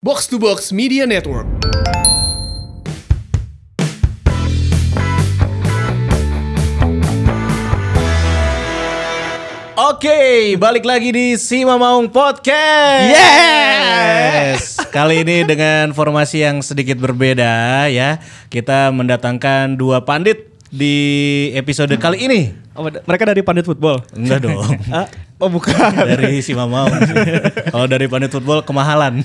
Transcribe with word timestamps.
Box 0.00 0.32
to 0.32 0.40
Box 0.40 0.72
Media 0.72 1.04
Network. 1.04 1.44
Oke, 9.76 10.56
balik 10.56 10.88
lagi 10.88 11.12
di 11.12 11.36
Si 11.36 11.68
Mamaung 11.68 12.08
Podcast. 12.08 13.12
Yes! 13.12 14.80
Kali 14.88 15.20
ini 15.20 15.44
dengan 15.44 15.92
formasi 15.92 16.48
yang 16.48 16.64
sedikit 16.64 16.96
berbeda 16.96 17.84
ya. 17.92 18.24
Kita 18.48 18.88
mendatangkan 18.96 19.76
dua 19.76 20.08
pandit 20.08 20.48
di 20.72 21.52
episode 21.52 21.92
kali 22.00 22.24
ini. 22.24 22.56
Oh, 22.80 22.88
mereka 22.88 23.28
dari 23.28 23.44
pandit 23.44 23.68
football. 23.68 24.00
Enggak 24.16 24.40
dong. 24.40 24.56
Ah, 24.88 25.04
oh 25.36 25.52
bukan. 25.52 25.76
Dari 25.92 26.40
Si 26.40 26.56
Mamaung. 26.56 26.88
sih. 27.04 27.12
Kalau 27.68 27.84
dari 27.84 28.08
pandit 28.08 28.32
football 28.32 28.64
kemahalan. 28.64 29.20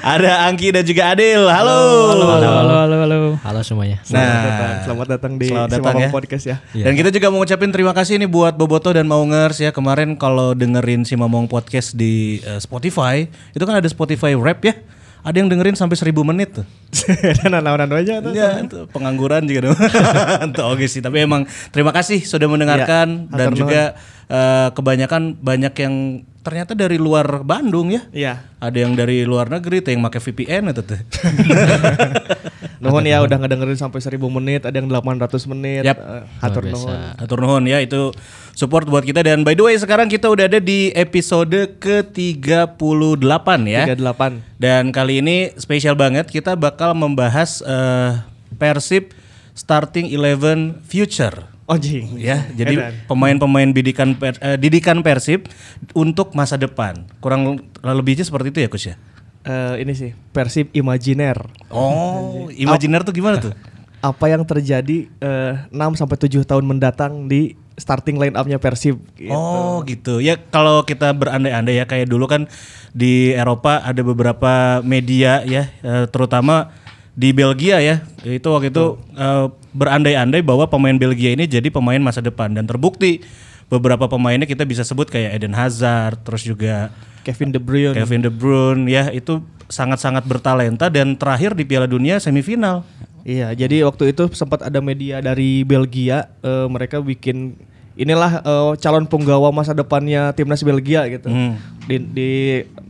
Ada 0.00 0.46
Angki 0.48 0.70
dan 0.70 0.86
juga 0.86 1.10
Adil. 1.12 1.42
Halo. 1.44 1.78
Halo, 2.14 2.26
halo, 2.38 2.74
halo, 2.86 2.96
halo. 3.02 3.18
Halo 3.42 3.60
semuanya. 3.60 3.98
Selamat 4.06 4.30
Nah, 4.30 4.40
datang, 4.46 4.72
selamat 4.86 5.06
datang 5.10 5.32
di 5.36 5.48
selamat 5.50 5.66
Si 5.68 5.72
datang 5.74 5.84
Mamang 5.90 6.06
ya. 6.06 6.10
Podcast 6.14 6.44
ya. 6.46 6.56
Dan 6.72 6.92
kita 6.94 7.10
juga 7.10 7.26
mau 7.28 7.38
ngucapin 7.42 7.70
terima 7.74 7.92
kasih 7.92 8.14
nih 8.22 8.30
buat 8.30 8.54
Boboto 8.54 8.94
dan 8.94 9.10
Maungers 9.10 9.58
ya 9.58 9.74
kemarin 9.74 10.14
kalau 10.14 10.54
dengerin 10.54 11.02
si 11.02 11.18
Mamong 11.18 11.50
podcast 11.50 11.98
di 11.98 12.38
eh, 12.40 12.62
Spotify 12.62 13.26
itu 13.52 13.64
kan 13.66 13.74
ada 13.76 13.88
Spotify 13.90 14.38
Rap 14.38 14.62
ya. 14.62 14.78
Ada 15.20 15.36
yang 15.44 15.48
dengerin 15.52 15.76
sampai 15.76 15.96
1000 16.00 16.16
menit 16.24 16.62
tuh. 16.62 16.66
Dan 17.44 17.52
anak-anak 17.60 17.96
aja 18.00 18.14
tuh. 18.24 18.32
Ya, 18.32 18.60
itu 18.60 18.88
pengangguran 18.88 19.44
juga 19.44 19.70
dong. 19.70 19.78
Itu 20.50 20.62
oke 20.64 20.86
sih, 20.88 21.04
tapi 21.04 21.22
emang 21.22 21.44
terima 21.70 21.92
kasih 21.92 22.24
sudah 22.24 22.48
mendengarkan 22.48 23.28
Ya, 23.30 23.36
dan 23.36 23.48
juga 23.52 23.82
eh, 24.26 24.68
kebanyakan 24.72 25.36
banyak 25.38 25.74
yang 25.76 25.94
ternyata 26.40 26.72
dari 26.72 26.96
luar 26.96 27.44
Bandung 27.44 27.92
ya. 27.92 28.02
Iya. 28.10 28.34
Ada 28.58 28.78
yang 28.88 28.92
dari 28.96 29.28
luar 29.28 29.52
negeri 29.52 29.84
tuh 29.84 29.92
yang 29.92 30.02
pakai 30.04 30.20
VPN 30.24 30.72
itu 30.72 30.82
tuh. 30.82 31.00
Nuhun 32.80 33.04
ya 33.04 33.20
udah 33.20 33.36
ngedengerin 33.36 33.76
sampai 33.76 34.00
1000 34.00 34.16
menit, 34.32 34.64
ada 34.64 34.72
yang 34.72 34.88
800 34.88 35.44
menit. 35.52 35.84
Yap. 35.84 36.00
Eh, 36.00 36.24
hatur 36.40 36.64
nuhun. 36.64 36.88
biasa. 36.88 37.20
Atur 37.20 37.38
nuhun 37.44 37.64
ya 37.68 37.78
itu 37.84 38.08
support 38.56 38.88
buat 38.88 39.04
kita 39.04 39.20
dan 39.20 39.44
by 39.44 39.52
the 39.52 39.60
way 39.60 39.76
sekarang 39.76 40.08
kita 40.08 40.32
udah 40.32 40.48
ada 40.48 40.56
di 40.56 40.88
episode 40.96 41.76
ke-38 41.76 43.48
ya. 43.68 43.84
38. 43.84 44.40
Dan 44.56 44.96
kali 44.96 45.20
ini 45.20 45.52
spesial 45.60 45.92
banget 45.92 46.32
kita 46.32 46.56
bakal 46.56 46.96
membahas 46.96 47.60
eh, 47.60 48.24
Persib 48.56 49.12
starting 49.52 50.08
11 50.08 50.80
future. 50.88 51.52
Oh. 51.70 51.78
Ya, 52.18 52.50
jadi 52.50 52.98
pemain-pemain 53.06 53.70
didikan 53.70 54.18
per- 54.18 54.42
eh, 54.42 54.58
didikan 54.58 55.06
Persib 55.06 55.46
untuk 55.94 56.34
masa 56.34 56.58
depan. 56.58 57.06
Kurang 57.22 57.62
lebihnya 57.78 58.26
seperti 58.26 58.50
itu 58.50 58.58
ya, 58.66 58.68
Kus 58.72 58.90
ya. 58.90 58.98
Eh, 59.40 59.74
ini 59.80 59.92
sih 59.96 60.12
Persib 60.36 60.68
Imajiner. 60.76 61.40
Oh, 61.72 62.52
imajiner 62.52 63.00
tuh 63.00 63.16
gimana 63.16 63.40
tuh? 63.40 63.56
Apa 64.04 64.28
yang 64.28 64.44
terjadi 64.44 65.08
eh, 65.08 65.54
6 65.72 65.96
sampai 65.96 66.16
7 66.20 66.44
tahun 66.44 66.64
mendatang 66.68 67.24
di 67.24 67.56
starting 67.80 68.20
line 68.20 68.36
up-nya 68.36 68.60
Persib 68.60 69.00
gitu. 69.16 69.32
Oh 69.32 69.80
gitu. 69.88 70.20
Ya 70.20 70.36
kalau 70.36 70.84
kita 70.84 71.16
berandai-andai 71.16 71.80
ya 71.80 71.88
kayak 71.88 72.12
dulu 72.12 72.28
kan 72.28 72.52
di 72.92 73.32
Eropa 73.32 73.80
ada 73.80 74.04
beberapa 74.04 74.84
media 74.84 75.40
ya 75.48 75.72
eh, 75.80 76.04
terutama 76.12 76.76
di 77.16 77.32
Belgia 77.32 77.80
ya. 77.80 78.04
Itu 78.20 78.52
waktu 78.52 78.68
itu 78.68 79.00
eh, 79.16 79.46
berandai-andai 79.72 80.44
bahwa 80.44 80.68
pemain 80.68 81.00
Belgia 81.00 81.32
ini 81.32 81.48
jadi 81.48 81.72
pemain 81.72 82.00
masa 82.00 82.20
depan 82.20 82.52
dan 82.52 82.68
terbukti 82.68 83.24
beberapa 83.72 84.04
pemainnya 84.04 84.44
kita 84.44 84.68
bisa 84.68 84.84
sebut 84.84 85.08
kayak 85.08 85.40
Eden 85.40 85.56
Hazard 85.56 86.20
terus 86.26 86.44
juga 86.44 86.90
Kevin 87.22 87.50
De 87.52 87.60
Bruyne. 87.60 87.96
Kevin 87.96 88.22
De 88.24 88.32
Bruyne 88.32 88.84
ya 88.88 89.12
itu 89.12 89.44
sangat-sangat 89.70 90.26
bertalenta 90.26 90.90
dan 90.90 91.14
terakhir 91.14 91.54
di 91.54 91.62
Piala 91.62 91.86
Dunia 91.86 92.18
semifinal. 92.18 92.82
Iya, 93.22 93.52
jadi 93.52 93.84
waktu 93.84 94.16
itu 94.16 94.32
sempat 94.32 94.64
ada 94.64 94.80
media 94.80 95.20
dari 95.20 95.62
Belgia, 95.62 96.32
eh, 96.40 96.66
mereka 96.66 96.98
bikin 97.04 97.54
inilah 97.94 98.40
eh, 98.40 98.72
calon 98.80 99.04
penggawa 99.04 99.52
masa 99.52 99.76
depannya 99.76 100.32
timnas 100.32 100.64
Belgia 100.64 101.04
gitu. 101.06 101.28
Hmm. 101.28 101.60
Di, 101.84 101.96
di 102.00 102.30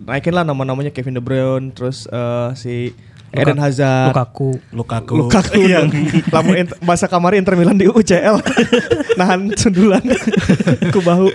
naikin 0.06 0.32
lah 0.32 0.46
nama-namanya 0.46 0.94
Kevin 0.94 1.18
De 1.18 1.22
Bruyne, 1.22 1.74
terus 1.74 2.06
eh, 2.06 2.48
si 2.54 2.74
Eden 3.30 3.58
Hazard, 3.58 4.10
Lukaku. 4.10 4.58
Lukaku. 4.70 5.14
Lukaku, 5.16 5.54
Iya. 5.56 5.86
lamu 6.34 6.52
int- 6.52 6.74
bahasa 6.80 7.06
kamar 7.06 7.34
Inter 7.34 7.54
Milan 7.54 7.74
di 7.74 7.86
UCL, 7.86 8.42
nahan 9.18 9.54
sundulan 9.54 10.02
ku 10.94 10.98
bahu. 10.98 11.30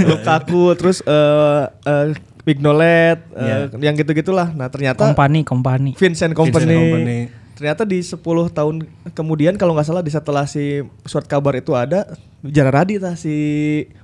Lukaku, 0.00 0.74
terus 0.74 0.98
eh 1.02 1.62
eh, 1.84 2.06
Mignolet, 2.42 3.20
eh, 3.30 3.68
yang 3.78 3.92
gitu-gitulah. 3.92 4.48
Nah 4.50 4.66
ternyata 4.66 4.96
Kompani, 4.98 5.44
kompani. 5.44 5.92
Vincent 5.92 6.32
Company. 6.32 6.64
Vincent 6.64 6.80
Kompany. 6.80 7.18
Ternyata 7.58 7.82
di 7.82 7.98
10 7.98 8.22
tahun 8.54 8.86
kemudian 9.18 9.58
kalau 9.58 9.74
nggak 9.74 9.90
salah 9.90 10.06
di 10.06 10.14
setelah 10.14 10.46
si 10.46 10.86
surat 11.02 11.26
kabar 11.26 11.58
itu 11.58 11.74
ada 11.74 12.06
Jara 12.46 12.70
Radi 12.70 13.02
tah 13.02 13.18
si 13.18 13.34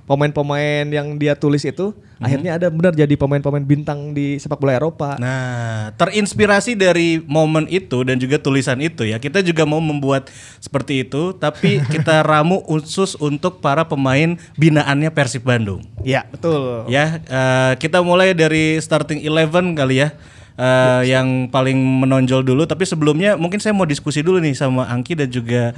pemain-pemain 0.03 0.83
yang 0.91 1.15
dia 1.15 1.39
tulis 1.39 1.63
itu 1.63 1.95
akhirnya 2.19 2.59
ada 2.59 2.67
benar 2.67 2.91
jadi 2.91 3.15
pemain-pemain 3.15 3.63
bintang 3.63 4.11
di 4.11 4.35
sepak 4.39 4.59
bola 4.59 4.75
Eropa. 4.75 5.15
Nah, 5.19 5.91
terinspirasi 5.95 6.75
dari 6.75 7.23
momen 7.23 7.67
itu 7.71 8.03
dan 8.03 8.19
juga 8.19 8.39
tulisan 8.39 8.79
itu 8.83 9.07
ya, 9.07 9.19
kita 9.19 9.39
juga 9.39 9.63
mau 9.63 9.79
membuat 9.79 10.31
seperti 10.59 11.07
itu, 11.07 11.35
tapi 11.35 11.79
kita 11.93 12.23
ramu 12.23 12.63
khusus 12.63 13.15
untuk 13.19 13.59
para 13.63 13.87
pemain 13.87 14.35
binaannya 14.59 15.11
Persib 15.11 15.47
Bandung. 15.47 15.83
Iya, 16.03 16.27
betul. 16.27 16.87
Ya, 16.91 17.19
eh, 17.23 17.73
kita 17.79 17.99
mulai 18.03 18.35
dari 18.35 18.79
starting 18.79 19.23
11 19.23 19.75
kali 19.75 20.03
ya. 20.03 20.15
Eh, 20.55 21.01
yang 21.11 21.51
paling 21.51 21.75
menonjol 21.75 22.43
dulu, 22.43 22.63
tapi 22.67 22.87
sebelumnya 22.87 23.35
mungkin 23.35 23.59
saya 23.59 23.75
mau 23.75 23.87
diskusi 23.87 24.23
dulu 24.23 24.39
nih 24.39 24.55
sama 24.55 24.87
Angki 24.87 25.15
dan 25.15 25.29
juga 25.31 25.75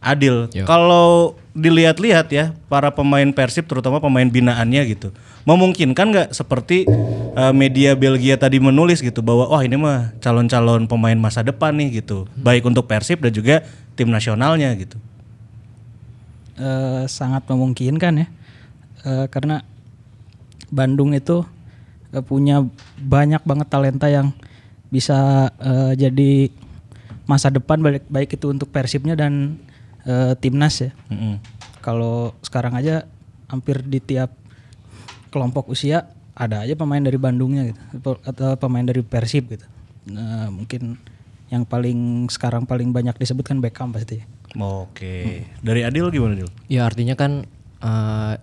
Adil. 0.00 0.48
Yuk. 0.56 0.64
Kalau 0.64 1.36
dilihat-lihat 1.52 2.32
ya, 2.32 2.56
para 2.72 2.88
pemain 2.88 3.28
Persib 3.36 3.68
terutama 3.68 4.00
pemain 4.00 4.24
binaannya 4.24 4.96
gitu, 4.96 5.12
memungkinkan 5.44 6.06
nggak 6.08 6.28
seperti 6.32 6.88
eh, 7.36 7.52
media 7.52 7.92
Belgia 7.92 8.40
tadi 8.40 8.56
menulis 8.56 9.04
gitu 9.04 9.20
bahwa 9.20 9.52
wah 9.52 9.60
ini 9.60 9.76
mah 9.76 10.16
calon-calon 10.24 10.88
pemain 10.88 11.18
masa 11.20 11.44
depan 11.44 11.76
nih 11.76 12.00
gitu, 12.00 12.24
baik 12.40 12.64
untuk 12.64 12.88
Persib 12.88 13.20
dan 13.20 13.36
juga 13.36 13.60
tim 13.92 14.08
nasionalnya 14.08 14.72
gitu. 14.80 14.96
Eh, 16.60 17.04
sangat 17.08 17.44
memungkinkan 17.48 18.24
ya. 18.24 18.26
Eh, 19.04 19.26
karena 19.32 19.64
Bandung 20.68 21.16
itu 21.16 21.44
punya 22.26 22.66
banyak 22.98 23.42
banget 23.46 23.66
talenta 23.70 24.10
yang 24.10 24.34
bisa 24.90 25.48
eh, 25.62 25.94
jadi 25.94 26.50
masa 27.30 27.46
depan 27.54 27.78
baik, 27.78 28.10
baik 28.10 28.34
itu 28.34 28.50
untuk 28.50 28.74
Persibnya 28.74 29.14
dan 29.14 29.62
eh, 30.02 30.34
timnas 30.42 30.82
ya. 30.82 30.90
Mm-mm. 31.14 31.38
Kalau 31.78 32.34
sekarang 32.42 32.74
aja 32.74 33.06
hampir 33.46 33.80
di 33.86 34.02
tiap 34.02 34.34
kelompok 35.30 35.70
usia 35.70 36.10
ada 36.34 36.66
aja 36.66 36.74
pemain 36.74 37.00
dari 37.00 37.16
Bandungnya 37.16 37.70
gitu 37.70 38.18
atau 38.26 38.58
pemain 38.58 38.82
dari 38.82 39.06
Persib 39.06 39.46
gitu. 39.54 39.66
Nah, 40.10 40.50
mungkin 40.50 40.98
yang 41.50 41.62
paling 41.66 42.26
sekarang 42.30 42.66
paling 42.66 42.90
banyak 42.90 43.14
disebut 43.14 43.46
kan 43.46 43.58
Beckham 43.62 43.94
pasti. 43.94 44.22
Oke, 44.58 45.46
dari 45.62 45.86
Adil 45.86 46.10
gimana 46.10 46.34
Adil? 46.34 46.50
Ya 46.66 46.82
artinya 46.82 47.14
kan 47.14 47.46
eh, 47.78 48.34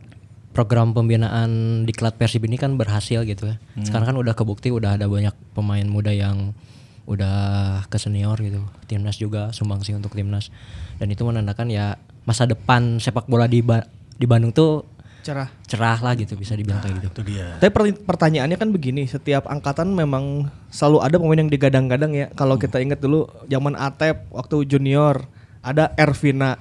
program 0.57 0.89
pembinaan 0.89 1.49
di 1.85 1.93
klub 1.93 2.17
Persib 2.17 2.41
ini 2.41 2.57
kan 2.57 2.73
berhasil 2.73 3.21
gitu 3.21 3.45
ya. 3.45 3.61
Sekarang 3.77 4.09
kan 4.09 4.17
udah 4.17 4.33
kebukti 4.33 4.73
udah 4.73 4.97
ada 4.97 5.05
banyak 5.05 5.37
pemain 5.53 5.85
muda 5.85 6.09
yang 6.09 6.57
udah 7.05 7.37
ke 7.85 7.95
senior 7.95 8.33
gitu. 8.37 8.59
Timnas 8.83 9.15
juga 9.15 9.53
sumbangsi 9.53 9.93
untuk 9.93 10.11
timnas. 10.11 10.49
Dan 10.97 11.07
itu 11.07 11.21
menandakan 11.21 11.69
ya 11.69 12.01
masa 12.25 12.43
depan 12.43 12.97
sepak 12.97 13.29
bola 13.29 13.45
di 13.45 13.61
Ba- 13.61 13.85
di 14.11 14.25
Bandung 14.25 14.49
tuh 14.49 14.81
Cerah. 15.21 15.51
cerah 15.63 15.99
lah 15.99 16.15
gitu 16.15 16.33
bisa 16.33 16.55
dibilang 16.55 16.81
kayak 16.81 17.05
gitu. 17.05 17.07
Itu 17.11 17.21
dia. 17.23 17.59
Tapi 17.59 17.69
per- 17.69 18.01
pertanyaannya 18.01 18.57
kan 18.57 18.71
begini, 18.71 19.05
setiap 19.05 19.45
angkatan 19.45 19.91
memang 19.91 20.49
selalu 20.67 20.97
ada 20.99 21.15
pemain 21.15 21.37
yang 21.37 21.51
digadang-gadang 21.51 22.11
ya. 22.11 22.27
Kalau 22.33 22.57
kita 22.57 22.81
ingat 22.81 22.97
dulu 22.97 23.29
zaman 23.45 23.77
Atep 23.77 24.25
waktu 24.33 24.65
junior 24.65 25.29
ada 25.61 25.93
Ervina. 25.93 26.57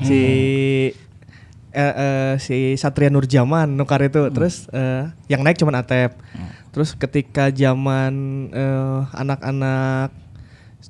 Si 0.00 0.18
eh, 1.70 1.94
eh, 1.94 2.32
si 2.36 2.74
Satria 2.74 3.08
Nurjaman 3.08 3.74
nukar 3.74 4.02
itu. 4.02 4.30
Terus 4.30 4.66
eh, 4.70 5.10
yang 5.26 5.42
naik 5.42 5.58
cuman 5.58 5.80
Atep. 5.80 6.14
Terus 6.70 6.94
ketika 6.94 7.50
zaman 7.50 8.12
eh, 8.50 8.98
anak-anak 9.12 10.10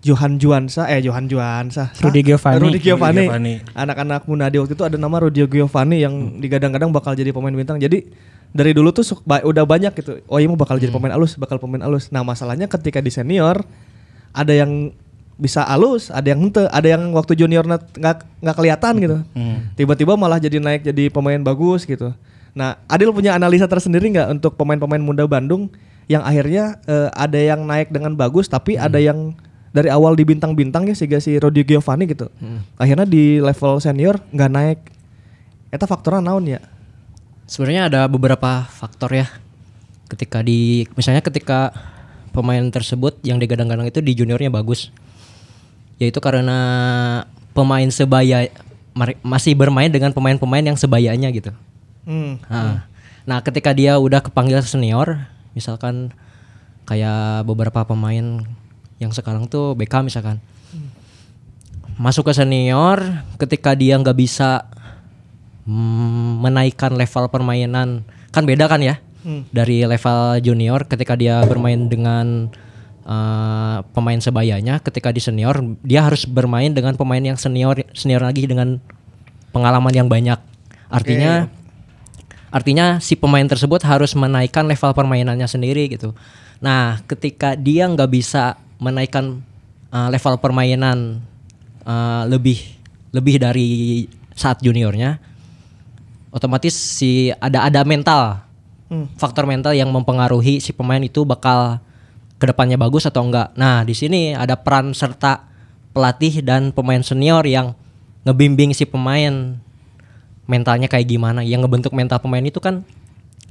Johan 0.01 0.39
Juansa 0.39 0.87
eh 0.87 1.03
Johan 1.03 1.27
Juansa 1.27 1.91
Rudy 1.99 2.23
Giovanni. 2.23 2.63
Rudy 2.63 2.79
Giovanni. 2.81 3.27
Anak-anak 3.75 4.23
Munadi 4.25 4.57
waktu 4.57 4.73
itu 4.73 4.85
ada 4.87 4.95
nama 4.95 5.19
Rudy 5.19 5.45
Giovanni 5.45 6.01
yang 6.01 6.39
digadang-gadang 6.39 6.89
bakal 6.89 7.13
jadi 7.13 7.35
pemain 7.35 7.53
bintang. 7.53 7.77
Jadi 7.77 8.07
dari 8.51 8.71
dulu 8.71 8.91
tuh 8.91 9.03
suk- 9.03 9.27
ba- 9.27 9.43
udah 9.43 9.67
banyak 9.67 9.93
gitu. 9.95 10.23
Oh 10.27 10.39
iya 10.39 10.47
mau 10.47 10.57
bakal 10.57 10.79
jadi 10.79 10.95
pemain 10.95 11.11
alus, 11.13 11.35
bakal 11.37 11.59
pemain 11.59 11.83
alus. 11.83 12.09
Nah, 12.11 12.23
masalahnya 12.23 12.71
ketika 12.71 13.03
di 13.03 13.11
senior 13.11 13.61
ada 14.31 14.53
yang 14.55 14.95
bisa 15.41 15.65
alus, 15.65 16.13
ada 16.13 16.29
yang 16.37 16.53
ente, 16.53 16.69
ada 16.69 16.85
yang 16.85 17.17
waktu 17.17 17.33
junior 17.33 17.65
nggak 17.65 17.97
nggak 18.45 18.57
kelihatan 18.57 18.95
gitu. 19.01 19.17
Tiba-tiba 19.75 20.15
malah 20.21 20.37
jadi 20.37 20.61
naik 20.61 20.85
jadi 20.85 21.09
pemain 21.09 21.41
bagus 21.41 21.89
gitu. 21.89 22.13
Nah, 22.53 22.77
Adil 22.91 23.09
punya 23.11 23.33
analisa 23.33 23.65
tersendiri 23.65 24.13
nggak 24.13 24.29
untuk 24.37 24.55
pemain-pemain 24.61 25.01
muda 25.01 25.25
Bandung 25.25 25.73
yang 26.11 26.21
akhirnya 26.27 26.77
eh, 26.85 27.09
ada 27.15 27.39
yang 27.39 27.65
naik 27.65 27.89
dengan 27.95 28.13
bagus 28.19 28.51
tapi 28.51 28.75
ada 28.75 28.99
yang 28.99 29.33
dari 29.71 29.87
awal 29.87 30.19
di 30.19 30.27
bintang-bintang 30.27 30.91
ya 30.91 30.95
sehingga 30.99 31.23
si 31.23 31.39
Rodi 31.39 31.63
Giovanni 31.63 32.11
gitu. 32.11 32.27
Akhirnya 32.75 33.07
di 33.07 33.39
level 33.39 33.79
senior 33.79 34.19
nggak 34.35 34.51
naik. 34.51 34.79
Eta 35.71 35.87
faktornya 35.87 36.19
naon 36.19 36.51
ya? 36.51 36.61
Sebenarnya 37.47 37.87
ada 37.87 38.01
beberapa 38.11 38.67
faktor 38.67 39.15
ya. 39.15 39.27
Ketika 40.11 40.43
di 40.43 40.91
misalnya 40.99 41.23
ketika 41.23 41.71
pemain 42.35 42.63
tersebut 42.71 43.23
yang 43.23 43.39
digadang-gadang 43.39 43.87
itu 43.87 44.03
di 44.03 44.13
juniornya 44.19 44.51
bagus. 44.51 44.91
Yaitu 46.01 46.19
karena 46.19 46.59
pemain 47.53 47.87
sebaya 47.93 48.49
masih 49.23 49.55
bermain 49.55 49.93
dengan 49.93 50.11
pemain-pemain 50.11 50.65
yang 50.65 50.79
sebayanya 50.81 51.31
gitu. 51.31 51.53
Hmm. 52.09 52.41
Nah, 52.49 52.89
nah, 53.29 53.39
ketika 53.45 53.71
dia 53.71 54.01
udah 54.01 54.25
kepanggil 54.25 54.65
senior, 54.65 55.29
misalkan 55.55 56.11
kayak 56.89 57.47
beberapa 57.47 57.87
pemain 57.87 58.43
yang 58.99 59.13
sekarang 59.15 59.47
tuh 59.47 59.79
BK 59.79 60.03
misalkan. 60.05 60.43
Masuk 62.01 62.29
ke 62.29 62.33
senior, 62.33 63.01
ketika 63.37 63.77
dia 63.77 64.01
nggak 64.01 64.17
bisa 64.17 64.65
mm, 65.69 66.41
menaikkan 66.41 66.97
level 66.97 67.29
permainan, 67.29 68.09
kan 68.33 68.45
beda 68.49 68.67
kan 68.67 68.81
ya? 68.81 68.99
Dari 69.53 69.85
level 69.85 70.41
junior 70.41 70.89
ketika 70.89 71.13
dia 71.13 71.45
bermain 71.45 71.93
dengan 71.93 72.49
eh, 73.11 73.79
pemain 73.91 74.21
sebayanya, 74.23 74.79
ketika 74.79 75.11
di 75.11 75.19
senior 75.19 75.59
dia 75.83 76.07
harus 76.07 76.23
bermain 76.25 76.71
dengan 76.71 76.95
pemain 76.95 77.21
yang 77.21 77.35
senior 77.35 77.83
senior 77.91 78.23
lagi 78.23 78.47
dengan 78.47 78.79
pengalaman 79.51 79.91
yang 79.91 80.07
banyak. 80.07 80.39
Artinya 80.91 81.51
Artinya 82.51 82.99
si 82.99 83.15
pemain 83.15 83.47
tersebut 83.47 83.79
harus 83.87 84.11
menaikkan 84.19 84.67
level 84.67 84.91
permainannya 84.91 85.47
sendiri 85.47 85.87
gitu. 85.87 86.11
Nah, 86.59 86.99
ketika 87.07 87.55
dia 87.55 87.87
nggak 87.87 88.11
bisa 88.11 88.59
menaikkan 88.83 89.39
uh, 89.95 90.11
level 90.11 90.35
permainan 90.43 91.23
uh, 91.87 92.27
lebih 92.27 92.59
lebih 93.15 93.39
dari 93.39 93.71
saat 94.35 94.59
juniornya, 94.59 95.23
otomatis 96.35 96.75
si 96.75 97.31
ada 97.39 97.71
ada 97.71 97.87
mental 97.87 98.43
faktor 99.15 99.47
mental 99.47 99.71
yang 99.71 99.87
mempengaruhi 99.95 100.59
si 100.59 100.75
pemain 100.75 100.99
itu 100.99 101.23
bakal 101.23 101.79
ke 102.41 102.49
depannya 102.49 102.81
bagus 102.81 103.05
atau 103.05 103.21
enggak. 103.21 103.53
Nah, 103.55 103.85
di 103.85 103.93
sini 103.93 104.33
ada 104.33 104.57
peran 104.57 104.97
serta 104.97 105.45
pelatih 105.93 106.41
dan 106.41 106.73
pemain 106.73 107.05
senior 107.05 107.45
yang 107.45 107.77
ngebimbing 108.25 108.73
si 108.73 108.89
pemain 108.89 109.61
mentalnya 110.49 110.89
kayak 110.89 111.05
gimana. 111.05 111.45
Yang 111.45 111.69
ngebentuk 111.69 111.93
mental 111.93 112.17
pemain 112.25 112.43
itu 112.43 112.57
kan 112.59 112.81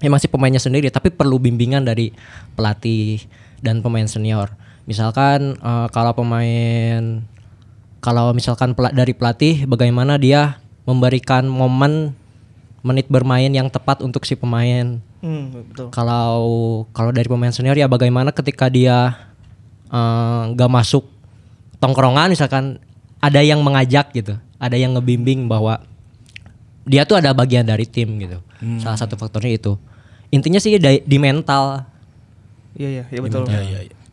emang 0.02 0.18
si 0.18 0.26
pemainnya 0.26 0.60
sendiri, 0.60 0.90
tapi 0.90 1.14
perlu 1.14 1.38
bimbingan 1.38 1.86
dari 1.86 2.10
pelatih 2.58 3.22
dan 3.62 3.86
pemain 3.86 4.10
senior. 4.10 4.50
Misalkan 4.90 5.54
eh, 5.62 5.88
kalau 5.94 6.18
pemain 6.18 7.22
kalau 8.02 8.32
misalkan 8.34 8.74
pela- 8.74 8.96
dari 8.96 9.14
pelatih 9.14 9.70
bagaimana 9.70 10.18
dia 10.18 10.58
memberikan 10.88 11.46
momen 11.46 12.18
menit 12.82 13.12
bermain 13.12 13.52
yang 13.52 13.70
tepat 13.70 14.02
untuk 14.02 14.26
si 14.26 14.34
pemain. 14.34 15.04
Hmm, 15.20 15.52
betul. 15.52 15.88
Kalau 15.92 16.36
kalau 16.96 17.12
dari 17.12 17.28
pemain 17.28 17.52
senior 17.52 17.76
ya 17.76 17.92
bagaimana 17.92 18.32
ketika 18.32 18.72
dia 18.72 19.16
eh, 19.92 20.42
nggak 20.56 20.72
masuk 20.72 21.04
tongkrongan 21.80 22.32
misalkan 22.32 22.80
ada 23.20 23.44
yang 23.44 23.60
mengajak 23.60 24.16
gitu, 24.16 24.40
ada 24.56 24.76
yang 24.80 24.96
ngebimbing 24.96 25.52
bahwa 25.52 25.84
dia 26.88 27.04
tuh 27.04 27.20
ada 27.20 27.36
bagian 27.36 27.68
dari 27.68 27.84
tim 27.84 28.16
gitu. 28.20 28.40
Salah 28.80 29.00
satu 29.00 29.16
faktornya 29.20 29.56
itu. 29.56 29.76
Intinya 30.32 30.60
sih 30.60 30.76
di, 30.76 31.04
di 31.04 31.18
mental. 31.18 31.84
Iya 32.76 32.90
iya, 32.90 33.04
iya 33.12 33.20
betul. 33.20 33.48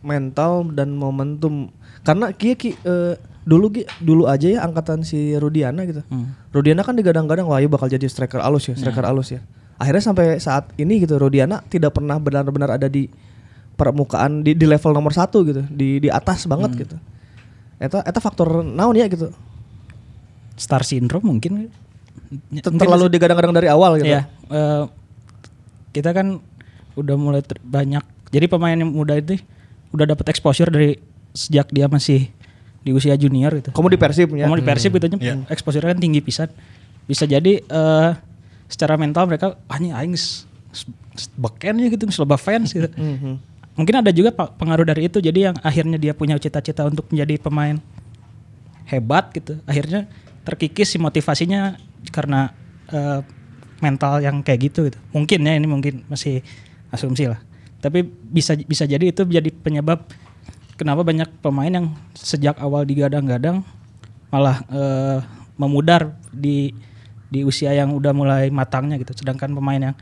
Mental 0.03 0.67
dan 0.75 0.95
momentum. 0.95 1.71
Karena 2.07 2.31
kia 2.31 2.55
ki 2.55 2.79
eh, 2.83 3.15
dulu 3.47 3.71
Ki, 3.71 3.87
dulu 4.03 4.27
aja 4.27 4.51
ya 4.51 4.61
angkatan 4.67 5.07
si 5.07 5.35
Rudiana 5.39 5.87
gitu. 5.87 6.03
Rudiana 6.51 6.83
kan 6.83 6.99
digadang-gadang 6.99 7.47
wah 7.47 7.63
iya 7.63 7.71
bakal 7.71 7.87
jadi 7.87 8.07
striker 8.11 8.43
alus 8.43 8.71
ya, 8.71 8.75
striker 8.75 9.07
alus 9.07 9.39
ya. 9.39 9.41
Akhirnya 9.77 10.03
sampai 10.03 10.41
saat 10.41 10.73
ini 10.81 11.05
gitu 11.05 11.21
Rudiana 11.21 11.61
tidak 11.69 11.97
pernah 11.97 12.17
benar-benar 12.17 12.81
ada 12.81 12.89
di 12.89 13.09
permukaan 13.77 14.41
di, 14.41 14.57
di 14.57 14.65
level 14.65 14.97
nomor 14.97 15.13
satu 15.13 15.45
gitu, 15.45 15.61
di 15.69 16.01
di 16.01 16.09
atas 16.09 16.49
banget 16.49 16.89
gitu. 16.89 16.97
Eta 17.77 18.01
eta 18.01 18.21
faktor 18.25 18.65
naon 18.65 18.97
ya 18.97 19.05
gitu. 19.07 19.29
Star 20.57 20.81
syndrome 20.81 21.37
mungkin. 21.37 21.69
Ter- 22.57 22.73
Terlalu 22.73 23.13
digadang-gadang 23.13 23.53
dari 23.53 23.69
awal 23.69 24.01
gitu. 24.01 24.09
Iya, 24.09 24.25
eh, 24.49 24.83
kita 25.93 26.17
kan 26.17 26.41
udah 26.97 27.17
mulai 27.21 27.45
banyak. 27.61 28.01
Jadi 28.33 28.47
pemain 28.49 28.73
yang 28.75 28.89
muda 28.89 29.13
itu 29.15 29.37
udah 29.93 30.09
dapat 30.09 30.33
exposure 30.33 30.73
dari 30.73 30.97
sejak 31.37 31.69
dia 31.69 31.87
masih 31.87 32.33
di 32.81 32.91
usia 32.97 33.13
junior 33.15 33.53
gitu. 33.61 33.71
Kamu 33.77 33.93
di 33.93 34.01
Persib 34.01 34.33
ya. 34.33 34.49
Kamu 34.49 34.57
di 34.57 34.65
Persib 34.65 34.91
gitu 34.97 35.07
nya, 35.13 35.21
exposure 35.53 35.85
kan 35.85 36.01
tinggi 36.01 36.25
pisan. 36.25 36.49
Bisa 37.05 37.29
jadi 37.29 37.61
eh 37.61 38.11
secara 38.67 38.95
mental 38.95 39.25
mereka 39.25 39.55
ah 39.67 39.77
ini 39.77 39.91
aing 39.91 40.13
s- 40.13 40.43
s- 40.71 40.87
s- 41.15 41.31
beken 41.33 41.79
ya 41.79 41.89
gitu, 41.89 42.07
selebah 42.07 42.37
fans 42.37 42.71
gitu. 42.71 42.89
Mungkin 43.77 43.95
ada 44.01 44.09
juga 44.09 44.33
pengaruh 44.33 44.83
dari 44.83 45.05
itu 45.05 45.21
jadi 45.21 45.53
yang 45.53 45.57
akhirnya 45.61 45.97
dia 45.97 46.13
punya 46.13 46.35
cita-cita 46.37 46.83
untuk 46.83 47.07
menjadi 47.09 47.37
pemain 47.39 47.77
hebat 48.87 49.29
gitu. 49.33 49.59
Akhirnya 49.65 50.09
terkikis 50.43 50.89
si 50.89 50.99
motivasinya 50.99 51.77
karena 52.09 52.55
eh, 52.89 53.21
mental 53.79 54.23
yang 54.23 54.41
kayak 54.41 54.73
gitu 54.73 54.89
gitu. 54.89 54.99
Mungkin 55.13 55.45
ya 55.45 55.53
ini 55.55 55.69
mungkin 55.69 56.07
masih 56.09 56.41
asumsi 56.89 57.29
lah. 57.29 57.41
Tapi 57.83 58.03
bisa 58.07 58.57
bisa 58.57 58.89
jadi 58.89 59.13
itu 59.13 59.23
jadi 59.23 59.51
penyebab 59.53 60.09
kenapa 60.75 61.05
banyak 61.05 61.29
pemain 61.41 61.69
yang 61.69 61.87
sejak 62.17 62.57
awal 62.57 62.89
digadang-gadang 62.89 63.61
malah 64.33 64.65
eh, 64.73 65.19
memudar 65.57 66.17
di 66.33 66.73
di 67.37 67.45
usia 67.45 67.69
yang 67.71 67.93
udah 67.93 68.13
mulai 68.13 68.49
matangnya 68.49 68.97
gitu. 68.97 69.13
Sedangkan 69.13 69.53
pemain 69.53 69.93
yang 69.93 69.97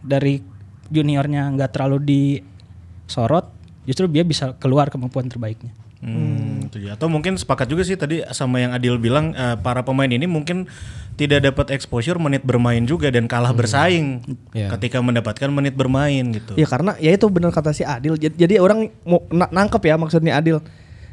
dari 0.00 0.40
juniornya 0.88 1.52
nggak 1.52 1.70
terlalu 1.70 1.98
disorot, 2.00 3.52
justru 3.84 4.08
dia 4.08 4.24
bisa 4.24 4.56
keluar 4.56 4.88
kemampuan 4.88 5.28
terbaiknya. 5.28 5.76
Hmm, 6.00 6.64
itu 6.64 6.80
ya. 6.80 6.96
Atau 6.96 7.12
mungkin 7.12 7.36
sepakat 7.36 7.68
juga 7.68 7.84
sih 7.84 7.92
tadi 7.92 8.24
sama 8.32 8.56
yang 8.56 8.72
Adil 8.72 8.96
bilang 8.96 9.36
eh, 9.36 9.60
para 9.60 9.84
pemain 9.84 10.08
ini 10.08 10.24
mungkin 10.24 10.64
tidak 11.12 11.44
dapat 11.44 11.76
exposure 11.76 12.16
menit 12.16 12.40
bermain 12.40 12.80
juga 12.88 13.12
dan 13.12 13.28
kalah 13.28 13.52
bersaing 13.52 14.24
Iya. 14.56 14.72
ketika 14.72 15.04
mendapatkan 15.04 15.52
menit 15.52 15.76
bermain 15.76 16.32
gitu. 16.32 16.56
Ya 16.56 16.64
karena 16.64 16.96
ya 16.96 17.12
itu 17.12 17.28
benar 17.28 17.52
kata 17.52 17.76
si 17.76 17.84
Adil. 17.84 18.16
Jadi, 18.16 18.32
jadi 18.32 18.56
orang 18.56 18.88
mau 19.04 19.20
na- 19.28 19.52
nangkep 19.52 19.82
ya 19.84 20.00
maksudnya 20.00 20.40
Adil. 20.40 20.64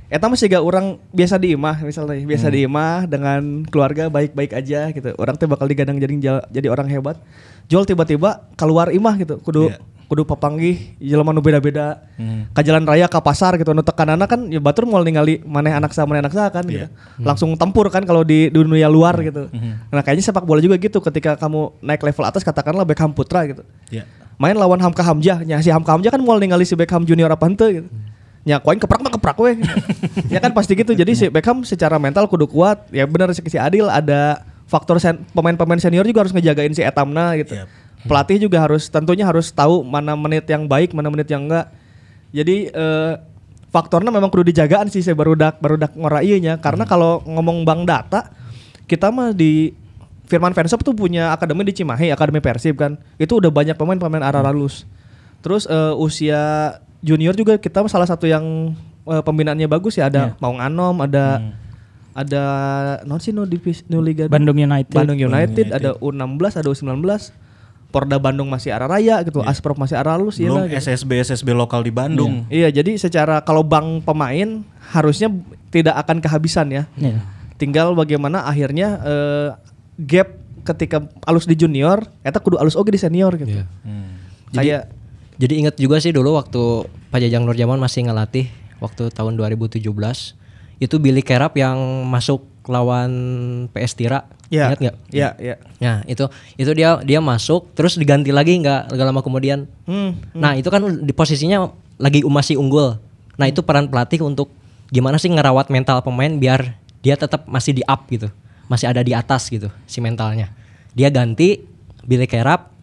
Eta 0.07 0.31
masih 0.31 0.47
gak 0.47 0.63
orang 0.63 0.95
biasa 1.11 1.35
di 1.35 1.51
imah 1.51 1.83
misalnya 1.83 2.23
biasa 2.23 2.47
di 2.47 2.63
imah 2.63 3.11
dengan 3.11 3.67
keluarga 3.67 4.07
baik-baik 4.07 4.55
aja 4.55 4.87
gitu. 4.95 5.11
Orang 5.19 5.35
tuh 5.35 5.51
bakal 5.51 5.67
digadang 5.67 5.99
jadi 5.99 6.15
jadi 6.47 6.67
orang 6.71 6.87
hebat. 6.87 7.19
Jual 7.67 7.83
tiba-tiba 7.83 8.47
keluar 8.55 8.87
imah 8.95 9.15
gitu. 9.19 9.35
Kudu 9.43 9.67
Iya. 9.67 9.83
kudu 10.07 10.23
papanggih 10.23 10.95
jelema 11.03 11.35
nu 11.35 11.43
beda-beda. 11.43 11.99
Ka 12.55 12.63
jalan 12.63 12.87
raya 12.87 13.11
ka 13.11 13.19
pasar 13.19 13.59
gitu 13.59 13.75
nu 13.75 13.83
tekanana 13.83 14.23
kan 14.23 14.47
ya 14.47 14.63
batur 14.63 14.87
mau 14.87 15.03
ningali 15.03 15.43
maneh 15.43 15.75
anak 15.75 15.91
sa 15.91 16.07
maneh 16.07 16.23
anak 16.23 16.31
sa 16.31 16.47
kan 16.47 16.63
gitu. 16.63 16.87
Langsung 17.19 17.51
tempur 17.59 17.91
kan 17.91 18.07
kalau 18.07 18.23
di 18.23 18.47
dunia 18.47 18.87
luar 18.87 19.19
gitu. 19.19 19.51
Nah, 19.91 19.99
kayaknya 19.99 20.31
sepak 20.31 20.47
bola 20.47 20.63
juga 20.63 20.79
gitu 20.79 21.03
ketika 21.03 21.35
kamu 21.35 21.83
naik 21.83 21.99
level 21.99 22.23
atas 22.23 22.47
katakanlah 22.47 22.87
Beckham 22.87 23.11
Putra 23.11 23.43
gitu 23.51 23.67
Ya. 23.91 24.07
main 24.39 24.55
lawan 24.55 24.79
Hamka 24.79 25.03
Hamzah 25.03 25.43
nya 25.43 25.59
si 25.59 25.67
Hamka 25.67 25.91
Hamzah 25.91 26.15
kan 26.15 26.23
mau 26.23 26.39
ningali 26.39 26.63
si 26.63 26.79
Beckham 26.79 27.03
junior 27.03 27.27
apa 27.27 27.43
henteu 27.43 27.83
gitu. 27.83 27.91
Ya 27.91 28.15
koin 28.55 28.79
keprak 28.79 29.03
mah 29.03 29.11
keprak 29.11 29.35
we. 29.43 29.59
ya 30.33 30.39
kan 30.39 30.55
pasti 30.55 30.79
gitu. 30.79 30.95
Jadi 30.95 31.11
si 31.11 31.25
Beckham 31.27 31.67
secara 31.67 31.99
mental 31.99 32.31
kudu 32.31 32.47
kuat. 32.47 32.87
Ya 32.95 33.03
benar 33.03 33.35
si, 33.35 33.43
si 33.43 33.59
Adil 33.59 33.91
ada 33.91 34.47
faktor 34.71 35.03
sen- 35.03 35.27
pemain-pemain 35.35 35.83
senior 35.83 36.07
juga 36.07 36.23
harus 36.23 36.31
ngejagain 36.31 36.71
si 36.71 36.79
etamna 36.79 37.35
gitu. 37.35 37.59
Yap. 37.59 37.67
Pelatih 38.07 38.47
juga 38.47 38.63
harus 38.63 38.87
tentunya 38.87 39.27
harus 39.27 39.51
tahu 39.51 39.83
mana 39.83 40.15
menit 40.15 40.47
yang 40.47 40.63
baik, 40.63 40.95
mana 40.95 41.11
menit 41.11 41.27
yang 41.27 41.43
enggak. 41.43 41.67
Jadi 42.31 42.71
eh, 42.71 43.13
faktornya 43.67 44.15
memang 44.15 44.31
kudu 44.31 44.47
dijagaan 44.47 44.87
sih 44.87 45.03
saya 45.03 45.19
barudak 45.19 45.59
barudak 45.59 45.91
ngora 45.99 46.23
nya 46.23 46.55
karena 46.63 46.87
kalau 46.87 47.19
ngomong 47.27 47.67
bang 47.67 47.83
data 47.83 48.31
kita 48.87 49.11
mah 49.11 49.35
di 49.35 49.75
Firman 50.27 50.51
Fansop 50.51 50.83
tuh 50.83 50.91
punya 50.91 51.31
akademi 51.31 51.63
di 51.63 51.71
Cimahi, 51.71 52.11
akademi 52.11 52.43
Persib 52.43 52.75
kan. 52.79 52.99
Itu 53.15 53.39
udah 53.39 53.51
banyak 53.51 53.79
pemain-pemain 53.79 54.23
arah 54.23 54.43
lulus. 54.51 54.83
Terus 55.39 55.63
eh, 55.67 55.95
usia 55.95 56.75
junior 57.01 57.33
juga 57.37 57.57
kita 57.57 57.85
salah 57.89 58.09
satu 58.09 58.25
yang 58.25 58.73
eh, 59.07 59.23
pembinaannya 59.23 59.69
bagus 59.69 59.97
ya 59.97 60.09
ada 60.09 60.33
Maung 60.41 60.61
Anom, 60.61 60.97
ada 61.01 61.41
ada 62.17 62.43
non 63.05 63.21
sih 63.21 63.29
no 63.29 63.45
divisi 63.45 63.85
no 63.87 64.01
liga 64.01 64.25
Bandung 64.25 64.57
United. 64.57 64.93
Bandung 64.93 65.21
United, 65.21 65.69
ada 65.69 65.93
U16, 66.01 66.57
ada 66.57 66.67
U19. 66.69 67.05
Porda 67.87 68.19
Bandung 68.19 68.51
masih 68.51 68.75
arah 68.75 68.91
raya 68.91 69.23
gitu, 69.23 69.39
Asprop 69.47 69.79
masih 69.79 69.95
arah 69.95 70.19
lulus 70.19 70.35
ya 70.35 70.51
Belum 70.51 70.67
gitu. 70.67 70.75
SSB 70.75 71.23
SSB 71.23 71.55
lokal 71.55 71.87
di 71.87 71.93
Bandung. 71.95 72.43
Iya, 72.51 72.67
jadi 72.67 72.99
secara 72.99 73.39
kalau 73.39 73.63
bank 73.63 74.03
pemain 74.03 74.59
harusnya 74.91 75.31
tidak 75.71 75.95
akan 76.03 76.19
kehabisan 76.19 76.67
ya. 76.67 76.83
Iya. 76.99 77.23
Tinggal 77.55 77.95
bagaimana 77.95 78.43
akhirnya 78.43 78.99
eh, 79.07 79.49
gap 80.03 80.35
ketika 80.67 81.07
alus 81.23 81.47
di 81.47 81.55
junior, 81.55 82.03
eta 82.27 82.43
kudu 82.43 82.59
alus 82.59 82.75
oke 82.75 82.91
di 82.91 82.99
senior 82.99 83.31
gitu. 83.39 83.55
Iya. 83.55 83.65
Hmm. 83.87 84.19
Kayak 84.51 84.91
Jadi 85.37 85.53
ingat 85.61 85.75
juga 85.77 86.01
sih 86.01 86.09
dulu 86.09 86.33
waktu 86.37 86.89
Pak 87.13 87.19
Jajang 87.21 87.45
Nurjaman 87.45 87.77
masih 87.77 88.09
ngelatih 88.09 88.49
waktu 88.81 89.13
tahun 89.13 89.37
2017 89.37 89.81
itu 90.77 90.95
Billy 91.01 91.21
Kerap 91.25 91.57
yang 91.57 92.05
masuk 92.09 92.45
lawan 92.69 93.11
PS 93.73 93.93
Tira. 93.97 94.29
Iya. 94.47 94.71
Ingat 94.71 94.79
nggak? 94.79 94.95
Iya, 95.11 95.29
iya. 95.41 95.55
Nah 95.81 95.97
itu 96.07 96.25
itu 96.55 96.71
dia 96.73 96.99
dia 97.03 97.19
masuk 97.19 97.73
terus 97.73 97.99
diganti 97.99 98.31
lagi 98.31 98.57
nggak 98.59 98.93
nggak 98.93 99.07
lama 99.07 99.21
kemudian. 99.21 99.65
Hmm. 99.85 100.17
Nah 100.33 100.55
itu 100.55 100.69
kan 100.69 100.83
di 100.83 101.13
posisinya 101.13 101.69
lagi 101.97 102.23
masih 102.25 102.57
unggul. 102.57 102.97
Nah 103.37 103.45
itu 103.49 103.61
peran 103.61 103.89
pelatih 103.89 104.23
untuk 104.25 104.49
gimana 104.89 105.19
sih 105.19 105.27
ngerawat 105.29 105.67
mental 105.67 105.99
pemain 106.01 106.31
biar 106.31 106.79
dia 107.03 107.19
tetap 107.19 107.45
masih 107.45 107.75
di 107.75 107.83
up 107.85 108.07
gitu, 108.07 108.31
masih 108.71 108.87
ada 108.87 109.03
di 109.03 109.11
atas 109.11 109.51
gitu 109.51 109.67
si 109.85 109.99
mentalnya. 109.99 110.53
Dia 110.95 111.11
ganti 111.11 111.61
Billy 112.07 112.25
Kerap 112.25 112.76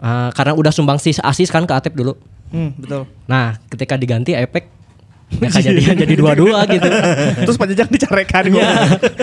eh, 0.00 0.30
karena 0.32 0.52
udah 0.56 0.72
sumbangsi 0.72 1.14
asis 1.16 1.48
kan 1.48 1.64
ke 1.64 1.72
Atep 1.72 1.94
dulu. 1.94 2.16
Hmm, 2.50 2.74
betul. 2.74 3.06
Nah 3.28 3.60
ketika 3.70 3.94
diganti 3.94 4.34
Epek 4.34 4.66
ya 5.38 5.46
jadi 5.70 5.94
jadi 5.94 6.14
dua-dua 6.18 6.66
gitu. 6.66 6.88
Terus 7.46 7.56
Pak 7.56 7.66
Jajang 7.70 7.90
dicarekan 7.92 8.44
ya. 8.50 8.68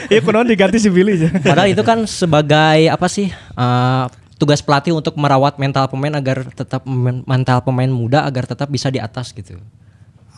Iya, 0.07 0.19
kunaon 0.25 0.47
diganti 0.47 0.79
si 0.79 0.87
Billy 0.87 1.19
aja. 1.19 1.27
Padahal 1.35 1.67
itu 1.67 1.83
kan 1.83 2.07
sebagai 2.07 2.87
apa 2.87 3.07
sih 3.11 3.27
eh, 3.33 4.05
tugas 4.37 4.61
pelatih 4.61 4.93
untuk 4.95 5.17
merawat 5.17 5.57
mental 5.57 5.89
pemain 5.89 6.13
agar 6.15 6.45
tetap 6.53 6.85
men- 6.85 7.25
mental 7.25 7.59
pemain 7.65 7.89
muda 7.89 8.23
agar 8.23 8.45
tetap 8.45 8.69
bisa 8.69 8.87
di 8.87 9.01
atas 9.01 9.33
gitu. 9.33 9.57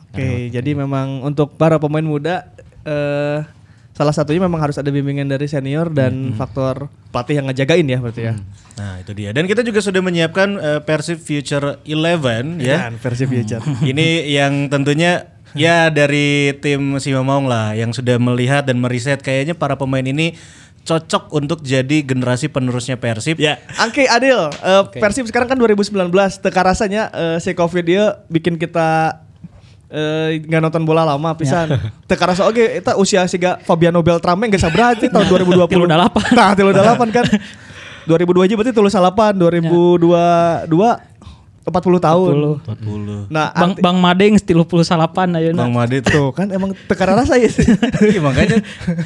Oke, 0.09 0.49
jadi 0.49 0.73
memang 0.73 1.21
untuk 1.21 1.53
para 1.53 1.77
pemain 1.77 2.01
muda 2.01 2.49
eh 2.81 3.45
salah 3.99 4.15
satunya 4.15 4.39
memang 4.39 4.63
harus 4.63 4.79
ada 4.79 4.87
bimbingan 4.87 5.27
dari 5.27 5.43
senior 5.51 5.91
dan 5.91 6.31
faktor 6.39 6.87
pelatih 7.11 7.43
yang 7.43 7.51
ngejagain 7.51 7.83
ya 7.83 7.99
berarti 7.99 8.31
ya. 8.31 8.33
Nah 8.79 9.03
itu 9.03 9.11
dia. 9.11 9.35
Dan 9.35 9.43
kita 9.43 9.59
juga 9.59 9.83
sudah 9.83 9.99
menyiapkan 9.99 10.55
eh, 10.55 10.79
Persib 10.79 11.19
Future 11.19 11.83
11 11.83 12.63
ya. 12.63 12.87
Dan 12.87 12.95
versi 12.95 13.27
future. 13.27 13.59
Ini 13.91 14.31
yang 14.31 14.71
tentunya 14.71 15.35
ya 15.51 15.91
dari 15.91 16.55
tim 16.63 16.95
Sima 17.03 17.27
Maung 17.27 17.51
lah 17.51 17.75
yang 17.75 17.91
sudah 17.91 18.15
melihat 18.15 18.63
dan 18.63 18.79
meriset 18.79 19.19
kayaknya 19.19 19.51
para 19.51 19.75
pemain 19.75 20.05
ini 20.07 20.39
cocok 20.87 21.35
untuk 21.35 21.59
jadi 21.59 21.99
generasi 22.07 22.47
penerusnya 22.47 22.95
Persib. 22.95 23.35
Ya. 23.35 23.59
Oke 23.83 24.07
Adil, 24.07 24.39
eh, 24.47 24.83
Persib 24.95 25.27
sekarang 25.27 25.51
kan 25.51 25.59
2019, 25.59 25.91
teka 26.39 26.61
rasanya 26.63 27.11
eh, 27.11 27.37
si 27.43 27.51
Covid 27.51 27.83
dia 27.83 28.23
bikin 28.31 28.55
kita 28.55 29.19
eh, 29.89 30.39
nggak 30.45 30.61
nonton 30.61 30.83
bola 30.85 31.03
lama 31.03 31.33
pisan. 31.35 31.73
Teka 32.09 32.25
rasa 32.29 32.45
oke, 32.45 32.81
itu 32.81 32.91
usia 32.97 33.25
siga 33.25 33.57
Fabiano 33.61 33.99
Beltrame 34.05 34.49
nggak 34.49 34.61
sabar 34.61 34.95
aja 34.95 35.05
tahun 35.09 35.25
2020. 35.65 35.73
Tilu 35.73 35.85
dalapan. 35.89 36.25
Nah, 36.33 36.51
tilu 36.53 36.71
dalapan 36.71 37.09
kan. 37.09 37.25
2002 38.09 38.45
aja 38.49 38.53
berarti 38.57 38.73
tulus 38.73 38.93
salapan, 38.95 39.37
2022 39.37 40.65
40 41.71 42.01
tahun. 42.03 42.33
40. 42.67 43.31
Nah, 43.31 43.53
Bang 43.55 43.71
arti- 43.73 43.81
Bang 43.81 43.97
Madeng 43.97 44.33
stilu 44.35 44.67
puluh 44.67 44.83
salapan 44.83 45.31
aja 45.33 45.55
Bang 45.55 45.71
Made 45.71 46.03
tuh. 46.03 46.35
kan 46.35 46.49
emang 46.51 46.75
teka 46.85 47.07
rasa 47.07 47.39
ya. 47.39 47.49
Iya, 48.09 48.19
makanya 48.19 48.59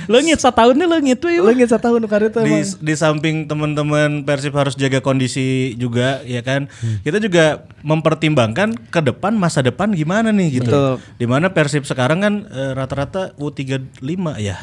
Leungit 0.07 0.39
satahunnya 0.39 0.87
leungit 0.87 1.19
we. 1.23 1.39
Lo 1.39 1.51
ingin 1.51 1.67
satu 1.67 1.91
tahun 1.91 2.07
karena 2.07 2.27
itu 2.31 2.39
di, 2.39 2.47
emang. 2.47 2.63
di 2.79 2.93
samping 2.95 3.35
teman-teman 3.45 4.23
Persib 4.23 4.55
harus 4.55 4.73
jaga 4.73 5.03
kondisi 5.03 5.75
juga 5.75 6.23
ya 6.23 6.39
kan 6.39 6.71
kita 7.03 7.19
juga 7.19 7.67
mempertimbangkan 7.83 8.75
ke 8.87 8.99
depan 9.03 9.35
masa 9.35 9.59
depan 9.59 9.91
gimana 9.91 10.31
nih 10.31 10.63
gitu 10.63 10.71
Betul. 10.71 10.91
di 11.19 11.25
mana 11.27 11.51
Persib 11.51 11.83
sekarang 11.83 12.23
kan 12.23 12.33
eh, 12.47 12.71
rata-rata 12.71 13.35
U35 13.35 14.07
ya 14.39 14.55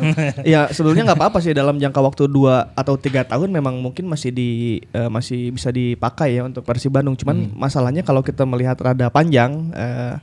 ya 0.56 0.60
sebetulnya 0.70 1.10
nggak 1.10 1.18
apa-apa 1.18 1.38
sih 1.42 1.50
dalam 1.50 1.82
jangka 1.82 1.98
waktu 1.98 2.30
dua 2.30 2.70
atau 2.78 2.94
tiga 2.94 3.26
tahun 3.26 3.50
memang 3.50 3.82
mungkin 3.82 4.06
masih 4.06 4.30
di 4.30 4.48
eh, 4.94 5.10
masih 5.10 5.50
bisa 5.50 5.74
dipakai 5.74 6.38
ya 6.38 6.46
untuk 6.46 6.62
Persib 6.62 6.94
Bandung. 6.94 7.18
Cuman 7.18 7.47
masalahnya 7.54 8.04
kalau 8.04 8.20
kita 8.20 8.44
melihat 8.44 8.76
rada 8.80 9.08
panjang, 9.08 9.72
eh, 9.72 10.14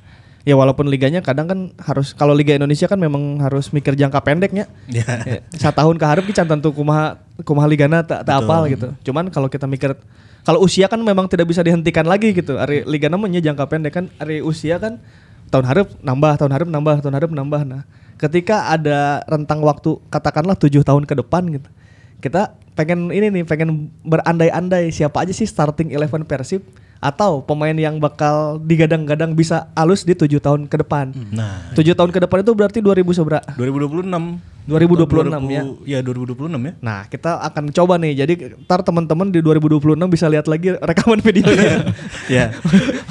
ya 0.46 0.54
walaupun 0.54 0.86
liganya 0.86 1.26
kadang 1.26 1.50
kan 1.50 1.60
harus 1.82 2.14
kalau 2.14 2.38
Liga 2.38 2.54
Indonesia 2.54 2.86
kan 2.86 3.02
memang 3.02 3.42
harus 3.42 3.74
mikir 3.74 3.98
jangka 3.98 4.22
pendeknya. 4.22 4.70
ya 4.86 5.42
Satu 5.58 5.82
tahun 5.82 5.98
ke 5.98 6.06
harap 6.06 6.26
can 6.30 6.46
tentu 6.46 6.70
kumaha 6.70 7.18
kumaha 7.42 7.66
ligana 7.66 8.06
tak 8.06 8.22
tak 8.24 8.46
apal 8.46 8.70
gitu. 8.70 8.94
Cuman 9.10 9.34
kalau 9.34 9.50
kita 9.50 9.66
mikir 9.66 9.98
kalau 10.46 10.62
usia 10.62 10.86
kan 10.86 11.02
memang 11.02 11.26
tidak 11.26 11.50
bisa 11.50 11.66
dihentikan 11.66 12.06
lagi 12.06 12.30
gitu. 12.32 12.62
Ari 12.62 12.86
liga 12.86 13.10
namanya 13.10 13.42
jangka 13.42 13.66
pendek 13.66 13.94
kan 13.98 14.06
ari 14.22 14.46
usia 14.46 14.78
kan 14.78 15.02
tahun 15.50 15.66
harap 15.66 15.88
nambah, 16.06 16.34
tahun 16.38 16.52
harap 16.54 16.70
nambah, 16.70 16.96
tahun 17.02 17.16
harap 17.18 17.32
nambah. 17.34 17.62
Nah, 17.66 17.82
ketika 18.22 18.70
ada 18.70 19.26
rentang 19.26 19.66
waktu 19.66 19.98
katakanlah 20.14 20.54
tujuh 20.54 20.86
tahun 20.86 21.10
ke 21.10 21.18
depan 21.26 21.50
gitu. 21.50 21.70
Kita 22.16 22.58
pengen 22.74 23.12
ini 23.14 23.30
nih, 23.30 23.44
pengen 23.46 23.92
berandai-andai 24.06 24.90
siapa 24.90 25.26
aja 25.26 25.34
sih 25.34 25.46
starting 25.46 25.94
eleven 25.94 26.26
Persib 26.26 26.64
atau 27.06 27.46
pemain 27.46 27.78
yang 27.78 28.02
bakal 28.02 28.58
digadang-gadang 28.58 29.38
bisa 29.38 29.70
alus 29.78 30.02
di 30.02 30.18
tujuh 30.18 30.42
tahun 30.42 30.66
ke 30.66 30.82
depan. 30.82 31.14
nah 31.30 31.70
Tujuh 31.78 31.94
tahun 31.94 32.10
ke 32.10 32.26
depan 32.26 32.42
itu 32.42 32.52
berarti 32.58 32.80
2000 32.82 33.06
seberapa? 33.14 33.46
2026 33.54 34.10
2026 34.66 35.46
ya. 35.54 35.62
ya 35.86 36.00
2026 36.02 36.50
ya 36.50 36.74
Nah, 36.82 37.06
kita 37.06 37.38
akan 37.38 37.70
coba 37.70 38.02
nih. 38.02 38.18
Jadi 38.18 38.34
ntar 38.66 38.82
teman-teman 38.82 39.30
di 39.30 39.38
2026 39.38 39.94
bisa 40.10 40.26
lihat 40.26 40.50
lagi 40.50 40.74
rekaman 40.74 41.22
videonya. 41.22 41.94
ya 42.42 42.50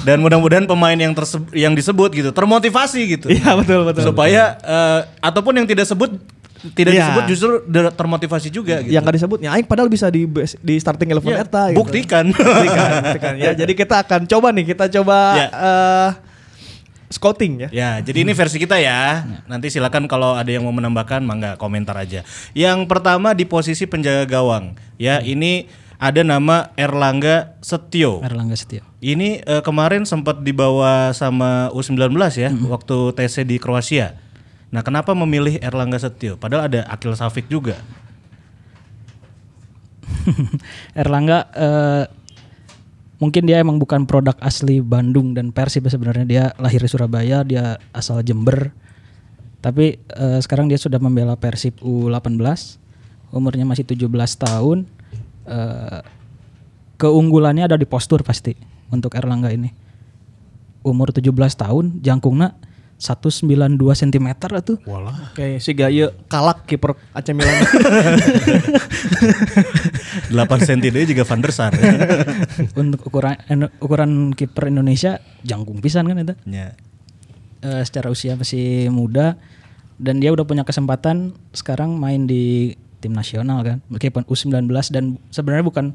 dan 0.03 0.19
mudah-mudahan 0.19 0.67
pemain 0.67 0.93
yang 0.93 1.15
tersebut 1.15 1.55
yang 1.55 1.71
disebut 1.71 2.11
gitu 2.11 2.29
termotivasi 2.35 3.01
gitu 3.17 3.27
Iya, 3.31 3.55
betul 3.55 3.87
betul. 3.87 4.03
supaya 4.05 4.59
eh, 4.59 4.99
ataupun 5.23 5.63
yang 5.63 5.67
tidak 5.67 5.87
sebut 5.87 6.11
tidak 6.71 6.91
Iya. 6.91 6.99
disebut 7.03 7.23
justru 7.27 7.51
termotivasi 7.91 8.47
juga 8.47 8.79
gitu 8.79 8.89
Yang 8.89 9.03
nggak 9.03 9.17
disebutnya, 9.19 9.49
aing 9.51 9.65
padahal 9.65 9.85
bisa 9.87 10.07
di 10.07 10.25
di 10.59 10.75
starting 10.75 11.09
eleven 11.09 11.29
Ya, 11.29 11.43
eta 11.43 11.69
gitu. 11.69 11.77
buktikan 11.77 12.25
Buktikan, 12.33 12.89
buktikan. 13.03 13.33
Ya, 13.35 13.51
jadi 13.51 13.73
kita 13.73 14.01
akan 14.01 14.25
coba 14.25 14.49
nih, 14.49 14.65
kita 14.67 14.85
coba 14.89 15.17
Ya. 15.35 15.47
eh, 15.51 16.09
scouting 17.07 17.53
ya. 17.59 17.69
Ya, 17.69 17.89
jadi 18.01 18.23
ini 18.23 18.31
versi 18.31 18.57
kita 18.57 18.75
ya. 18.75 19.23
Nanti 19.45 19.69
silakan 19.69 20.05
kalau 20.05 20.33
ada 20.33 20.47
yang 20.47 20.63
mau 20.63 20.73
menambahkan, 20.73 21.21
mangga 21.21 21.53
komentar 21.55 21.95
aja. 21.95 22.25
Yang 22.51 22.79
pertama 22.85 23.31
di 23.31 23.45
posisi 23.45 23.85
penjaga 23.85 24.25
gawang, 24.25 24.73
ya 24.95 25.21
ini 25.21 25.69
ada 25.95 26.21
nama 26.21 26.73
Erlangga 26.75 27.55
Setio. 27.61 28.19
Erlangga 28.19 28.53
Setio. 28.53 28.83
Ini 28.99 29.39
eh, 29.39 29.61
kemarin 29.61 30.03
sempat 30.03 30.41
dibawa 30.41 31.13
sama 31.13 31.69
U19 31.71 32.09
ya, 32.33 32.49
waktu 32.67 32.97
TC 33.13 33.45
di 33.45 33.57
Kroasia. 33.57 34.17
Nah, 34.75 34.83
kenapa 34.83 35.15
memilih 35.15 35.55
Erlangga 35.63 35.95
Setio? 35.95 36.35
Padahal 36.35 36.67
ada 36.67 36.83
Akil 36.91 37.15
Safik 37.15 37.47
juga. 37.47 37.79
Erlangga 40.99 41.47
eh, 41.55 42.03
mungkin 43.23 43.47
dia 43.47 43.63
emang 43.63 43.79
bukan 43.79 44.03
produk 44.03 44.35
asli 44.43 44.83
Bandung 44.83 45.31
dan 45.31 45.55
Persib 45.55 45.87
ya 45.87 45.95
sebenarnya. 45.95 46.25
Dia 46.27 46.43
lahir 46.59 46.83
di 46.83 46.91
Surabaya 46.91 47.47
dia 47.47 47.79
asal 47.95 48.19
Jember. 48.27 48.75
Tapi 49.63 49.95
eh, 49.95 50.39
sekarang 50.43 50.67
dia 50.67 50.75
sudah 50.75 50.99
membela 50.99 51.39
Persib 51.39 51.79
U18 51.79 52.35
umurnya 53.31 53.63
masih 53.63 53.87
17 53.87 54.11
tahun. 54.43 54.83
Eh, 55.47 56.01
keunggulannya 56.99 57.63
ada 57.63 57.79
di 57.79 57.87
postur 57.87 58.27
pasti 58.27 58.59
untuk 58.91 59.15
Erlangga 59.15 59.55
ini. 59.55 59.71
Umur 60.83 61.15
17 61.15 61.31
tahun 61.55 62.03
jangkungnya 62.03 62.74
192 62.95 63.75
cm 63.75 64.27
tuh 64.63 64.79
Walah. 64.87 65.35
Oke, 65.35 65.59
si 65.59 65.75
Gaya 65.75 66.15
kalak 66.31 66.63
kiper 66.63 66.95
AC 67.11 67.35
Milan. 67.35 67.51
8 70.31 70.47
cm 70.63 70.79
dia 70.95 71.03
juga 71.03 71.27
Van 71.27 71.43
der 71.43 71.51
Sar. 71.51 71.75
untuk 72.79 73.03
ukuran 73.11 73.35
ukuran 73.83 74.31
kiper 74.31 74.71
Indonesia 74.71 75.19
jangkung 75.43 75.83
pisan 75.83 76.07
kan 76.07 76.23
itu 76.23 76.35
ya. 76.47 76.71
Eh, 77.65 77.83
secara 77.83 78.07
usia 78.13 78.39
masih 78.39 78.87
muda 78.93 79.35
dan 79.99 80.23
dia 80.23 80.31
udah 80.31 80.47
punya 80.47 80.63
kesempatan 80.63 81.35
sekarang 81.51 81.99
main 81.99 82.27
di 82.27 82.75
tim 83.03 83.11
nasional 83.11 83.63
kan 83.63 83.77
meskipun 83.91 84.23
U19 84.27 84.71
dan 84.91 85.19
sebenarnya 85.35 85.65
bukan 85.67 85.85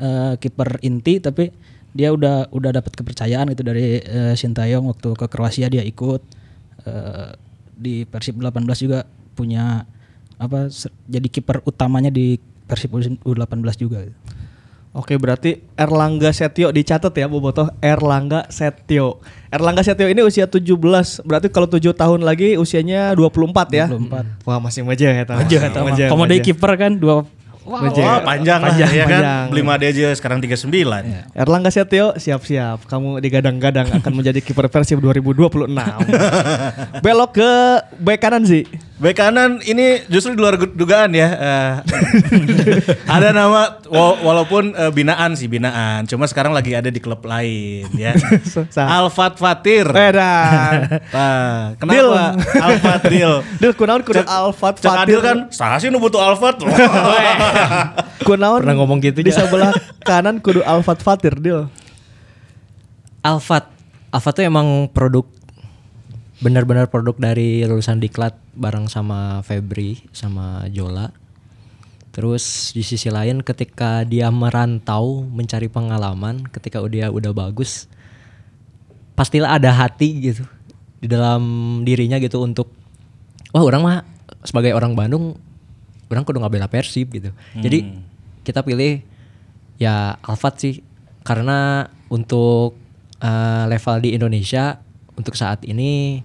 eh, 0.00 0.32
kiper 0.40 0.80
inti 0.80 1.20
tapi 1.20 1.52
dia 1.92 2.12
udah 2.12 2.52
udah 2.52 2.70
dapat 2.70 2.92
kepercayaan 2.94 3.50
itu 3.50 3.62
dari 3.66 3.98
eh, 4.00 4.34
Sintayong 4.38 4.88
waktu 4.88 5.12
ke 5.16 5.26
Kroasia 5.26 5.66
dia 5.66 5.82
ikut 5.82 6.37
Eh, 6.86 7.30
di 7.78 8.02
Persib 8.02 8.42
18 8.42 8.58
juga 8.82 9.06
punya 9.38 9.86
apa 10.38 10.66
jadi 11.06 11.28
kiper 11.30 11.62
utamanya 11.62 12.10
di 12.10 12.38
Persib 12.66 12.90
U18 13.22 13.78
juga 13.78 14.02
gitu. 14.02 14.18
Oke, 14.98 15.14
berarti 15.14 15.62
Erlangga 15.78 16.34
Setio 16.34 16.74
dicatat 16.74 17.14
ya 17.14 17.30
Bobotoh 17.30 17.70
Erlangga 17.78 18.50
Setio. 18.50 19.22
Erlangga 19.46 19.86
Setio 19.86 20.10
ini 20.10 20.26
usia 20.26 20.50
17. 20.50 20.74
Berarti 21.22 21.46
kalau 21.54 21.70
7 21.70 21.94
tahun 21.94 22.26
lagi 22.26 22.58
usianya 22.58 23.14
24 23.14 23.78
ya. 23.78 23.86
24. 23.86 24.42
Wah, 24.48 24.58
masih 24.58 24.82
meja 24.82 25.12
ya 25.12 25.22
tahu. 25.22 25.38
Aja 25.38 25.56
kata 25.70 25.78
mah. 25.86 25.94
Komo 26.10 26.24
deui 26.26 26.42
kiper 26.42 26.72
kan 26.74 26.98
dua 26.98 27.22
Wow. 27.68 27.84
Wah, 27.84 28.24
panjang, 28.24 28.60
Panjang, 28.64 28.88
lah 28.88 28.96
ya 28.96 29.04
kan. 29.04 29.20
panjang. 29.20 29.44
Beli 29.52 29.62
Made 29.62 29.86
aja 29.86 30.08
sekarang 30.16 30.40
39. 30.40 30.72
Erlangga 31.36 31.68
Setio 31.68 32.16
siap-siap 32.16 32.88
kamu 32.88 33.20
digadang-gadang 33.20 33.92
akan 33.92 34.12
menjadi 34.14 34.40
kiper 34.40 34.72
Persib 34.72 35.04
2026. 35.04 35.68
Belok 37.04 37.30
ke 37.36 37.50
bek 38.00 38.18
kanan 38.18 38.48
sih. 38.48 38.64
Bek 38.98 39.14
kanan 39.14 39.62
ini 39.62 40.02
justru 40.10 40.34
di 40.34 40.42
luar 40.42 40.58
dugaan 40.58 41.14
ya. 41.14 41.30
Eh, 41.30 41.72
ada 43.14 43.30
nama 43.30 43.78
wa- 43.86 44.18
walaupun 44.18 44.74
eh, 44.74 44.90
binaan 44.90 45.38
sih 45.38 45.46
binaan, 45.46 46.02
cuma 46.02 46.26
sekarang 46.26 46.50
lagi 46.50 46.74
ada 46.74 46.90
di 46.90 46.98
klub 46.98 47.22
lain 47.22 47.86
ya. 47.94 48.18
Alfat 48.98 49.38
Fatir. 49.38 49.86
Edan. 49.86 50.98
Nah, 51.14 51.58
kenapa 51.78 52.34
Alfat 52.58 53.02
Dil? 53.06 53.32
Dil 53.62 53.72
kunaon 53.72 54.02
kudu 54.02 54.18
Alfat 54.20 54.82
Fatir 54.82 54.98
Adil 55.06 55.20
kan, 55.22 55.38
sah 55.54 55.78
sih 55.78 55.94
nu 55.94 56.02
butuh 56.02 56.18
Alfat. 56.18 56.58
kunaon 58.26 58.66
Pernah 58.66 58.74
ngomong 58.82 58.98
gitu 58.98 59.22
di 59.22 59.30
sebelah 59.30 59.70
kanan 60.02 60.42
kudu 60.42 60.66
Alfat 60.66 61.06
Fatir 61.06 61.38
Dil. 61.38 61.70
Alfat. 63.22 63.62
Alfat 64.10 64.32
tuh 64.34 64.42
emang 64.42 64.90
produk 64.90 65.22
benar-benar 66.38 66.86
produk 66.86 67.18
dari 67.18 67.66
lulusan 67.66 67.98
diklat 67.98 68.38
bareng 68.54 68.86
sama 68.86 69.42
Febri 69.42 70.06
sama 70.14 70.70
Jola. 70.70 71.10
Terus 72.14 72.74
di 72.74 72.82
sisi 72.82 73.10
lain 73.10 73.42
ketika 73.42 74.02
dia 74.02 74.30
merantau 74.30 75.22
mencari 75.26 75.70
pengalaman, 75.70 76.46
ketika 76.50 76.82
dia 76.86 77.10
udah 77.10 77.30
bagus, 77.34 77.86
pastilah 79.18 79.58
ada 79.58 79.70
hati 79.74 80.30
gitu 80.30 80.44
di 80.98 81.06
dalam 81.06 81.42
dirinya 81.86 82.18
gitu 82.18 82.42
untuk 82.42 82.74
wah 83.54 83.62
orang 83.62 83.82
mah 83.82 83.98
sebagai 84.42 84.74
orang 84.74 84.98
Bandung 84.98 85.38
orang 86.10 86.22
kudu 86.26 86.42
ngabela 86.42 86.70
Persib 86.70 87.10
gitu. 87.14 87.30
Jadi 87.58 87.86
kita 88.42 88.62
pilih 88.62 89.02
ya 89.78 90.18
Alfat 90.22 90.54
sih 90.58 90.74
karena 91.22 91.86
untuk 92.10 92.74
eh, 93.22 93.64
level 93.70 93.96
di 94.02 94.10
Indonesia 94.14 94.80
untuk 95.18 95.34
saat 95.34 95.66
ini 95.66 96.22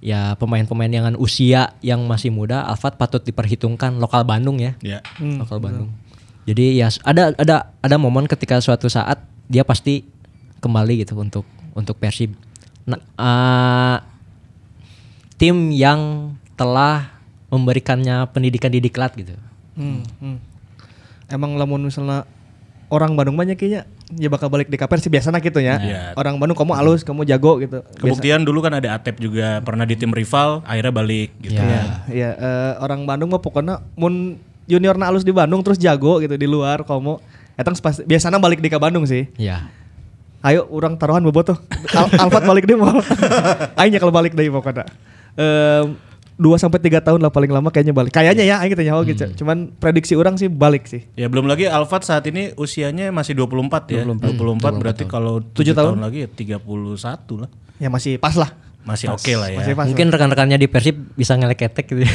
ya 0.00 0.34
pemain-pemain 0.40 0.88
yang 0.88 1.12
usia 1.20 1.76
yang 1.84 2.00
masih 2.08 2.32
muda 2.32 2.64
Alfat 2.64 2.96
patut 2.96 3.20
diperhitungkan 3.20 4.00
lokal 4.00 4.24
Bandung 4.24 4.56
ya. 4.56 4.74
ya. 4.80 5.04
lokal 5.20 5.60
Bandung. 5.60 5.92
Jadi 6.48 6.80
ya 6.80 6.88
ada 7.04 7.36
ada 7.36 7.56
ada 7.84 7.96
momen 8.00 8.24
ketika 8.24 8.58
suatu 8.64 8.88
saat 8.88 9.20
dia 9.46 9.62
pasti 9.62 10.08
kembali 10.64 11.04
gitu 11.04 11.14
untuk 11.20 11.44
untuk 11.76 12.00
Persib. 12.00 12.32
Nah, 12.88 12.98
eh, 12.98 13.96
tim 15.36 15.70
yang 15.70 16.32
telah 16.56 17.20
memberikannya 17.52 18.28
pendidikan 18.32 18.72
di 18.72 18.80
diklat 18.80 19.12
gitu. 19.16 19.36
Hmm, 19.76 20.04
hmm. 20.20 20.38
Emang 21.30 21.54
lamun 21.54 21.86
misalnya 21.86 22.26
orang 22.90 23.14
Bandung 23.14 23.38
banyak 23.38 23.54
kayaknya 23.54 23.86
ya 24.18 24.28
bakal 24.32 24.50
balik 24.50 24.66
di 24.66 24.74
kaper 24.74 24.98
sih 24.98 25.12
biasanya 25.12 25.38
gitu 25.38 25.62
ya. 25.62 25.78
Yeah. 25.78 26.04
Orang 26.18 26.38
Bandung 26.40 26.58
kamu 26.58 26.74
halus, 26.74 27.06
kamu 27.06 27.22
jago 27.28 27.60
gitu. 27.62 27.84
Kebuktian 27.98 28.42
Biasa. 28.42 28.48
dulu 28.48 28.58
kan 28.64 28.72
ada 28.78 28.96
Atep 28.96 29.22
juga 29.22 29.62
pernah 29.62 29.86
di 29.86 29.94
tim 29.94 30.10
rival, 30.10 30.64
akhirnya 30.66 30.92
balik 30.94 31.30
gitu. 31.38 31.60
Iya, 31.60 31.66
yeah. 31.66 31.86
yeah. 32.08 32.32
yeah. 32.32 32.32
uh, 32.38 32.72
orang 32.82 33.06
Bandung 33.06 33.30
mah 33.30 33.42
pokoknya 33.42 33.84
mun 33.94 34.40
junior 34.66 34.94
na 34.98 35.10
halus 35.10 35.26
di 35.26 35.34
Bandung 35.34 35.62
terus 35.62 35.78
jago 35.78 36.18
gitu 36.18 36.34
di 36.34 36.46
luar 36.46 36.82
kamu. 36.82 37.20
Etang 37.60 37.76
biasanya 38.08 38.40
balik 38.40 38.64
di 38.64 38.72
ke 38.72 38.78
Bandung 38.80 39.04
sih. 39.04 39.28
Iya. 39.36 39.68
Yeah. 39.68 39.78
Ayo 40.40 40.64
orang 40.72 40.96
taruhan 40.96 41.20
bobot 41.20 41.52
tuh. 41.52 41.58
Al 41.92 42.08
Alfat 42.16 42.48
balik 42.48 42.64
deh 42.64 42.72
mau. 42.72 42.96
Ayo 43.76 44.00
kalau 44.00 44.08
balik 44.08 44.32
deh 44.32 44.48
pokoknya. 44.48 44.88
Um, 45.36 46.00
dua 46.40 46.56
sampai 46.56 46.80
tiga 46.80 47.04
tahun 47.04 47.20
lah 47.20 47.28
paling 47.28 47.52
lama 47.52 47.68
kayaknya 47.68 47.92
balik. 47.92 48.16
Kayaknya 48.16 48.48
ya, 48.48 48.56
aing 48.64 48.72
tanya 48.72 48.72
gitu, 48.72 48.82
ya. 48.88 48.92
Oh, 48.96 49.04
gitu. 49.04 49.24
Hmm. 49.28 49.36
Cuman 49.36 49.56
prediksi 49.76 50.16
orang 50.16 50.40
sih 50.40 50.48
balik 50.48 50.88
sih. 50.88 51.04
Ya 51.12 51.28
belum 51.28 51.44
lagi 51.44 51.68
Alfat 51.68 52.08
saat 52.08 52.24
ini 52.24 52.56
usianya 52.56 53.12
masih 53.12 53.36
24 53.36 53.92
ya. 53.92 54.08
24, 54.08 54.40
24, 54.40 54.80
24 54.80 54.80
berarti 54.80 55.04
kalau 55.04 55.44
tujuh 55.52 55.76
tahun. 55.76 56.00
tahun 56.00 56.02
lagi 56.08 56.18
ya 56.24 56.56
31 56.56 57.44
lah. 57.44 57.50
Ya 57.76 57.92
masih 57.92 58.16
pas 58.16 58.32
lah. 58.40 58.56
Masih 58.80 59.12
oke 59.12 59.20
okay 59.20 59.36
lah 59.36 59.52
ya. 59.52 59.60
Masih 59.60 59.74
pas 59.76 59.84
Mungkin 59.92 60.08
rekan-rekannya 60.08 60.56
di 60.56 60.64
Persib 60.64 60.96
bisa 61.12 61.36
ngeleketek 61.36 61.84
gitu. 61.84 62.00
Ya. 62.00 62.12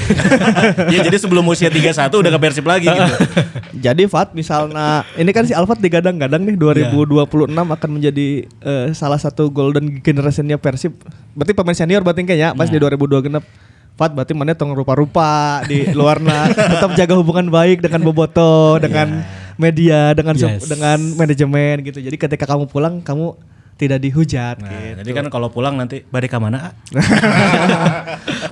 ya 0.98 1.00
jadi 1.06 1.18
sebelum 1.22 1.46
usia 1.46 1.70
31 1.70 2.10
udah 2.10 2.32
ke 2.34 2.40
Persib 2.42 2.66
lagi 2.66 2.90
gitu. 2.90 3.14
jadi 3.86 4.04
Fat 4.10 4.34
misalnya 4.34 5.06
ini 5.14 5.30
kan 5.30 5.46
si 5.46 5.54
Alfat 5.54 5.78
digadang-gadang 5.78 6.42
nih 6.42 6.58
2026 6.58 7.54
yeah. 7.54 7.70
akan 7.70 7.90
menjadi 7.94 8.28
uh, 8.66 8.90
salah 8.98 9.22
satu 9.22 9.54
golden 9.54 10.02
generationnya 10.02 10.58
Persib. 10.58 10.98
Berarti 11.38 11.54
pemain 11.54 11.78
senior 11.78 12.02
berarti 12.02 12.26
kayaknya 12.26 12.58
pas 12.58 12.66
iya. 12.66 12.82
ribu 12.82 13.06
di 13.06 13.14
2026 13.14 13.75
Fat 13.96 14.12
berarti 14.12 14.36
mana 14.36 14.52
tong 14.52 14.76
rupa-rupa 14.76 15.64
di 15.64 15.88
luarna 15.96 16.52
tetap 16.76 16.92
jaga 17.00 17.16
hubungan 17.16 17.48
baik 17.48 17.80
dengan 17.80 18.04
Boboto, 18.04 18.76
dengan 18.76 19.24
media, 19.56 20.12
dengan 20.12 20.36
Yes. 20.36 20.68
dengan 20.68 21.00
manajemen 21.16 21.80
gitu. 21.80 22.04
Jadi 22.04 22.20
ketika 22.20 22.44
kamu 22.44 22.68
pulang 22.68 23.00
kamu 23.00 23.40
tidak 23.76 24.00
dihujat 24.00 24.56
Nah, 24.60 24.68
gitu. 24.68 25.00
jadi 25.04 25.12
kan 25.16 25.26
kalau 25.28 25.48
pulang 25.48 25.76
nanti 25.76 26.04
balik 26.08 26.32
ke 26.32 26.40
mana? 26.40 26.76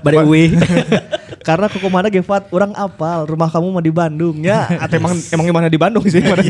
Bari 0.03 0.17
uwi. 0.19 0.56
Karena 1.43 1.67
ke 1.67 1.77
mana 1.91 2.08
ge 2.08 2.23
Fat, 2.23 2.47
orang 2.56 2.71
apal 2.73 3.27
rumah 3.27 3.51
kamu 3.51 3.67
mah 3.75 3.84
di 3.84 3.91
Bandung 3.91 4.39
ya. 4.39 4.65
Atau 4.84 4.97
emang 4.97 5.13
emang 5.29 5.45
gimana 5.45 5.67
di 5.67 5.75
Bandung 5.75 6.03
sih? 6.08 6.23
Mana 6.23 6.39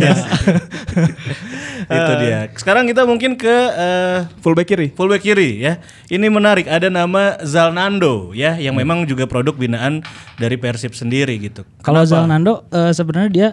Itu 1.84 2.14
dia. 2.22 2.48
Sekarang 2.56 2.88
kita 2.88 3.04
mungkin 3.04 3.36
ke 3.36 3.52
eh, 3.74 4.18
Fullback 4.40 4.68
kiri. 4.72 4.88
fullback 4.96 5.26
kiri 5.26 5.60
ya. 5.60 5.82
Ini 6.08 6.30
menarik 6.30 6.70
ada 6.70 6.88
nama 6.88 7.42
Zalnando 7.44 8.32
ya 8.32 8.56
yang 8.56 8.78
memang 8.78 9.04
juga 9.10 9.28
produk 9.28 9.58
binaan 9.58 10.06
dari 10.40 10.56
Persib 10.56 10.96
sendiri 10.96 11.36
gitu. 11.42 11.68
Kalau 11.84 12.06
Zalnando 12.08 12.64
eh, 12.72 12.94
sebenarnya 12.96 13.32
dia 13.34 13.50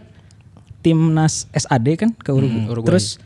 timnas 0.84 1.48
SAD 1.50 1.88
kan 1.96 2.10
ke 2.14 2.30
Uruguay. 2.30 2.86
Terus 2.86 3.18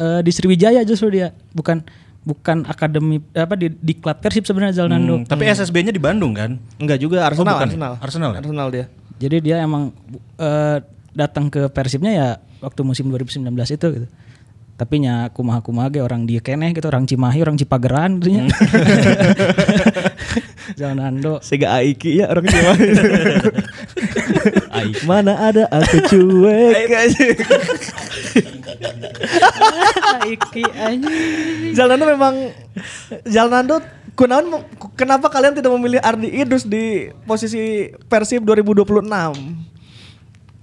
eh, 0.00 0.20
di 0.24 0.30
Sriwijaya 0.32 0.82
justru 0.82 1.12
dia 1.12 1.30
bukan 1.54 1.84
bukan 2.28 2.68
akademi 2.68 3.24
apa 3.32 3.56
di 3.56 3.72
diklat 3.72 4.20
Persib 4.20 4.44
sebenarnya 4.44 4.84
Zalnando. 4.84 5.16
Hmm, 5.16 5.24
tapi 5.24 5.48
SSB-nya 5.48 5.88
di 5.88 6.02
Bandung 6.02 6.36
kan? 6.36 6.60
Enggak 6.76 7.00
juga 7.00 7.24
Arsenal, 7.24 7.56
bukan 7.56 7.64
ya? 7.64 7.72
Arsenal. 7.72 7.92
Arsenal 8.04 8.30
ya? 8.36 8.38
Arsenal 8.44 8.68
dia. 8.68 8.84
Jadi 9.16 9.36
dia 9.40 9.56
emang 9.64 9.96
eh, 10.36 10.78
datang 11.16 11.48
ke 11.48 11.72
Persibnya 11.72 12.12
ya 12.12 12.28
waktu 12.60 12.84
musim 12.84 13.08
2019 13.08 13.48
itu 13.48 13.86
gitu. 13.96 14.08
Tapi 14.78 15.02
nya 15.02 15.26
kumaha 15.34 15.58
kumaha 15.58 15.90
ge 15.90 16.04
orang 16.04 16.22
dia 16.22 16.38
keneh 16.38 16.70
gitu 16.70 16.86
orang 16.86 17.02
Cimahi 17.02 17.42
orang 17.42 17.58
Cipageran 17.58 18.22
gitu 18.22 18.30
nya. 18.36 18.46
Zalnando 20.78 21.40
Sega 21.40 21.80
Aiki 21.80 22.20
ya 22.22 22.30
orang 22.30 22.46
Jawa. 24.78 25.04
Mana 25.06 25.32
ada 25.38 25.64
aku 25.68 25.96
cuek. 26.06 26.74
Iki 30.38 30.62
aja. 30.66 31.08
Zalnando 31.74 32.04
memang 32.06 32.34
Zalnando 33.26 33.80
kunaon 34.18 34.66
kenapa 34.98 35.30
kalian 35.30 35.54
tidak 35.54 35.70
memilih 35.74 36.02
Ardi 36.02 36.28
Idrus 36.34 36.66
di 36.66 37.10
posisi 37.24 37.90
Persib 38.10 38.42
2026? 38.42 39.06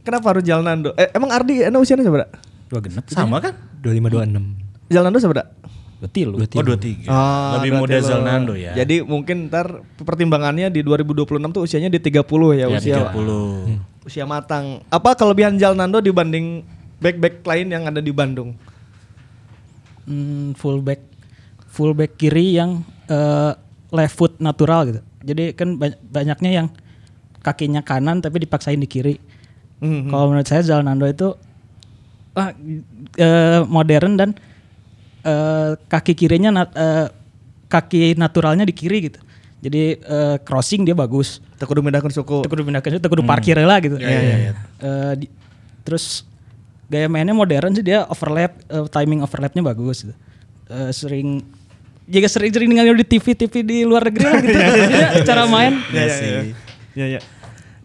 Kenapa 0.06 0.26
harus 0.36 0.44
Zalnando? 0.46 0.92
Eh, 1.00 1.10
emang 1.16 1.32
Ardi 1.34 1.66
enak 1.66 1.80
usianya 1.82 2.06
seberapa? 2.06 2.30
Dua 2.70 2.80
genep 2.82 3.06
Sama 3.10 3.42
kan? 3.42 3.54
2526. 3.82 4.92
Zalnando 4.92 5.18
seberapa? 5.18 5.50
Betil 5.96 6.28
lu. 6.28 6.38
Oh 6.38 6.46
23. 6.46 7.08
Ah, 7.08 7.58
Lebih 7.58 7.72
berarti 7.72 7.82
muda 7.82 7.98
Zalnando 8.04 8.54
ya. 8.54 8.76
Jadi 8.76 9.02
mungkin 9.02 9.48
ntar 9.48 9.82
pertimbangannya 9.98 10.68
di 10.70 10.84
2026 10.84 11.56
tuh 11.56 11.62
usianya 11.64 11.90
di 11.90 12.00
30 12.04 12.22
ya, 12.54 12.68
ya, 12.68 12.78
usia 12.78 12.96
30. 13.16 13.95
Usia 14.06 14.24
matang. 14.24 14.86
Apa 14.94 15.18
kelebihan 15.18 15.58
Zalnando 15.58 15.98
dibanding 15.98 16.62
back-back 17.02 17.42
lain 17.42 17.68
yang 17.74 17.84
ada 17.90 18.00
di 18.00 18.14
Bandung? 18.14 18.54
Hmm, 20.06 20.54
fullback 20.54 21.02
fullback 21.74 22.14
kiri 22.16 22.56
yang 22.56 22.86
eh, 23.10 23.52
left 23.90 24.16
foot 24.16 24.34
natural 24.38 24.94
gitu. 24.94 25.02
Jadi 25.26 25.44
kan 25.58 25.82
ba- 25.82 25.98
banyaknya 26.14 26.52
yang 26.64 26.68
kakinya 27.42 27.82
kanan 27.82 28.22
tapi 28.22 28.46
dipaksain 28.46 28.78
di 28.78 28.86
kiri. 28.86 29.18
Mhm. 29.82 30.14
Kalau 30.14 30.32
menurut 30.32 30.48
saya 30.48 30.62
Zalnando 30.62 31.10
itu 31.10 31.34
ah, 32.38 32.54
eh, 33.18 33.62
modern 33.66 34.14
dan 34.16 34.30
eh, 35.26 35.74
kaki 35.90 36.14
kirinya 36.14 36.54
nat- 36.54 36.78
eh, 36.78 37.10
kaki 37.68 38.14
naturalnya 38.16 38.64
di 38.70 38.78
kiri 38.78 39.10
gitu. 39.10 39.20
Jadi 39.60 39.98
eh, 39.98 40.38
crossing 40.42 40.84
dia 40.84 40.94
bagus. 40.94 41.40
Teu 41.56 41.66
kudu 41.66 41.80
mindahkeun 41.80 42.12
suku. 42.12 42.44
Itu 42.44 42.50
kudu 42.50 42.64
pindah 42.64 42.80
ke 42.80 42.90
situ, 42.90 43.02
kudu 43.02 43.24
parkir 43.24 43.56
lah 43.58 43.80
gitu. 43.80 43.96
Iya, 43.98 44.10
iya, 44.10 44.36
iya. 44.38 44.52
Eh, 44.78 45.14
di- 45.20 45.32
terus 45.82 46.26
gaya 46.86 47.06
mainnya 47.06 47.34
modern 47.34 47.74
sih 47.74 47.82
dia 47.82 48.06
overlap, 48.06 48.58
eh, 48.62 48.86
timing 48.88 49.22
overlapnya 49.22 49.62
bagus. 49.62 50.06
Gitu. 50.06 50.14
Eh, 50.68 50.92
sering 50.92 51.42
juga 52.06 52.28
sering 52.28 52.54
sering 52.54 52.70
dengar 52.70 52.94
di 52.94 53.08
TV 53.08 53.26
TV 53.34 53.54
di 53.62 53.78
luar 53.82 54.06
negeri 54.06 54.24
lah 54.24 54.38
gitu. 54.38 54.58
Dia 54.94 55.08
cara 55.26 55.50
main. 55.50 55.74
Iya 55.90 56.06
sih. 56.08 56.30
Iya 56.94 57.06
iya. 57.18 57.20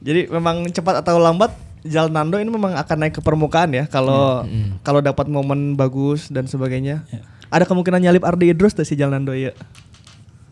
Jadi 0.01 0.29
memang 0.29 0.69
cepat 0.69 1.01
atau 1.01 1.17
lambat 1.17 1.53
Zalnando 1.81 2.37
ini 2.37 2.49
memang 2.49 2.77
akan 2.77 2.97
naik 3.01 3.17
ke 3.17 3.23
permukaan 3.25 3.73
ya 3.73 3.89
kalau 3.89 4.45
kalau 4.81 5.01
dapat 5.01 5.25
momen 5.27 5.73
bagus 5.75 6.29
dan 6.29 6.45
sebagainya. 6.45 7.09
Ada 7.49 7.65
kemungkinan 7.65 7.99
nyalip 7.99 8.21
Ardi 8.21 8.53
Idrus 8.53 8.77
tuh 8.77 8.85
si 8.85 8.93
Zalnando 8.95 9.33
ya. 9.33 9.57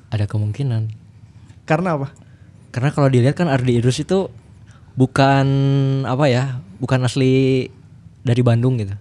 Ada 0.09 0.25
kemungkinan. 0.25 0.89
Karena 1.69 2.01
apa? 2.01 2.09
Karena 2.73 2.89
kalau 2.97 3.13
dilihat 3.13 3.37
kan 3.37 3.53
Ardi 3.53 3.77
Idrus 3.77 4.01
itu 4.01 4.33
bukan 4.97 5.47
apa 6.09 6.25
ya, 6.33 6.65
bukan 6.81 7.05
asli 7.05 7.69
dari 8.25 8.41
Bandung 8.41 8.81
gitu. 8.81 8.97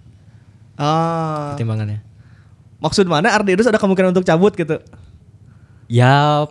Ah, 0.78 1.56
Pertimbangannya. 1.56 2.04
maksud 2.78 3.10
mana 3.10 3.34
Ardi 3.34 3.56
Idrus 3.56 3.66
ada 3.66 3.80
kemungkinan 3.80 4.14
untuk 4.14 4.22
cabut 4.22 4.54
gitu? 4.54 4.78
Ya 5.90 6.46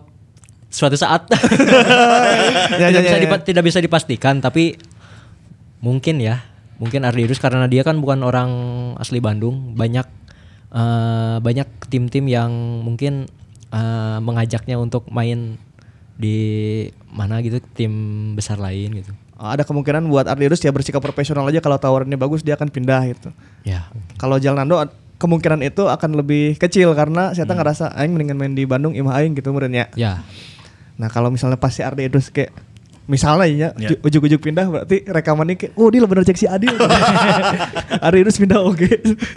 suatu 0.68 1.00
saat 1.00 1.30
Ya, 2.82 2.92
ya, 2.92 3.00
tidak, 3.00 3.02
bisa 3.08 3.18
ya, 3.18 3.24
ya. 3.24 3.38
tidak 3.40 3.64
bisa 3.64 3.80
dipastikan 3.80 4.44
tapi 4.44 4.76
mungkin 5.80 6.20
ya 6.20 6.44
mungkin 6.78 7.06
Ardius 7.08 7.42
karena 7.42 7.66
dia 7.66 7.82
kan 7.82 7.98
bukan 7.98 8.22
orang 8.22 8.52
asli 9.02 9.18
Bandung 9.18 9.74
banyak 9.74 10.06
eh, 10.74 11.38
banyak 11.42 11.68
tim-tim 11.90 12.28
yang 12.30 12.52
mungkin 12.86 13.26
eh, 13.72 14.18
mengajaknya 14.22 14.78
untuk 14.78 15.10
main 15.10 15.58
di 16.18 16.38
mana 17.08 17.40
gitu 17.40 17.62
tim 17.74 17.94
besar 18.34 18.58
lain 18.58 18.92
gitu 18.96 19.14
Oh, 19.38 19.46
ada 19.46 19.62
kemungkinan 19.62 20.10
buat 20.10 20.26
Ardirus 20.26 20.58
ya 20.58 20.74
bersikap 20.74 20.98
profesional 20.98 21.46
aja 21.46 21.62
kalau 21.62 21.78
tawarannya 21.78 22.18
bagus 22.18 22.42
dia 22.42 22.58
akan 22.58 22.74
pindah 22.74 23.06
gitu. 23.06 23.30
ya 23.62 23.86
Kalau 24.18 24.42
Jalnando 24.42 24.82
kemungkinan 25.18 25.62
itu 25.62 25.86
akan 25.86 26.18
lebih 26.18 26.58
kecil 26.58 26.98
karena 26.98 27.30
saya 27.32 27.46
Hmm. 27.46 27.54
ngerasa 27.54 27.94
aing 27.94 28.18
mendingan 28.18 28.34
main 28.34 28.58
di 28.58 28.66
Bandung 28.66 28.98
imah 28.98 29.14
aing 29.14 29.38
gitu 29.38 29.54
meureun 29.54 29.78
ya 29.94 29.94
Nah, 30.98 31.06
kalau 31.06 31.30
misalnya 31.30 31.62
pasti 31.62 31.86
Ardirus 31.86 32.34
kayak 32.34 32.50
misalnya 33.08 33.48
ya, 33.48 33.70
Ya. 33.76 33.90
ju- 33.90 34.02
ujuk-ujuk 34.02 34.40
pindah 34.42 34.68
berarti 34.68 35.02
rekamannya 35.02 35.56
kayak 35.56 35.74
oh 35.74 35.88
dia 35.88 36.04
bener 36.04 36.24
cek 36.24 36.36
si 36.36 36.46
Adil. 36.46 36.76
Ardirus 38.04 38.36
pindah 38.36 38.60
oke. 38.60 38.88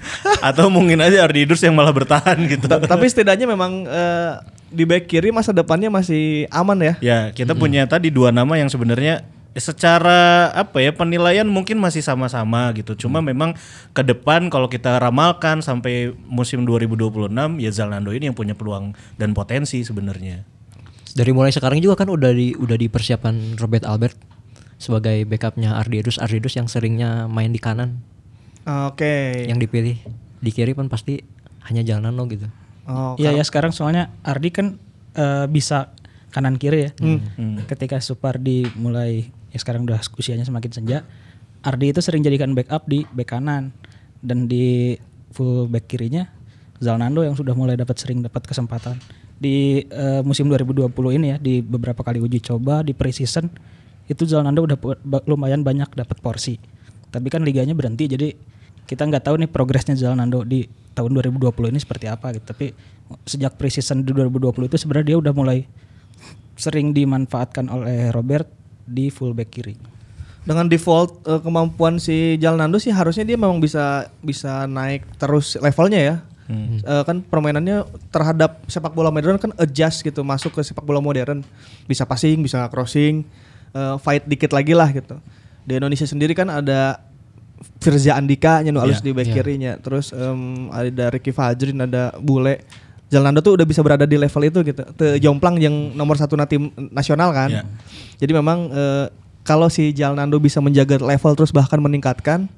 Atau 0.45 0.69
mungkin 0.69 0.99
aja 0.99 1.23
Ardidus 1.23 1.61
yang 1.61 1.73
malah 1.73 1.91
bertahan 1.91 2.37
gitu. 2.47 2.67
Ta- 2.67 2.83
Tapi 2.83 3.07
setidaknya 3.07 3.47
memang 3.47 3.87
eh, 3.87 4.33
di 4.69 4.83
back 4.83 5.07
kiri 5.07 5.31
masa 5.31 5.51
depannya 5.51 5.89
masih 5.89 6.51
aman 6.51 6.79
ya. 6.79 6.95
Ya, 7.01 7.19
kita 7.31 7.55
punya 7.55 7.87
tadi 7.87 8.11
dua 8.11 8.31
nama 8.31 8.55
yang 8.55 8.67
sebenarnya 8.67 9.23
secara 9.53 10.51
apa 10.53 10.79
ya 10.79 10.91
penilaian 10.91 11.43
mungkin 11.43 11.75
masih 11.77 12.01
sama-sama 12.01 12.71
gitu. 12.73 12.95
Cuma 12.97 13.19
memang 13.19 13.55
ke 13.91 14.03
depan 14.05 14.47
kalau 14.47 14.67
kita 14.67 14.95
ramalkan 14.97 15.59
sampai 15.59 16.11
musim 16.23 16.63
2026 16.63 17.31
ya 17.59 17.71
Zalando 17.71 18.11
ini 18.11 18.31
yang 18.31 18.37
punya 18.37 18.55
peluang 18.55 18.95
dan 19.15 19.31
potensi 19.31 19.83
sebenarnya. 19.83 20.47
Dari 21.15 21.33
mulai 21.35 21.51
sekarang 21.51 21.83
juga 21.83 22.05
kan 22.05 22.09
udah 22.11 22.31
di 22.31 22.55
udah 22.55 22.77
dipersiapkan 22.79 23.59
Robert 23.59 23.85
Albert 23.87 24.17
sebagai 24.81 25.29
backupnya 25.29 25.77
Ardius 25.77 26.17
Ardius 26.17 26.57
yang 26.57 26.67
seringnya 26.71 27.29
main 27.29 27.53
di 27.53 27.61
kanan. 27.61 28.01
Oke. 28.65 29.49
yang 29.49 29.59
dipilih. 29.59 29.99
Di 30.41 30.51
kiri 30.53 30.73
pun 30.73 30.89
pasti 30.89 31.21
hanya 31.69 31.85
Jalnano 31.85 32.25
gitu. 32.29 32.49
Oh, 32.89 33.17
Iya 33.21 33.37
ya 33.37 33.45
sekarang 33.45 33.73
soalnya 33.77 34.13
Ardi 34.25 34.49
kan 34.53 34.81
eh, 35.17 35.47
bisa 35.49 35.93
kanan 36.31 36.57
kiri 36.57 36.89
ya. 36.89 36.91
Ketika 37.67 37.99
Supardi 38.01 38.69
mulai 38.79 39.29
ya 39.51 39.59
sekarang 39.59 39.85
udah 39.85 40.01
usianya 40.17 40.47
semakin 40.47 40.71
senja, 40.73 40.99
Ardi 41.61 41.93
itu 41.93 42.01
sering 42.01 42.25
jadikan 42.25 42.57
backup 42.57 42.87
di 42.89 43.05
back 43.13 43.37
kanan. 43.37 43.75
Dan 44.21 44.49
di 44.49 45.01
full 45.33 45.65
back 45.73 45.89
kirinya 45.89 46.29
Zalnando 46.81 47.25
yang 47.25 47.37
sudah 47.37 47.57
mulai 47.57 47.77
dapat 47.77 47.97
sering 47.97 48.21
dapat 48.25 48.45
kesempatan 48.45 49.01
di 49.41 49.81
eh, 49.89 50.21
musim 50.21 50.53
2020 50.53 50.93
ini 51.17 51.27
ya 51.33 51.37
di 51.41 51.65
beberapa 51.65 52.05
kali 52.05 52.21
uji 52.21 52.45
coba 52.45 52.85
di 52.85 52.93
preseason 52.93 53.49
itu 54.05 54.29
Zalnando 54.29 54.69
udah 54.69 54.77
lumayan 55.25 55.65
banyak 55.65 55.89
dapat 55.97 56.21
porsi. 56.21 56.61
Tapi 57.09 57.27
kan 57.33 57.41
liganya 57.41 57.73
berhenti 57.73 58.05
jadi 58.05 58.29
kita 58.85 59.09
nggak 59.09 59.25
tahu 59.25 59.41
nih 59.41 59.49
progresnya 59.49 59.97
Zalnando 59.97 60.45
di 60.45 60.69
tahun 60.93 61.17
2020 61.17 61.73
ini 61.73 61.81
seperti 61.81 62.07
apa 62.11 62.37
gitu. 62.37 62.45
Tapi 62.53 62.67
sejak 63.25 63.57
preseason 63.57 64.05
di 64.05 64.13
2020 64.13 64.69
itu 64.69 64.77
sebenarnya 64.77 65.17
dia 65.17 65.19
udah 65.19 65.33
mulai 65.33 65.65
sering 66.61 66.93
dimanfaatkan 66.93 67.73
oleh 67.73 68.13
Robert 68.13 68.47
di 68.85 69.09
fullback 69.09 69.51
kiri. 69.51 69.75
dengan 70.41 70.67
default 70.73 71.21
eh, 71.29 71.41
kemampuan 71.41 72.01
si 72.01 72.41
Jalnando 72.41 72.81
sih 72.81 72.91
harusnya 72.91 73.29
dia 73.29 73.37
memang 73.37 73.61
bisa 73.61 74.09
bisa 74.25 74.65
naik 74.65 75.05
terus 75.21 75.57
levelnya 75.61 76.01
ya. 76.01 76.17
Eh, 76.51 77.03
kan 77.07 77.23
permainannya 77.23 77.87
terhadap 78.11 78.67
sepak 78.67 78.91
bola 78.91 79.15
modern 79.15 79.39
kan 79.39 79.55
adjust 79.55 80.03
gitu 80.03 80.27
masuk 80.27 80.59
ke 80.59 80.61
sepak 80.67 80.83
bola 80.83 80.99
modern. 80.99 81.47
Bisa 81.87 82.03
passing 82.03 82.43
bisa 82.43 82.67
crossing 82.67 83.23
eh, 83.71 83.97
fight 84.03 84.27
dikit 84.27 84.51
lagi 84.51 84.75
lah 84.75 84.91
gitu. 84.91 85.17
Di 85.63 85.79
Indonesia 85.79 86.07
sendiri 86.09 86.35
kan 86.35 86.51
ada 86.51 86.99
Firza 87.79 88.17
Andika 88.17 88.65
nya 88.65 88.73
nu 88.73 88.81
alus 88.83 89.05
di 89.05 89.15
back 89.15 89.31
kirinya. 89.31 89.79
Terus 89.79 90.11
em, 90.11 90.73
ada 90.73 91.13
Ricky 91.13 91.31
Fajrin 91.31 91.87
ada 91.87 92.17
Bule. 92.19 92.65
Jalnando 93.11 93.43
tuh 93.43 93.59
udah 93.59 93.67
bisa 93.67 93.83
berada 93.83 94.07
di 94.07 94.15
level 94.15 94.43
itu 94.47 94.59
gitu. 94.63 94.83
Te 94.95 95.19
jomplang 95.23 95.59
yang 95.59 95.75
nomor 95.95 96.15
satu 96.19 96.39
na 96.39 96.47
tim 96.47 96.71
nasional 96.95 97.35
kan. 97.35 97.51
Ya. 97.51 97.63
jadi 98.23 98.33
memang 98.39 98.71
eh, 98.71 99.07
kalau 99.45 99.69
si 99.69 99.93
Jalnando 99.93 100.41
bisa 100.41 100.59
menjaga 100.59 100.99
level 100.99 101.33
terus 101.37 101.53
bahkan 101.53 101.79
meningkatkan 101.79 102.49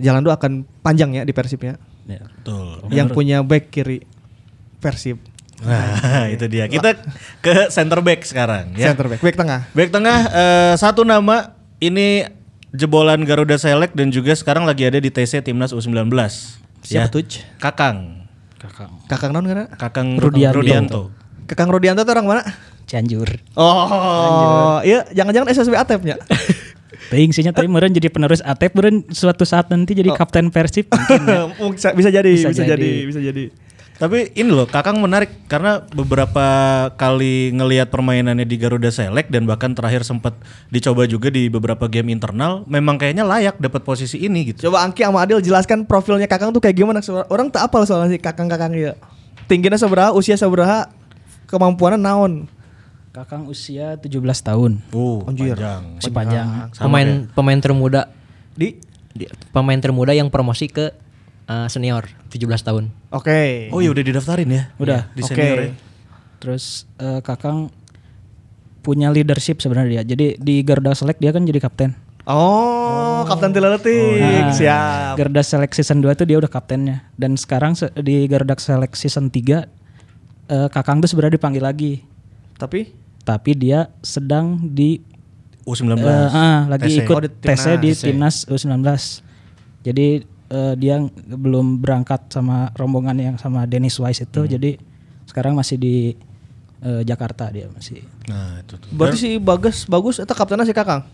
Jalnando 0.00 0.32
akan 0.32 0.64
panjang 0.80 1.18
ya 1.18 1.22
di 1.26 1.32
Persibnya 1.34 1.76
Ya, 2.04 2.22
betul. 2.24 2.82
yang 2.88 3.08
punya 3.08 3.40
back 3.40 3.68
kiri 3.68 4.02
Persib 4.76 5.22
Nah, 5.62 6.26
itu 6.34 6.42
dia. 6.46 6.66
Kita 6.66 6.98
ke 7.38 7.70
center 7.70 8.02
back 8.02 8.26
sekarang 8.26 8.74
ya. 8.74 8.90
center 8.90 9.06
back 9.06 9.22
back 9.22 9.36
tengah 9.36 9.60
Back 9.70 9.90
tengah 9.90 10.18
eh, 10.26 10.74
satu 10.74 11.02
nama 11.02 11.54
ini 11.78 12.26
jebolan 12.70 13.22
Garuda 13.22 13.54
Select 13.54 13.94
dan 13.94 14.10
juga 14.10 14.34
sekarang 14.34 14.66
lagi 14.66 14.82
ada 14.82 14.98
di 14.98 15.06
TC 15.06 15.38
Timnas 15.40 15.70
U19. 15.70 16.10
Siapa 16.82 17.06
Ya. 17.06 17.06
tuh? 17.06 17.22
Kakang. 17.62 18.26
Kakang 19.06 19.30
non 19.30 19.46
karena 19.46 19.70
Kakang 19.72 20.18
Rudianto. 20.18 20.58
Rudianto. 20.58 21.00
Kakang 21.44 21.70
Rodianto 21.70 22.02
tuh 22.02 22.10
orang 22.12 22.26
mana 22.28 22.42
Cianjur. 22.82 23.30
oh 23.54 24.78
iya 24.82 25.06
jangan-jangan 25.10 25.46
SSB 25.48 25.74
Atepnya 25.74 26.18
sih 27.12 27.44
nya 27.44 27.52
tadi 27.52 27.68
meureun 27.68 27.92
jadi 27.92 28.08
penerus 28.08 28.40
Atep 28.40 28.72
meureun 28.72 29.04
suatu 29.12 29.44
saat 29.44 29.68
nanti 29.68 29.92
jadi 29.92 30.10
kapten 30.16 30.48
Persib 30.48 30.88
mungkin 30.96 31.20
ya. 31.28 31.44
bisa, 31.70 31.88
bisa 31.92 32.08
jadi 32.08 32.30
bisa, 32.32 32.48
Bisa 32.50 32.64
jadi. 32.64 32.72
jadi. 32.80 32.90
bisa 33.08 33.20
jadi 33.20 33.44
Tapi 33.92 34.34
ini 34.34 34.50
loh, 34.50 34.66
Kakang 34.66 34.98
menarik 34.98 35.46
karena 35.46 35.78
beberapa 35.94 36.42
kali 36.98 37.54
ngelihat 37.54 37.86
permainannya 37.86 38.42
di 38.42 38.58
Garuda 38.58 38.90
Select 38.90 39.30
dan 39.30 39.46
bahkan 39.46 39.78
terakhir 39.78 40.02
sempat 40.02 40.34
dicoba 40.74 41.06
juga 41.06 41.30
di 41.30 41.46
beberapa 41.46 41.86
game 41.86 42.10
internal, 42.10 42.66
memang 42.66 42.98
kayaknya 42.98 43.22
layak 43.22 43.62
dapat 43.62 43.86
posisi 43.86 44.18
ini 44.18 44.50
gitu. 44.50 44.66
coba 44.66 44.82
Angki 44.82 45.06
sama 45.06 45.22
Adil 45.22 45.38
jelaskan 45.38 45.86
profilnya 45.86 46.26
Kakang 46.26 46.50
tuh 46.50 46.58
kayak 46.58 46.82
gimana 46.82 46.98
orang 47.30 47.46
tak 47.54 47.62
apal 47.70 47.86
soalnya 47.86 48.10
si 48.10 48.18
Kakang-kakang 48.18 48.74
ya 48.74 48.98
tingginya 49.46 49.78
seberapa 49.78 50.10
usia 50.16 50.34
seberapa 50.34 50.90
kemampuannya 51.46 52.00
naon 52.02 52.32
Kakang 53.12 53.44
usia 53.44 53.94
17 53.94 54.08
tahun. 54.42 54.80
Uh, 54.88 55.20
Anjir. 55.24 55.52
panjang. 55.52 55.82
Si 56.00 56.08
panjang. 56.08 56.48
Sama 56.72 56.82
pemain 56.82 57.08
kayak- 57.20 57.28
pemain 57.34 57.58
termuda 57.60 58.02
di 58.52 58.80
di- 59.12 59.28
pemain 59.50 59.76
termuda 59.76 60.12
yang 60.12 60.28
promosi 60.28 60.66
ke 60.66 60.88
eh, 61.42 61.68
senior 61.68 62.08
17 62.28 62.38
tahun 62.62 62.88
oke 63.10 63.68
Oh 63.68 63.80
iya 63.80 63.90
udah 63.90 64.00
didaftarin 64.00 64.48
ya? 64.48 64.62
Udah. 64.76 65.12
di 65.12 65.20
Oke. 65.20 65.28
senior 65.28 65.58
ya. 65.58 65.72
Terus 66.38 66.64
eh, 66.96 67.20
Kakang 67.20 67.68
punya 68.80 69.08
leadership 69.08 69.60
sebenarnya 69.60 70.00
dia. 70.00 70.16
Jadi 70.16 70.26
di 70.36 70.60
Garuda 70.60 70.90
Select 70.92 71.18
dia 71.18 71.30
kan 71.30 71.44
jadi 71.44 71.60
kapten. 71.60 71.92
Oh, 72.24 73.22
Kapten 73.24 73.50
Tileletik, 73.50 74.22
Nah, 74.22 74.50
siap. 74.50 75.14
Garuda 75.14 75.42
Select 75.42 75.74
season 75.74 75.98
2 75.98 76.12
itu 76.12 76.24
dia 76.24 76.38
udah 76.38 76.48
kaptennya. 76.48 77.10
Dan 77.12 77.34
sekarang 77.34 77.74
se- 77.74 77.90
di 77.96 78.24
Garuda 78.24 78.54
Select 78.56 78.94
season 78.94 79.28
3 79.28 79.66
eh, 80.48 80.68
Kakang 80.68 80.98
tuh 80.98 81.06
sebenarnya 81.06 81.36
dipanggil 81.36 81.60
lagi. 81.60 81.92
Tapi 82.54 83.01
Tapi 83.22 83.54
dia 83.54 83.90
sedang 84.02 84.58
di 84.58 84.98
U19. 85.62 85.94
eh, 86.02 86.26
ah, 86.34 86.66
lagi 86.66 86.90
TC. 86.90 87.06
ikut 87.06 87.14
Oh, 87.14 87.22
di 87.22 87.30
TC 87.30 87.66
di 87.78 87.90
timnas 87.94 88.42
U19. 88.50 88.82
Jadi 89.86 90.06
eh, 90.50 90.74
dia 90.74 90.98
belum 91.30 91.78
berangkat 91.78 92.34
sama 92.34 92.74
rombongan 92.74 93.14
yang 93.18 93.36
sama 93.38 93.62
Dennis 93.66 93.98
Wise 94.02 94.26
itu. 94.26 94.42
Jadi 94.46 94.74
sekarang 95.30 95.54
masih 95.54 95.78
di 95.78 96.18
eh, 96.82 97.02
Jakarta 97.06 97.46
dia 97.54 97.70
masih. 97.70 98.02
Nah, 98.26 98.58
itu 98.58 98.74
tuh. 98.74 98.90
berarti 98.90 99.16
si 99.18 99.30
Bagas 99.38 99.86
bagus 99.86 100.18
itu 100.18 100.34
kaptennya 100.34 100.66
si 100.66 100.74
Kakang. 100.74 101.06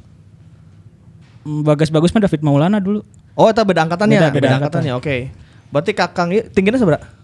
Hmm, 1.44 1.60
Bagas-bagus 1.64 2.12
mah 2.16 2.24
David 2.24 2.40
Maulana 2.40 2.80
dulu. 2.80 3.04
Oh, 3.38 3.46
itu 3.52 3.62
beda 3.62 3.84
angkatannya. 3.86 4.18
Beda, 4.18 4.28
Beda, 4.32 4.40
beda 4.40 4.56
angkatannya. 4.64 4.92
Oke. 4.96 5.16
Berarti 5.68 5.92
Kakang 5.92 6.32
tingginya 6.56 6.80
seberapa? 6.80 7.17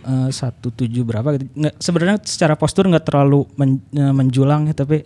Eh, 0.00 0.30
satu 0.32 0.72
tujuh 0.72 1.04
berapa 1.04 1.36
gitu. 1.36 1.44
Nggak, 1.52 1.74
sebenarnya 1.76 2.16
secara 2.24 2.56
postur 2.56 2.88
nggak 2.88 3.04
terlalu 3.04 3.44
men- 3.60 3.84
eh, 3.92 4.14
menjulang 4.16 4.64
ya, 4.64 4.72
tapi 4.72 5.04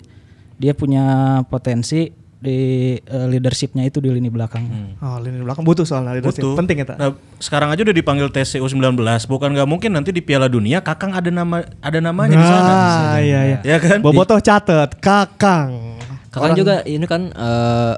dia 0.54 0.70
punya 0.70 1.04
potensi 1.50 2.14
di 2.38 2.58
eh, 2.94 3.26
leadershipnya 3.26 3.82
itu 3.82 3.98
di 3.98 4.12
lini 4.12 4.30
belakang. 4.30 4.62
Oh, 5.02 5.18
lini 5.18 5.42
belakang 5.42 5.66
butuh 5.66 5.82
soalnya 5.82 6.14
leadership. 6.14 6.46
Butuh. 6.46 6.54
Penting 6.54 6.76
ya, 6.78 6.94
Nah, 6.94 7.10
sekarang 7.42 7.74
aja 7.74 7.82
udah 7.82 7.96
dipanggil 7.96 8.28
TC 8.30 8.62
U19, 8.62 8.94
bukan 9.26 9.48
nggak 9.50 9.66
mungkin 9.66 9.90
nanti 9.96 10.14
di 10.14 10.22
Piala 10.22 10.46
Dunia 10.46 10.78
Kakang 10.78 11.10
ada 11.10 11.26
nama 11.26 11.64
ada 11.82 11.98
namanya 11.98 12.36
di 12.38 12.46
sana. 12.46 12.70
Ah, 12.70 13.16
iya 13.18 13.40
iya. 13.42 13.58
Ya 13.66 13.76
kan? 13.82 13.98
Bobotoh 13.98 14.38
catet 14.38 14.94
Kakang. 15.02 15.98
kakak 16.30 16.58
juga 16.58 16.82
ini 16.82 17.06
kan 17.06 17.30
eh, 17.30 17.94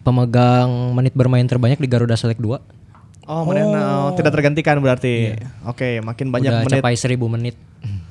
pemegang 0.00 0.96
menit 0.96 1.12
bermain 1.12 1.44
terbanyak 1.44 1.76
di 1.76 1.88
Garuda 1.88 2.16
Select 2.16 2.40
2 2.40 2.79
Oh, 3.30 3.46
menena 3.46 4.10
oh, 4.10 4.18
tidak 4.18 4.34
tergantikan 4.34 4.82
berarti. 4.82 5.38
Oke, 5.62 6.02
makin 6.02 6.34
banyak 6.34 6.50
udah 6.50 6.66
menit. 6.66 6.82
capai 6.82 6.98
1000 6.98 7.14
menit 7.30 7.54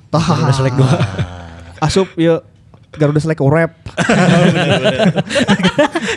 Tah. 0.08 0.24
Garuda 0.40 0.56
Select 0.56 0.76
2 0.80 0.88
Asup 1.86 2.08
yuk. 2.16 2.40
Garuda 2.90 3.20
Select 3.20 3.44
rap. 3.44 3.76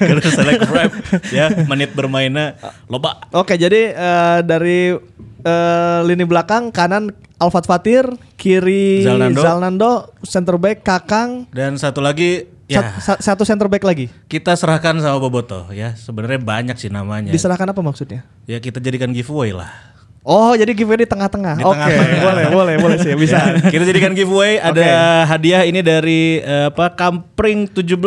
Garuda 0.07 0.31
Select 0.33 0.65
Rap 0.73 0.93
ya 1.29 1.53
menit 1.69 1.93
bermainnya 1.93 2.57
loba. 2.89 3.29
Oke, 3.37 3.61
jadi 3.61 3.93
eh, 3.93 4.39
dari 4.41 4.97
eh, 5.45 6.01
lini 6.09 6.25
belakang 6.25 6.73
kanan 6.73 7.13
Alfat 7.37 7.69
Fatir, 7.69 8.09
kiri 8.41 9.05
Zalnando. 9.05 9.43
Zalnando, 9.43 9.93
center 10.25 10.57
back 10.57 10.87
Kakang, 10.87 11.45
Dan 11.53 11.77
satu 11.77 12.01
lagi 12.01 12.49
ya 12.73 12.81
sat- 12.97 13.21
sa- 13.21 13.21
satu 13.21 13.45
center 13.45 13.69
back 13.69 13.85
lagi. 13.85 14.09
kita 14.27 14.57
serahkan 14.57 14.97
sama 14.99 15.21
Boboto 15.21 15.69
ya. 15.71 15.93
Sebenarnya 15.93 16.41
banyak 16.41 16.77
sih 16.81 16.89
namanya. 16.89 17.29
Diserahkan 17.29 17.69
apa 17.69 17.81
maksudnya? 17.85 18.25
Ya 18.49 18.57
kita 18.57 18.81
jadikan 18.81 19.13
giveaway 19.13 19.53
lah. 19.53 19.93
Oh, 20.23 20.55
jadi 20.55 20.71
giveaway 20.71 21.03
di 21.03 21.11
tengah-tengah. 21.11 21.59
Oke, 21.67 21.75
tengah-tengah. 21.75 22.23
boleh, 22.23 22.45
boleh, 22.55 22.75
boleh 22.79 22.97
sih, 23.03 23.11
bisa. 23.19 23.59
kita 23.59 23.83
jadikan 23.83 24.15
giveaway 24.15 24.55
ada 24.71 25.27
hadiah 25.27 25.67
ini 25.67 25.83
dari 25.83 26.39
eh, 26.39 26.71
apa 26.71 26.95
Kampring 26.95 27.67
17 27.67 27.99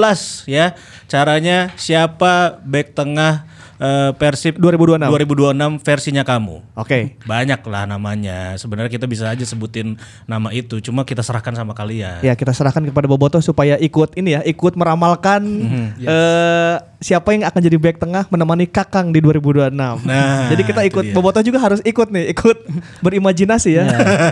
ya. 0.47 0.71
Caranya 1.11 1.75
siapa 1.75 2.63
back 2.63 2.95
tengah 2.95 3.43
eh, 3.79 4.11
Persib 4.15 4.57
2026. 4.57 5.11
2026 5.11 5.83
versinya 5.83 6.23
kamu. 6.23 6.55
Oke. 6.75 7.19
Banyak 7.23 7.61
lah 7.67 7.83
namanya. 7.85 8.55
Sebenarnya 8.55 8.91
kita 8.91 9.05
bisa 9.05 9.31
aja 9.31 9.43
sebutin 9.43 9.99
nama 10.25 10.51
itu, 10.51 10.79
cuma 10.79 11.03
kita 11.03 11.23
serahkan 11.23 11.55
sama 11.55 11.75
kalian. 11.75 12.21
Ya 12.21 12.33
kita 12.35 12.51
serahkan 12.51 12.83
kepada 12.85 13.05
Boboto 13.07 13.39
supaya 13.39 13.75
ikut 13.77 14.15
ini 14.15 14.37
ya, 14.37 14.41
ikut 14.43 14.73
meramalkan 14.75 15.41
Mhm, 15.45 15.85
eh, 16.03 16.75
siapa 17.05 17.37
yang 17.37 17.45
akan 17.45 17.61
jadi 17.61 17.77
back 17.77 18.01
tengah 18.01 18.25
menemani 18.33 18.65
Kakang 18.65 19.13
di 19.13 19.21
2026. 19.21 19.77
Nah, 19.77 20.49
jadi 20.49 20.61
kita 20.65 20.81
ikut 20.89 21.05
dia. 21.05 21.13
Boboto 21.13 21.37
juga 21.45 21.61
harus 21.61 21.77
ikut 21.85 22.09
nih, 22.09 22.33
ikut 22.33 22.57
berimajinasi 23.05 23.77
ya. 23.77 23.85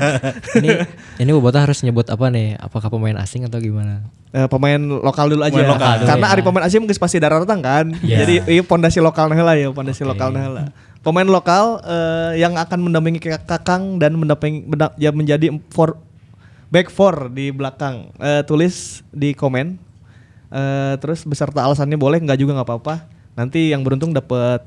ini 0.58 0.82
ini 1.22 1.30
Boboto 1.30 1.62
harus 1.62 1.86
nyebut 1.86 2.10
apa 2.10 2.34
nih? 2.34 2.58
Apakah 2.58 2.90
pemain 2.90 3.14
asing 3.22 3.46
atau 3.46 3.62
gimana? 3.62 4.02
Eh, 4.34 4.50
pemain 4.50 4.82
lokal 4.82 5.30
dulu 5.30 5.46
aja. 5.46 5.54
Pemain 5.54 5.70
lokal 5.78 5.94
dulu, 6.02 6.10
Karena 6.10 6.26
ya. 6.26 6.32
hari 6.34 6.42
pemain 6.42 6.66
asing 6.66 6.90
geus 6.90 6.98
pasti 6.98 7.22
datang 7.22 7.62
kan. 7.62 7.94
Iya. 8.02 8.26
Jadi 8.26 8.34
iya 8.50 8.64
pondasi 8.66 8.98
lokal 8.98 9.30
heula 9.30 9.54
ya, 9.54 9.70
pondasi 9.70 10.02
Oke. 10.02 10.10
lokal 10.18 10.34
heula. 10.34 10.74
Pemain 11.06 11.30
lokal 11.30 11.78
eh, 11.86 12.42
yang 12.42 12.58
akan 12.58 12.90
mendampingi 12.90 13.22
Kak- 13.22 13.46
Kakang 13.46 14.02
dan 14.02 14.18
mendampingi 14.18 14.66
menda- 14.66 14.98
ya 14.98 15.14
menjadi 15.14 15.54
for 15.70 16.02
back 16.74 16.90
four 16.90 17.30
di 17.30 17.54
belakang. 17.54 18.10
Eh, 18.18 18.42
tulis 18.50 19.06
di 19.14 19.38
komen. 19.38 19.78
Eh, 20.54 20.94
terus 21.02 21.26
beserta 21.26 21.66
alasannya 21.66 21.98
boleh 21.98 22.22
nggak 22.22 22.38
juga 22.38 22.54
nggak 22.62 22.70
apa-apa. 22.70 23.10
Nanti 23.34 23.74
yang 23.74 23.82
beruntung 23.82 24.14
dapat 24.14 24.62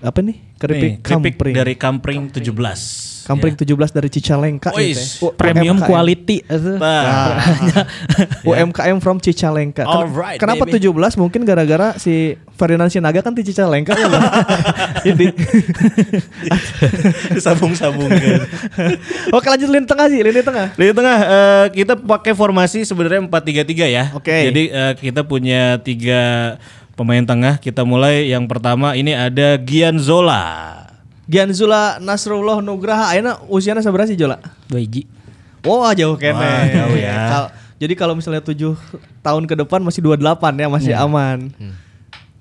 apa 0.00 0.18
nih? 0.24 0.36
Keripik 0.56 0.80
Nih, 0.80 0.94
keripik 1.04 1.34
kampring. 1.36 1.54
dari 1.54 1.74
Kampring 1.76 2.20
17. 2.32 3.15
Kampring 3.26 3.58
17 3.58 3.90
dari 3.90 4.06
Cicalengka 4.06 4.70
ini 4.72 4.94
Wis, 4.94 5.18
teh. 5.18 5.26
U- 5.26 5.34
Premium 5.34 5.74
UMKM. 5.74 5.84
quality 5.84 6.36
itu. 6.40 6.72
Nah, 6.78 7.42
UMKM 8.46 8.96
from 8.98 9.18
Cicalengka. 9.18 9.82
Ken- 9.82 9.84
Alright, 9.84 10.38
Kenapa 10.38 10.62
baby. 10.62 10.78
17? 10.78 10.94
Mungkin 11.18 11.42
gara-gara 11.42 11.98
si 11.98 12.38
Ferdinand 12.54 12.86
Sinaga 12.86 13.20
kan 13.20 13.34
di 13.34 13.42
Cicalengka 13.42 13.92
ya. 13.92 14.06
Bang? 14.06 14.24
Ini. 15.10 15.26
disambung-sambungkan. 17.34 18.46
Oke 19.32 19.46
lanjut 19.46 19.68
lini 19.68 19.84
tengah 19.84 20.06
sih, 20.06 20.20
lini 20.22 20.40
tengah. 20.40 20.72
Di 20.72 20.92
tengah 20.92 21.18
eh, 21.18 21.64
kita 21.74 21.94
pakai 21.96 22.32
formasi 22.32 22.82
sebenarnya 22.82 23.24
4-3-3 23.26 23.86
ya. 23.90 24.04
Oke. 24.14 24.34
Jadi 24.50 24.62
eh, 24.70 24.92
kita 24.94 25.26
punya 25.26 25.78
tiga 25.82 26.54
pemain 26.94 27.22
tengah. 27.22 27.58
Kita 27.58 27.82
mulai 27.82 28.30
yang 28.30 28.46
pertama 28.46 28.94
ini 28.94 29.12
ada 29.12 29.58
Gian 29.58 29.98
Zola. 29.98 30.85
Gianzula 31.26 31.98
Nasrullah 31.98 32.62
Nugraha 32.62 33.10
ayeuna 33.10 33.42
usianya 33.50 33.82
seberapa 33.82 34.06
sih 34.06 34.14
Jola? 34.14 34.38
Dua 34.70 34.78
hiji. 34.78 35.06
Wah, 35.66 35.90
jauh 35.92 36.14
kene. 36.14 36.38
Wah, 36.38 36.62
jauh 36.70 36.94
ya. 36.94 37.16
Kal- 37.26 37.52
jadi 37.76 37.92
kalau 37.92 38.16
misalnya 38.16 38.40
7 38.40 38.56
tahun 39.20 39.44
ke 39.44 39.54
depan 39.60 39.84
masih 39.84 40.00
28 40.00 40.22
ya, 40.56 40.68
masih 40.70 40.94
aman. 40.96 41.50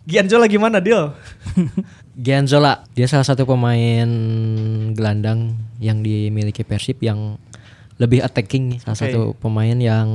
Gianzola 0.06 0.46
gimana, 0.46 0.78
Dil? 0.80 1.12
Gianzola, 2.16 2.86
dia 2.96 3.10
salah 3.10 3.28
satu 3.28 3.44
pemain 3.44 4.08
gelandang 4.96 5.58
yang 5.84 6.00
dimiliki 6.00 6.64
Persib 6.64 7.02
yang 7.04 7.36
lebih 7.98 8.24
attacking. 8.24 8.80
Salah 8.80 8.96
satu 8.96 9.36
pemain 9.36 9.76
yang 9.76 10.08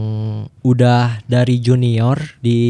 udah 0.62 1.20
dari 1.26 1.61
junior 1.61 2.16
di 2.40 2.61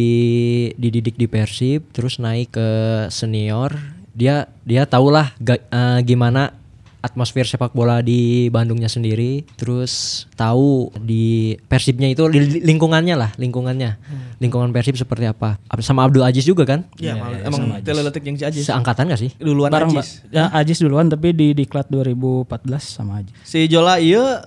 dididik 0.74 1.14
di 1.14 1.30
Persib 1.30 1.92
terus 1.92 2.18
naik 2.18 2.56
ke 2.56 2.68
senior. 3.12 3.99
Dia 4.12 4.34
dia 4.62 4.84
tahulah 4.84 5.32
eh, 5.40 5.58
gimana 6.02 6.54
atmosfer 7.00 7.48
sepak 7.48 7.72
bola 7.72 8.04
di 8.04 8.52
Bandungnya 8.52 8.84
sendiri 8.84 9.48
terus 9.56 9.92
tahu 10.36 10.92
di 11.00 11.56
Persibnya 11.64 12.04
itu 12.06 12.28
li- 12.28 12.60
lingkungannya 12.60 13.16
lah 13.16 13.32
lingkungannya 13.40 13.96
lingkungan 14.36 14.68
Persib 14.68 15.00
seperti 15.00 15.24
apa 15.24 15.56
sama 15.80 16.04
Abdul 16.04 16.20
Aziz 16.20 16.44
juga 16.44 16.68
kan 16.68 16.84
Iya, 17.00 17.16
malah- 17.16 17.40
emang 17.42 17.62
teleletik 17.80 18.20
yang 18.22 18.36
si 18.36 18.44
Ajis. 18.44 18.68
seangkatan 18.68 19.08
gak 19.08 19.16
sih 19.18 19.32
Duluan 19.34 19.72
Bareng. 19.72 19.96
Ajis. 19.96 20.28
Ya, 20.28 20.52
Ajis 20.52 20.76
duluan 20.76 21.08
tapi 21.08 21.32
di 21.32 21.56
diklat 21.56 21.88
2014 21.88 22.44
sama 22.84 23.24
Ajis. 23.24 23.32
Si 23.40 23.64
Jola 23.64 23.96
iya 23.96 24.44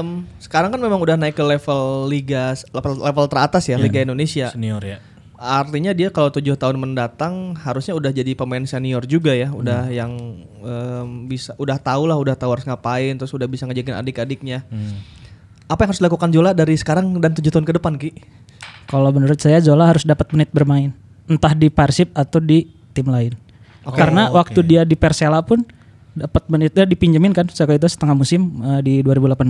em, 0.00 0.24
sekarang 0.40 0.72
kan 0.72 0.80
memang 0.80 0.96
udah 0.96 1.20
naik 1.20 1.36
ke 1.36 1.44
level 1.44 2.08
liga 2.08 2.56
level, 2.72 2.96
level 2.96 3.26
teratas 3.28 3.68
ya, 3.68 3.76
Liga 3.76 4.00
Indonesia. 4.00 4.48
Senior 4.48 4.80
ya. 4.80 4.98
Artinya 5.40 5.96
dia 5.96 6.12
kalau 6.12 6.28
tujuh 6.28 6.52
tahun 6.60 6.76
mendatang 6.76 7.56
harusnya 7.56 7.96
udah 7.96 8.12
jadi 8.12 8.36
pemain 8.36 8.60
senior 8.68 9.08
juga 9.08 9.32
ya, 9.32 9.48
udah 9.48 9.88
yang 9.88 10.12
em, 10.60 11.24
bisa 11.24 11.56
udah 11.56 11.80
tahu 11.80 12.04
lah, 12.04 12.20
udah 12.20 12.36
tahu 12.36 12.52
harus 12.52 12.68
ngapain, 12.68 13.16
terus 13.16 13.32
udah 13.32 13.48
bisa 13.48 13.64
ngejagain 13.64 13.96
adik-adiknya. 13.96 14.68
Apa 15.64 15.88
yang 15.88 15.96
harus 15.96 16.00
dilakukan 16.04 16.28
Jola 16.28 16.52
dari 16.52 16.76
sekarang 16.76 17.16
dan 17.24 17.32
tujuh 17.32 17.48
tahun 17.48 17.64
ke 17.64 17.72
depan 17.80 17.96
Ki? 17.96 18.12
Kalau 18.84 19.08
menurut 19.08 19.40
saya 19.40 19.64
Zola 19.64 19.88
harus 19.88 20.04
dapat 20.04 20.28
menit 20.36 20.52
bermain, 20.52 20.92
entah 21.24 21.56
di 21.56 21.72
Persib 21.72 22.12
atau 22.12 22.36
di 22.36 22.68
tim 22.92 23.08
lain. 23.08 23.32
Karena 23.80 24.28
Oh, 24.28 24.36
waktu 24.36 24.60
dia 24.60 24.84
di 24.84 24.92
Persela 24.92 25.40
pun 25.40 25.64
dapat 26.20 26.44
menitnya 26.52 26.84
dipinjemin 26.84 27.32
kan 27.32 27.48
sekali 27.48 27.80
itu 27.80 27.88
setengah 27.88 28.12
musim 28.12 28.60
eh, 28.60 28.80
di 28.84 28.94
2018 29.00 29.48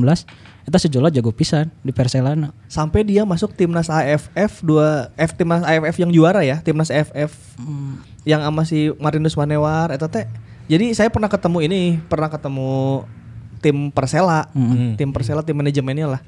itu 0.71 0.77
si 0.79 0.89
Zola 0.89 1.11
jago 1.11 1.35
pisan 1.35 1.67
di 1.83 1.91
Persela 1.91 2.39
nah. 2.39 2.55
Sampai 2.71 3.03
dia 3.03 3.27
masuk 3.27 3.51
timnas 3.59 3.91
AFF 3.91 4.63
dua 4.63 5.11
F 5.19 5.35
timnas 5.35 5.67
AFF 5.67 5.97
yang 5.99 6.15
juara 6.15 6.47
ya, 6.47 6.63
timnas 6.63 6.95
AFF 6.95 7.35
yang 8.23 8.41
sama 8.45 8.63
si 8.69 8.95
Marinus 9.01 9.35
Manewar 9.35 9.91
eta 9.91 10.07
teh. 10.07 10.29
Jadi 10.71 10.95
saya 10.95 11.11
pernah 11.11 11.27
ketemu 11.27 11.59
ini, 11.67 11.83
pernah 12.07 12.31
ketemu 12.31 13.03
tim 13.59 13.91
Persela, 13.91 14.47
tim 14.95 15.11
Persela 15.11 15.43
tim 15.43 15.59
manajemennya 15.59 16.07
lah. 16.07 16.23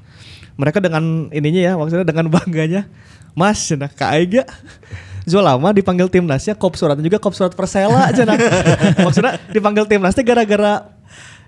Mereka 0.59 0.83
dengan 0.83 1.31
ininya 1.31 1.61
ya, 1.63 1.73
maksudnya 1.79 2.05
dengan 2.05 2.27
bangganya, 2.29 2.91
Mas, 3.33 3.63
nah 3.73 3.89
Kak 3.89 4.11
Aiga 4.13 4.43
Zola 5.23 5.55
mah 5.55 5.71
dipanggil 5.71 6.07
timnasnya 6.07 6.53
kop 6.53 6.73
suratnya 6.73 7.01
juga 7.01 7.17
kop 7.17 7.31
surat 7.31 7.51
Persela 7.51 8.07
aja 8.07 8.23
nah. 8.23 8.35
Maksudnya 9.05 9.39
dipanggil 9.47 9.85
timnasnya 9.85 10.21
gara-gara 10.21 10.73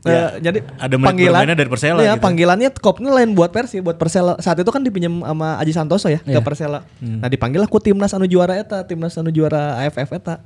Ya, 0.06 0.38
eh, 0.38 0.54
jadi 0.54 0.60
ada 0.78 1.02
bermainnya 1.02 1.58
dari 1.58 1.66
Persela 1.66 1.98
Iya, 1.98 2.14
gitu. 2.14 2.22
panggilannya 2.22 2.70
kopnya 2.78 3.10
lain 3.10 3.34
buat 3.34 3.50
Persi, 3.50 3.82
buat 3.82 3.98
Persela. 3.98 4.38
Saat 4.38 4.62
itu 4.62 4.70
kan 4.70 4.86
dipinjam 4.86 5.26
sama 5.26 5.58
Aji 5.58 5.74
Santoso 5.74 6.06
ya 6.08 6.22
ke 6.22 6.30
Iya. 6.30 6.46
Persela. 6.46 6.86
Hmm. 7.02 7.26
Nah, 7.26 7.28
dipanggil 7.28 7.58
aku 7.58 7.82
timnas 7.82 8.14
anu 8.14 8.30
juara 8.30 8.54
eta, 8.54 8.86
timnas 8.86 9.18
anu 9.18 9.34
juara 9.34 9.82
AFF 9.82 10.14
eta. 10.14 10.46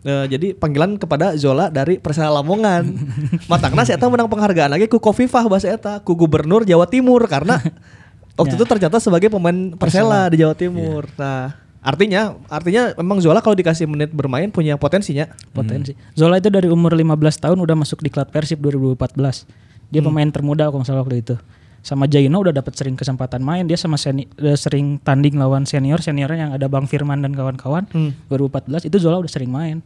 Eh, 0.00 0.24
jadi 0.28 0.52
panggilan 0.52 1.00
kepada 1.00 1.32
Zola 1.36 1.72
dari 1.72 1.96
Persela 1.96 2.28
Lamongan. 2.28 2.92
Matangna 3.48 3.84
si 3.84 3.96
eta 3.96 4.04
menang 4.04 4.28
penghargaan 4.28 4.68
lagi 4.68 4.84
ku 4.84 5.00
Kofifah 5.00 5.48
bahasa 5.48 5.72
eta, 5.72 5.96
ku 6.00 6.12
Gubernur 6.12 6.68
Jawa 6.68 6.84
Timur 6.84 7.24
karena 7.24 7.56
waktu 8.36 8.52
Ya. 8.52 8.58
itu 8.60 8.64
tercatat 8.68 9.00
sebagai 9.00 9.32
pemain 9.32 9.72
Persela 9.76 10.28
di 10.28 10.44
Jawa 10.44 10.52
Timur. 10.52 11.08
Nah, 11.16 11.56
artinya 11.80 12.20
artinya 12.46 12.92
memang 12.94 13.18
Zola 13.18 13.40
kalau 13.40 13.54
dikasih 13.54 13.84
menit 13.84 14.10
bermain 14.10 14.48
punya 14.48 14.76
potensinya. 14.76 15.28
potensi. 15.50 15.96
Zola 16.12 16.36
itu 16.36 16.48
dari 16.48 16.68
umur 16.68 16.92
15 16.92 17.16
tahun 17.40 17.58
udah 17.58 17.76
masuk 17.76 18.00
di 18.00 18.08
klub 18.08 18.28
Persib 18.28 18.60
2014. 18.60 19.48
Dia 19.88 20.00
pemain 20.00 20.28
termuda 20.28 20.66
kalau 20.66 20.80
nggak 20.80 20.88
salah 20.88 21.02
waktu 21.02 21.18
itu. 21.18 21.34
Sama 21.80 22.04
Jaino 22.04 22.36
udah 22.38 22.52
dapat 22.52 22.76
sering 22.76 22.92
kesempatan 22.92 23.40
main. 23.40 23.64
Dia 23.64 23.74
sama 23.74 23.96
seni, 23.96 24.28
udah 24.36 24.52
sering 24.54 25.00
tanding 25.00 25.34
lawan 25.34 25.64
senior 25.64 25.98
seniornya 25.98 26.38
yang 26.38 26.52
ada 26.52 26.68
Bang 26.68 26.84
Firman 26.84 27.24
dan 27.24 27.32
kawan-kawan. 27.32 27.88
Hmm. 27.88 28.12
2014 28.28 28.84
itu 28.84 28.96
Zola 29.00 29.16
udah 29.18 29.32
sering 29.32 29.48
main. 29.48 29.80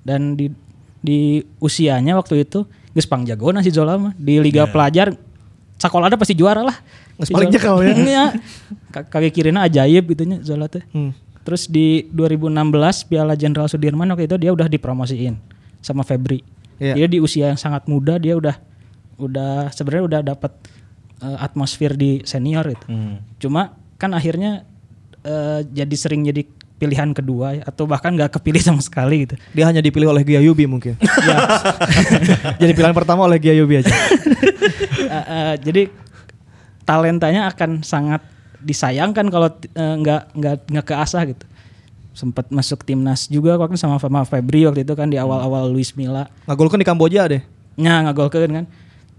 Dan 0.00 0.38
di 0.38 0.54
di 1.02 1.18
usianya 1.58 2.14
waktu 2.14 2.46
itu 2.46 2.64
geus 2.94 3.04
pang 3.04 3.26
jago 3.26 3.50
si 3.60 3.68
Zola 3.68 3.98
mah 3.98 4.14
di 4.14 4.38
liga 4.38 4.64
pelajar 4.64 5.12
sekolah 5.76 6.06
ada 6.06 6.16
pasti 6.16 6.32
juara 6.32 6.62
lah. 6.62 6.76
Si 7.20 7.34
paling 7.34 7.50
jakal 7.50 7.82
ya. 7.82 7.92
Iya. 7.98 8.24
Ka- 8.88 9.04
Kaki 9.04 9.28
kirinya 9.28 9.66
ajaib 9.66 10.06
gitunya 10.08 10.38
Zola 10.40 10.70
teh. 10.70 10.86
Hmm. 10.94 11.10
Terus 11.44 11.68
di 11.68 12.08
2016 12.08 13.08
Piala 13.08 13.36
Jenderal 13.36 13.68
Sudirman 13.68 14.08
waktu 14.10 14.24
itu 14.24 14.36
dia 14.40 14.50
udah 14.50 14.64
dipromosiin 14.64 15.36
sama 15.84 16.00
Febri. 16.00 16.40
Iya. 16.80 16.96
Dia 16.96 17.06
di 17.06 17.18
usia 17.20 17.52
yang 17.52 17.60
sangat 17.60 17.84
muda 17.86 18.16
dia 18.16 18.34
udah 18.34 18.56
udah 19.20 19.70
sebenarnya 19.70 20.04
udah 20.08 20.20
dapat 20.34 20.52
eh, 21.20 21.36
atmosfer 21.38 21.92
di 21.94 22.24
senior 22.24 22.64
itu. 22.72 22.86
Hmm. 22.88 23.20
Cuma 23.36 23.76
kan 24.00 24.16
akhirnya 24.16 24.64
eh, 25.22 25.60
jadi 25.68 25.94
sering 25.94 26.24
jadi 26.24 26.48
pilihan 26.74 27.14
kedua 27.14 27.62
atau 27.62 27.86
bahkan 27.86 28.12
nggak 28.12 28.40
kepilih 28.40 28.60
sama 28.60 28.82
sekali 28.82 29.24
gitu. 29.28 29.38
Dia 29.54 29.70
hanya 29.70 29.78
dipilih 29.78 30.10
oleh 30.10 30.26
Giayubi 30.26 30.66
mungkin. 30.66 30.98
Ya, 31.24 31.40
Jadi 32.60 32.76
pilihan 32.76 32.92
pertama 32.92 33.24
oleh 33.24 33.40
Giayubi 33.40 33.80
aja. 33.80 33.88
eh, 35.08 35.16
eh, 35.16 35.54
jadi 35.56 35.88
talentanya 36.84 37.48
akan 37.48 37.80
sangat 37.80 38.20
disayangkan 38.64 39.28
kalau 39.28 39.48
eh, 39.52 39.94
nggak 40.00 40.22
nggak 40.34 40.56
nggak 40.72 40.86
keasah 40.88 41.22
gitu. 41.28 41.44
Sempat 42.14 42.48
masuk 42.48 42.86
timnas 42.86 43.26
juga 43.26 43.58
waktu 43.58 43.76
sama 43.76 43.98
sama 43.98 44.24
Febri 44.24 44.64
waktu 44.64 44.86
itu 44.86 44.94
kan 44.96 45.10
di 45.10 45.18
awal-awal 45.20 45.68
Luis 45.68 45.92
Milla. 45.94 46.30
Ngagolkan 46.48 46.80
di 46.80 46.86
Kamboja 46.86 47.28
deh. 47.28 47.42
nya 47.74 48.06
ngagolkeun 48.06 48.52
kan. 48.62 48.66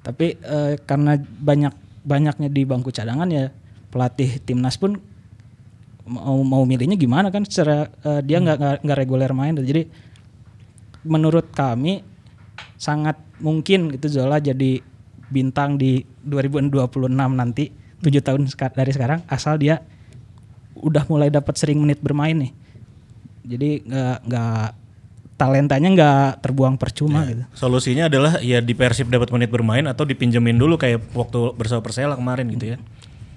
Tapi 0.01 0.39
eh, 0.39 0.79
karena 0.83 1.19
banyak 1.19 1.73
banyaknya 2.05 2.49
di 2.49 2.61
bangku 2.63 2.93
cadangan 2.93 3.27
ya 3.29 3.49
pelatih 3.89 4.37
timnas 4.45 4.77
pun 4.77 4.99
mau 6.05 6.37
mau 6.45 6.61
milihnya 6.69 6.93
gimana 7.01 7.33
kan 7.33 7.41
secara 7.41 7.89
eh, 8.05 8.21
dia 8.21 8.37
nggak 8.37 8.57
nggak 8.61 8.75
nggak 8.85 8.97
reguler 9.01 9.31
main 9.33 9.57
jadi 9.57 9.89
menurut 11.01 11.49
kami 11.49 12.05
sangat 12.77 13.17
mungkin 13.41 13.89
gitu 13.97 14.21
Zola 14.21 14.37
jadi 14.37 14.81
bintang 15.29 15.81
di 15.81 16.05
2026 16.21 17.09
nanti 17.09 17.73
tujuh 18.05 18.21
tahun 18.21 18.45
dari 18.77 18.91
sekarang 18.93 19.19
asal 19.25 19.57
dia 19.57 19.81
udah 20.77 21.03
mulai 21.09 21.33
dapat 21.33 21.57
sering 21.57 21.81
menit 21.81 21.97
bermain 21.99 22.37
nih 22.37 22.51
jadi 23.45 23.69
nggak 23.81 24.17
nggak 24.29 24.67
talentanya 25.35 25.89
nggak 25.91 26.29
terbuang 26.45 26.79
percuma 26.79 27.27
gitu 27.27 27.43
Solusinya 27.51 28.07
adalah 28.07 28.39
ya 28.39 28.63
di 28.63 28.71
Persib 28.71 29.11
dapat 29.11 29.33
menit 29.35 29.51
bermain 29.51 29.83
atau 29.83 30.07
dipinjemin 30.07 30.55
dulu 30.55 30.79
kayak 30.79 31.03
waktu 31.11 31.51
bersama 31.59 31.83
Persela 31.83 32.15
kemarin 32.15 32.47
gitu 32.55 32.75
ya. 32.75 32.77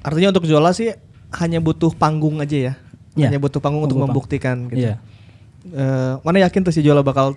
Artinya 0.06 0.30
untuk 0.30 0.46
Zola 0.46 0.70
sih 0.70 0.94
hanya 1.42 1.58
butuh 1.58 1.90
panggung 1.98 2.38
aja 2.38 2.54
ya. 2.54 2.72
Iya. 3.18 3.34
Hanya 3.34 3.42
butuh 3.42 3.58
panggung 3.58 3.82
untuk 3.82 3.98
Tunggu, 3.98 4.06
Bang. 4.06 4.14
membuktikan 4.14 4.56
gitu. 4.70 4.86
Iya. 4.86 5.02
Eh, 5.74 6.14
mana 6.22 6.38
yakin 6.46 6.62
tuh 6.62 6.70
si 6.70 6.86
Zola 6.86 7.02
bakal 7.02 7.34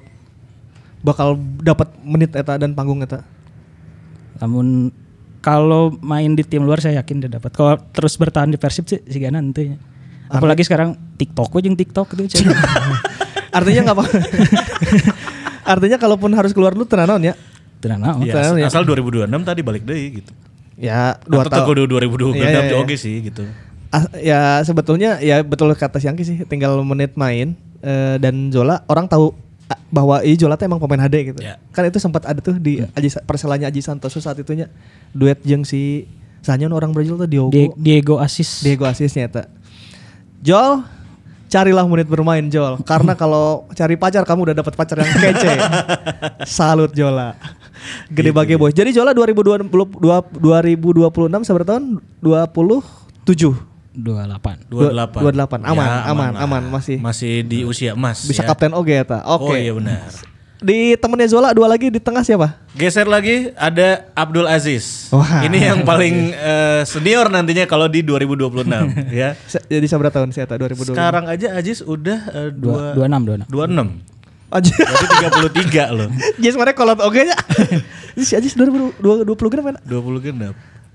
bakal 1.02 1.42
dapat 1.66 1.90
menit 2.06 2.38
eta 2.38 2.62
dan 2.62 2.78
panggung 2.78 3.02
eta? 3.02 3.26
namun 4.42 4.90
kalau 5.42 5.92
main 6.00 6.32
di 6.38 6.46
tim 6.46 6.62
luar 6.62 6.80
saya 6.80 7.02
yakin 7.02 7.26
dia 7.26 7.30
dapat 7.30 7.52
kalau 7.52 7.76
terus 7.92 8.14
bertahan 8.16 8.54
di 8.54 8.62
Persib 8.62 8.86
sih 8.86 9.02
sih 9.04 9.20
nanti 9.28 9.74
apalagi 10.32 10.64
sekarang 10.64 10.96
TikTok 11.20 11.52
aja 11.60 11.70
TikTok 11.76 12.08
gitu 12.16 12.24
Cen. 12.40 12.48
Artinya 13.58 13.92
nggak 13.92 13.98
apa. 14.00 14.06
Artinya 15.76 15.98
kalaupun 16.00 16.32
harus 16.32 16.56
keluar 16.56 16.72
dulu 16.72 16.88
tenanon 16.88 17.20
ya. 17.20 17.36
Tenan 17.84 18.00
naon. 18.00 18.24
Ya, 18.24 18.56
ya. 18.56 18.70
asal 18.70 18.88
2026 18.88 19.28
tadi 19.44 19.62
balik 19.66 19.84
deh 19.84 20.24
gitu. 20.24 20.32
Ya 20.80 21.20
dua 21.28 21.46
Atau 21.46 21.68
tahun. 21.68 21.90
ke 21.90 22.08
2020 22.08 22.42
Iya, 22.42 22.48
iya, 22.48 22.62
iya. 22.72 22.78
oke 22.80 22.96
sih 22.96 23.22
gitu. 23.28 23.44
Ah, 23.92 24.08
ya 24.16 24.64
sebetulnya 24.64 25.20
ya 25.20 25.44
betul 25.44 25.68
kata 25.76 26.00
Siangki 26.00 26.24
sih 26.24 26.38
tinggal 26.48 26.80
menit 26.88 27.20
main 27.20 27.60
eh, 27.84 28.16
dan 28.24 28.48
Zola 28.56 28.88
orang 28.88 29.12
tahu 29.12 29.36
ah, 29.36 29.41
bahwa 29.88 30.24
ini 30.24 30.36
Zola 30.36 30.56
tuh 30.56 30.66
emang 30.66 30.80
pemain 30.80 31.04
HD 31.04 31.36
gitu. 31.36 31.40
Ya. 31.44 31.60
Kan 31.72 31.84
itu 31.86 32.00
sempat 32.00 32.24
ada 32.24 32.40
tuh 32.40 32.56
di 32.56 32.82
Aji 32.84 33.10
Perselanya 33.24 33.68
Aji 33.68 33.84
Santoso 33.84 34.20
saat 34.20 34.40
itunya 34.40 34.72
duet 35.12 35.40
jeung 35.44 35.64
si 35.64 36.08
Sanyon 36.42 36.74
orang 36.74 36.90
Brazil 36.90 37.16
tuh 37.16 37.30
Diogo 37.30 37.54
Die- 37.54 37.70
Diego 37.78 38.18
Asis. 38.18 38.66
Diego 38.66 38.88
asisnya 38.90 39.30
eta. 39.30 39.44
Jol 40.42 40.82
carilah 41.52 41.84
menit 41.86 42.08
bermain 42.08 42.42
Jol 42.48 42.80
karena 42.82 43.14
kalau 43.14 43.68
cari 43.76 44.00
pacar 44.00 44.24
kamu 44.24 44.50
udah 44.50 44.56
dapat 44.58 44.74
pacar 44.74 44.98
yang 45.04 45.12
kece. 45.12 45.54
Salut 46.58 46.92
Jola. 46.92 47.38
Gede 48.10 48.34
bagi 48.34 48.58
boys. 48.58 48.74
Jadi 48.74 48.90
Jola 48.90 49.14
2020 49.14 49.70
2026 49.70 51.46
seberapa 51.46 51.68
tahun? 51.78 52.02
27. 52.24 53.71
28. 53.94 54.72
28. 54.72 55.20
28. 55.20 55.62
Aman, 55.62 55.76
Ya, 55.76 56.08
aman, 56.08 56.32
lah. 56.32 56.42
aman, 56.42 56.62
masih. 56.70 56.98
Masih 56.98 57.44
di 57.44 57.62
usia 57.62 57.92
emas 57.92 58.24
Bisa 58.24 58.42
ya. 58.42 58.48
kapten 58.48 58.72
oge 58.72 58.96
eta. 58.96 59.20
Oke. 59.26 59.44
Oh 59.46 59.54
iya 59.54 59.72
benar. 59.72 60.08
Di 60.58 60.94
temennya 60.94 61.26
Zola 61.28 61.50
dua 61.52 61.66
lagi 61.66 61.90
di 61.90 61.98
tengah 61.98 62.22
siapa? 62.22 62.54
Geser 62.72 63.04
lagi 63.04 63.50
ada 63.54 64.06
Abdul 64.14 64.46
Aziz. 64.46 65.10
Wah. 65.10 65.42
Ini 65.42 65.58
yang 65.68 65.80
paling 65.82 66.16
eh, 66.32 66.82
senior 66.86 67.28
nantinya 67.28 67.66
kalau 67.66 67.86
di 67.86 68.00
2026 68.00 68.70
ya. 69.12 69.34
Jadi 69.66 69.86
seberapa 69.86 70.14
tahun 70.14 70.30
sih 70.30 70.40
eta 70.40 70.56
2020? 70.56 70.94
Sekarang 70.94 71.26
aja 71.26 71.58
Aziz 71.58 71.82
udah 71.82 72.20
eh, 72.30 72.50
Dua- 72.54 72.94
dua, 72.94 73.10
26 73.10 73.50
26. 73.50 73.50
26. 73.50 74.12
Aji. 74.52 74.72
Berarti 74.76 75.06
33 75.64 75.96
loh. 75.96 76.10
Jes 76.38 76.56
mana 76.56 76.72
kolot 76.72 77.00
oge 77.02 77.24
nya. 77.24 77.38
Si 78.12 78.36
Ajis 78.36 78.54
2020 78.54 79.24
gram 79.48 79.64
mana? 79.64 79.80
20 79.82 79.98
genap 80.22 80.52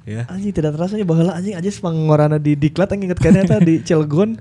ya. 0.07 0.23
Anjing 0.31 0.55
tidak 0.55 0.79
terasa 0.79 0.95
ya 0.95 1.05
bahwa 1.05 1.35
anjing 1.35 1.59
aja 1.59 1.69
pengorana 1.83 2.39
di 2.39 2.55
diklat 2.55 2.95
yang 2.95 3.11
inget 3.11 3.19
kayaknya 3.19 3.43
eta 3.45 3.59
di 3.59 3.75
Cilegon. 3.87 4.39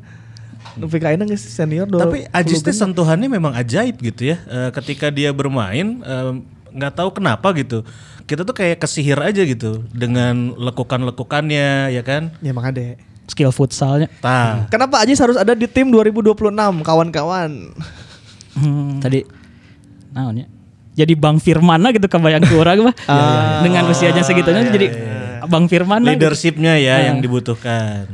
Ka 0.75 1.08
ayeuna 1.08 1.23
geus 1.23 1.45
senior 1.45 1.88
Tapi 1.88 2.28
20 2.28 2.36
Ajis 2.36 2.60
teh 2.60 2.75
sentuhannya 2.75 3.32
memang 3.32 3.56
ajaib 3.56 3.95
gitu 4.01 4.36
ya. 4.36 4.38
Eh, 4.45 4.69
ketika 4.75 5.08
dia 5.08 5.32
bermain 5.32 6.04
eh, 6.04 6.32
nggak 6.75 6.93
tahu 6.99 7.10
kenapa 7.15 7.56
gitu. 7.56 7.82
Kita 8.28 8.43
tuh 8.43 8.58
kayak 8.58 8.84
kesihir 8.84 9.15
aja 9.21 9.41
gitu 9.45 9.86
dengan 9.93 10.51
lekukan-lekukannya 10.58 11.95
ya 11.95 12.01
kan. 12.04 12.34
Ya 12.43 12.51
emang 12.51 12.69
ada. 12.69 12.99
Skill 13.25 13.49
futsalnya. 13.49 14.12
Tah. 14.21 14.69
Kenapa 14.69 15.01
Ajis 15.01 15.17
harus 15.17 15.38
ada 15.39 15.58
di 15.58 15.65
tim 15.65 15.89
2026 15.89 16.36
kawan-kawan? 16.86 17.73
Hmm. 18.54 18.99
Tadi 19.01 19.25
naonnya? 20.13 20.45
Jadi 20.95 21.13
Bang 21.15 21.43
Firmana 21.43 21.91
gitu 21.91 22.08
kebayang 22.08 22.43
ke 22.43 22.56
orang 22.56 22.91
mah. 22.91 22.95
Dengan 23.65 23.88
usianya 23.91 24.23
segitunya 24.23 24.63
jadi 24.71 24.88
Bang 25.47 25.65
Firmana. 25.65 26.03
gitu. 26.03 26.12
Leadershipnya 26.15 26.73
ya 26.75 26.95
yang 27.05 27.19
dibutuhkan. 27.19 28.08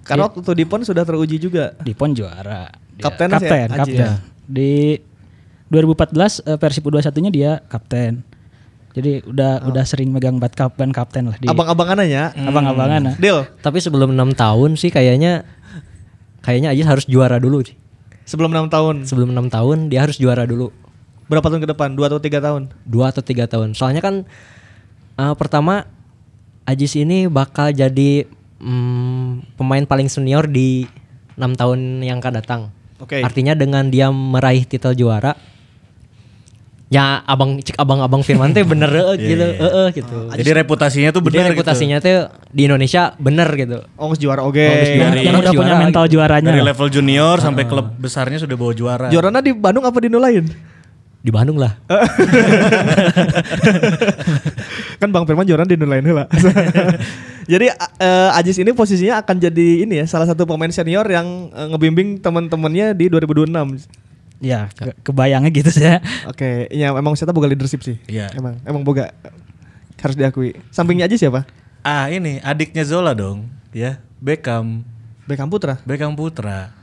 Karena 0.00 0.26
waktu 0.26 0.40
itu 0.40 0.52
di 0.52 0.64
PON 0.64 0.82
sudah 0.82 1.02
teruji 1.02 1.36
juga. 1.36 1.72
Di 1.76 1.92
PON 1.92 2.10
juara. 2.10 2.66
Dia- 2.92 3.04
Kapten 3.06 3.28
sih, 3.30 3.36
kapten, 3.40 3.66
Aji 3.66 3.78
kapten. 3.78 3.96
ya? 3.96 4.10
Di 4.44 4.72
2014 5.68 6.42
eh, 6.42 6.58
Persib 6.58 6.82
U21-nya 6.84 7.30
dia 7.30 7.50
kapten. 7.64 8.26
Jadi 8.90 9.22
udah 9.22 9.70
udah 9.70 9.84
sering 9.86 10.10
megang 10.10 10.36
bat 10.36 10.50
kap 10.50 10.74
ban 10.74 10.90
kapten 10.90 11.30
lah 11.30 11.38
di 11.38 11.46
Abang-abangan 11.46 12.02
aja. 12.02 12.34
abang-abangan. 12.34 13.00
nah. 13.00 13.14
Deal. 13.16 13.46
Tapi 13.62 13.78
sebelum 13.78 14.10
enam 14.10 14.34
tahun 14.34 14.74
sih 14.74 14.90
kayaknya 14.90 15.46
kayaknya 16.40 16.74
Ajis 16.74 16.84
harus 16.84 17.04
juara 17.06 17.38
dulu 17.38 17.62
sih. 17.62 17.78
Sebelum 18.26 18.50
6 18.50 18.66
tahun. 18.66 18.94
Sebelum 19.04 19.30
enam 19.30 19.46
tahun 19.46 19.90
dia 19.90 20.02
harus 20.02 20.14
juara 20.14 20.42
dulu. 20.42 20.74
Berapa 21.26 21.46
tahun 21.46 21.62
ke 21.62 21.70
depan? 21.70 21.94
2 21.94 22.02
atau 22.04 22.18
3 22.18 22.38
tahun? 22.40 22.62
Dua 22.82 23.06
atau 23.08 23.22
tiga 23.22 23.46
tahun. 23.46 23.74
Soalnya 23.74 23.98
kan 24.00 24.26
eh, 25.16 25.34
pertama 25.34 25.86
Ajis 26.70 26.94
ini 26.94 27.26
bakal 27.26 27.74
jadi 27.74 28.30
mm, 28.62 29.58
pemain 29.58 29.82
paling 29.82 30.06
senior 30.06 30.46
di 30.46 30.86
enam 31.34 31.58
tahun 31.58 32.06
yang 32.06 32.22
akan 32.22 32.34
datang. 32.38 32.60
Oke. 33.02 33.18
Artinya 33.26 33.58
dengan 33.58 33.90
dia 33.90 34.12
meraih 34.14 34.62
titel 34.62 34.94
juara, 34.94 35.34
ya 36.90 37.22
abang 37.26 37.58
cik 37.58 37.74
abang-abang 37.74 38.22
Firman 38.22 38.54
teh 38.54 38.66
bener 38.66 38.86
eh, 38.92 39.16
gitu, 39.30 39.42
iya. 39.46 39.56
eh, 39.56 39.72
eh, 39.82 39.86
gitu. 39.94 40.16
Jadi 40.30 40.50
reputasinya 40.52 41.10
tuh 41.10 41.22
Jadi 41.24 41.34
benar 41.34 41.50
reputasinya 41.50 41.96
tuh 41.98 42.30
di 42.54 42.62
Indonesia 42.70 43.14
bener 43.16 43.48
gitu. 43.58 43.78
Oh, 43.96 44.14
juara 44.14 44.46
oge. 44.46 44.62
Oh, 44.62 44.74
geus 44.78 44.94
juara. 44.94 45.16
Yang 45.18 45.36
udah 45.42 45.52
punya 45.58 45.74
mental 45.74 46.04
gitu. 46.06 46.14
juaranya. 46.18 46.50
Dari 46.52 46.62
level 46.62 46.88
junior 46.92 47.42
sampai 47.42 47.64
klub 47.66 47.86
besarnya 47.96 48.38
sudah 48.38 48.54
bawa 48.54 48.72
juara. 48.76 49.06
Juarana 49.08 49.42
di 49.42 49.50
Bandung 49.50 49.82
apa 49.88 49.98
di 49.98 50.06
nu 50.06 50.22
lain? 50.22 50.44
Di 51.20 51.28
Bandung 51.32 51.56
lah. 51.60 51.72
kan 55.00 55.08
Bang 55.08 55.24
Firman 55.24 55.48
juara 55.48 55.64
di 55.64 55.74
nu 55.74 55.88
lain 55.88 56.04
heula. 56.04 56.28
jadi 57.52 57.72
eh, 57.72 58.38
Ajis 58.38 58.60
ini 58.60 58.70
posisinya 58.70 59.24
akan 59.24 59.36
jadi 59.40 59.88
ini 59.88 59.98
ya 59.98 60.06
salah 60.06 60.28
satu 60.28 60.44
pemain 60.44 60.68
senior 60.68 61.08
yang 61.08 61.24
eh, 61.50 61.66
ngebimbing 61.72 62.20
teman-temannya 62.20 62.92
di 62.92 63.08
2026. 63.08 63.88
Ya, 64.40 64.68
ke- 64.72 64.96
kebayangnya 65.00 65.48
gitu 65.50 65.72
sih. 65.72 65.84
ya. 65.84 66.04
Oke, 66.28 66.68
ya 66.68 66.92
emang 66.92 67.16
saya 67.16 67.32
boga 67.32 67.48
leadership 67.48 67.80
sih. 67.80 67.96
Iya. 68.04 68.28
Emang 68.36 68.60
emang 68.62 68.84
boga 68.84 69.10
harus 69.96 70.16
diakui. 70.16 70.56
Sampingnya 70.68 71.08
Ajis 71.08 71.20
siapa? 71.20 71.48
Ah 71.80 72.12
ini 72.12 72.36
adiknya 72.44 72.84
Zola 72.84 73.16
dong, 73.16 73.48
ya 73.72 74.04
Beckham, 74.20 74.84
Beckham 75.24 75.48
Putra. 75.48 75.80
Beckham 75.88 76.12
Putra. 76.12 76.76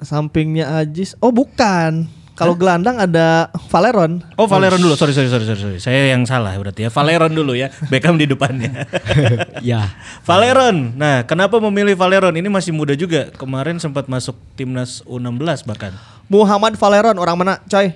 Sampingnya 0.00 0.78
Ajis. 0.78 1.18
Oh, 1.18 1.34
bukan. 1.34 2.06
Kalau 2.38 2.54
gelandang 2.54 3.02
ada 3.02 3.50
Valeron. 3.66 4.22
Oh 4.38 4.46
Valeron 4.46 4.78
dulu, 4.78 4.94
sorry 4.94 5.10
sorry 5.10 5.26
sorry 5.26 5.42
sorry, 5.42 5.58
sorry. 5.58 5.78
saya 5.82 6.14
yang 6.14 6.22
salah 6.22 6.54
berarti 6.54 6.86
ya. 6.86 6.90
Valeron 6.94 7.34
dulu 7.34 7.58
ya, 7.58 7.66
Beckham 7.90 8.14
di 8.14 8.30
depannya. 8.30 8.86
ya. 9.66 9.90
Valeron, 10.22 10.94
nah 10.94 11.26
kenapa 11.26 11.58
memilih 11.58 11.98
Valeron? 11.98 12.38
Ini 12.38 12.46
masih 12.46 12.70
muda 12.70 12.94
juga, 12.94 13.34
kemarin 13.34 13.82
sempat 13.82 14.06
masuk 14.06 14.38
timnas 14.54 15.02
U16 15.02 15.66
bahkan. 15.66 15.90
Muhammad 16.30 16.78
Valeron 16.78 17.18
orang 17.18 17.34
mana, 17.34 17.58
coy? 17.66 17.90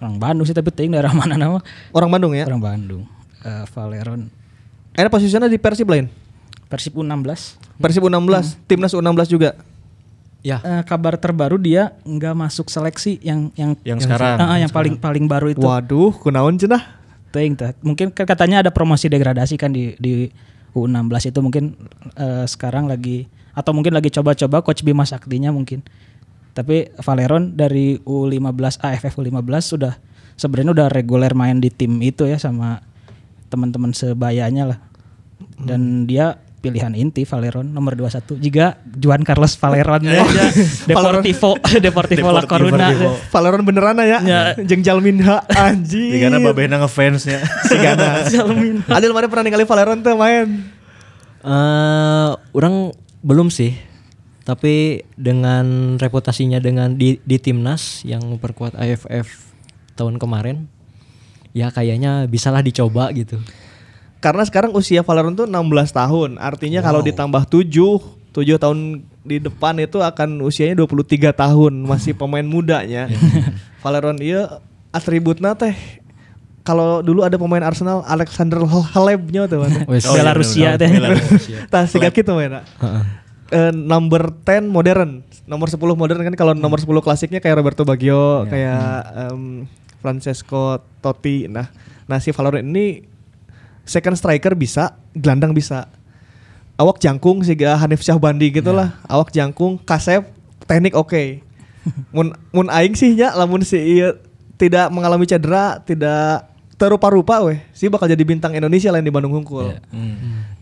Orang 0.00 0.16
Bandung 0.16 0.48
sih 0.48 0.56
tapi 0.56 0.72
ting 0.72 0.88
daerah 0.88 1.12
mana 1.12 1.36
nama? 1.36 1.60
Orang 1.92 2.08
Bandung 2.08 2.32
ya. 2.32 2.48
Orang 2.48 2.64
Bandung. 2.64 3.02
Eh, 3.44 3.64
Valeron 3.76 4.32
Ada 4.96 5.12
posisinya 5.12 5.46
di 5.46 5.60
Persib 5.60 5.86
lain. 5.86 6.08
Persib 6.66 6.96
U16. 6.96 7.60
Persib 7.78 8.02
U16, 8.08 8.56
timnas 8.66 8.96
U16 8.96 9.30
juga. 9.30 9.54
Ya. 10.46 10.62
Eh, 10.62 10.82
kabar 10.86 11.18
terbaru 11.18 11.58
dia 11.58 11.98
nggak 12.06 12.34
masuk 12.38 12.70
seleksi 12.70 13.18
yang 13.20 13.50
yang 13.58 13.74
Yang 13.82 14.06
sekarang. 14.06 14.38
Ah, 14.38 14.54
ah, 14.54 14.58
yang 14.62 14.70
paling 14.70 14.94
paling 14.94 15.26
baru 15.26 15.50
itu. 15.50 15.62
Waduh, 15.62 16.14
kunaon 16.14 16.54
cenah? 16.54 16.98
Tah. 17.28 17.74
Mungkin 17.84 18.14
kan 18.14 18.24
katanya 18.24 18.62
ada 18.64 18.70
promosi 18.72 19.10
degradasi 19.10 19.60
kan 19.60 19.74
di 19.74 19.94
di 19.98 20.30
U16 20.72 21.34
itu 21.34 21.38
mungkin 21.42 21.74
eh, 22.14 22.46
sekarang 22.46 22.86
lagi 22.86 23.26
atau 23.52 23.74
mungkin 23.74 23.90
lagi 23.90 24.08
coba-coba 24.14 24.62
coach 24.62 24.86
Bima 24.86 25.02
Saktinya 25.02 25.50
mungkin. 25.50 25.82
Tapi 26.54 26.90
Valeron 27.02 27.54
dari 27.54 27.98
U15 28.02 28.82
AFF 28.82 29.14
U15 29.18 29.54
sudah 29.62 29.94
sebenarnya 30.34 30.72
udah 30.74 30.88
reguler 30.90 31.30
main 31.34 31.58
di 31.62 31.70
tim 31.70 31.98
itu 32.02 32.26
ya 32.26 32.38
sama 32.38 32.82
teman-teman 33.50 33.90
sebayanya 33.94 34.74
lah. 34.74 34.78
Dan 35.58 36.06
dia 36.06 36.38
pilihan 36.58 36.90
inti 36.98 37.22
Valeron 37.22 37.70
nomor 37.70 37.94
21 37.94 38.38
juga 38.42 38.82
Juan 38.84 39.22
Carlos 39.22 39.54
Valeron 39.56 40.02
ya. 40.10 40.26
Deportivo 40.86 41.54
Deportivo 41.78 42.28
La 42.34 42.42
Coruna. 42.44 42.90
Valeron 43.30 43.62
beneran 43.62 43.98
ya. 44.02 44.18
Jeung 44.58 44.82
Jalminha 44.82 45.46
anjing. 45.54 46.18
Jika 46.18 46.38
babehna 46.42 46.82
ngefansnya. 46.82 47.40
Sigana. 47.70 48.26
Adil 48.90 49.12
mana 49.14 49.26
pernah 49.30 49.44
ningali 49.46 49.64
Valeron 49.64 50.02
tuh 50.02 50.18
main? 50.18 50.78
Eh, 51.42 52.30
orang 52.54 52.90
belum 53.22 53.48
sih. 53.48 53.74
Tapi 54.42 55.04
dengan 55.12 56.00
reputasinya 56.00 56.56
dengan 56.56 56.96
di, 56.96 57.20
di 57.20 57.36
timnas 57.36 58.00
yang 58.08 58.24
memperkuat 58.24 58.80
AFF 58.80 59.28
tahun 59.92 60.16
kemarin, 60.16 60.64
ya 61.52 61.68
kayaknya 61.68 62.24
bisalah 62.24 62.64
dicoba 62.64 63.12
gitu. 63.12 63.36
Karena 64.18 64.42
sekarang 64.42 64.74
usia 64.74 65.06
Valeron 65.06 65.38
tuh 65.38 65.46
16 65.46 65.94
tahun. 65.94 66.30
Artinya 66.42 66.82
kalau 66.82 67.00
ditambah 67.06 67.46
7, 67.46 67.70
7 68.34 68.58
tahun 68.58 68.78
di 69.22 69.38
depan 69.38 69.78
itu 69.78 70.02
akan 70.02 70.42
usianya 70.42 70.74
23 70.82 71.30
tahun, 71.30 71.72
masih 71.86 72.16
pemain 72.20 72.42
mudanya. 72.42 73.06
Valeron 73.82 74.18
iya 74.18 74.58
atributnya 74.90 75.54
teh 75.54 75.76
kalau 76.66 77.00
dulu 77.00 77.24
ada 77.24 77.40
pemain 77.40 77.64
Arsenal 77.64 78.04
Alexander 78.04 78.60
Halebnya 78.66 79.48
tuh 79.48 79.64
mana. 79.64 79.88
Oh, 79.88 79.96
iya, 79.96 80.20
Belarusia 80.20 80.68
teh. 80.76 80.90
Tah 81.72 81.88
siga 81.88 82.12
gitu 82.12 82.36
mana. 82.36 82.60
Eh, 83.48 83.72
number 83.72 84.28
10 84.44 84.68
modern, 84.68 85.24
nomor 85.48 85.72
10 85.72 85.80
modern 85.80 86.20
kan 86.20 86.34
kalau 86.36 86.52
nomor 86.52 86.76
10 86.76 87.00
klasiknya 87.00 87.40
kayak 87.40 87.64
Roberto 87.64 87.88
Baggio, 87.88 88.44
kayak 88.44 89.08
em, 89.32 89.64
Francesco 90.04 90.84
Totti. 91.00 91.48
Nah, 91.48 91.72
nah 92.04 92.20
si 92.20 92.28
Valorant 92.36 92.68
ini 92.68 93.07
second 93.88 94.14
striker 94.20 94.52
bisa, 94.52 94.94
gelandang 95.16 95.56
bisa. 95.56 95.88
Awak 96.78 97.00
jangkung 97.02 97.42
siga 97.42 97.74
Hanif 97.74 98.04
Syahbandi 98.04 98.52
gitu 98.54 98.70
lah. 98.70 99.00
Awak 99.08 99.34
jangkung, 99.34 99.80
kasep, 99.82 100.28
teknik 100.68 100.94
oke. 100.94 101.42
mun 102.14 102.36
mun 102.52 102.68
aing 102.68 102.92
sih 102.92 103.16
nya 103.16 103.32
lamun 103.32 103.64
si 103.64 103.80
ieu 103.80 104.12
tidak 104.60 104.92
mengalami 104.92 105.24
cedera, 105.24 105.80
tidak 105.80 106.50
terupa-rupa 106.78 107.42
weh, 107.42 107.58
sih 107.74 107.90
bakal 107.90 108.06
jadi 108.06 108.22
bintang 108.22 108.54
Indonesia 108.54 108.94
lain 108.94 109.02
di 109.02 109.10
Bandung 109.10 109.34
Hungkul. 109.34 109.82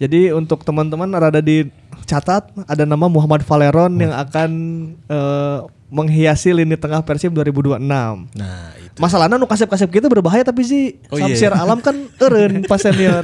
Jadi 0.00 0.32
untuk 0.32 0.64
teman-teman 0.64 1.12
rada 1.12 1.44
dicatat 1.44 2.52
ada 2.64 2.84
nama 2.88 3.08
Muhammad 3.08 3.44
Valeron 3.44 3.92
yang 4.00 4.12
akan 4.16 4.50
eh, 5.08 5.58
menghiasi 5.86 6.50
lini 6.50 6.74
tengah 6.74 6.98
Persib 7.06 7.30
2026. 7.30 7.78
Nah, 7.78 8.74
itu. 8.82 8.98
Masalahnya 8.98 9.38
nu 9.38 9.46
kasep-kasep 9.46 9.86
gitu 9.86 10.06
berbahaya 10.10 10.42
tapi 10.42 10.66
sih 10.66 10.98
Oh, 11.12 11.18
iya. 11.18 11.30
Samsir 11.30 11.52
Alam 11.54 11.78
kan 11.78 11.94
eureun 12.18 12.62
pas 12.70 12.82
senior. 12.82 13.22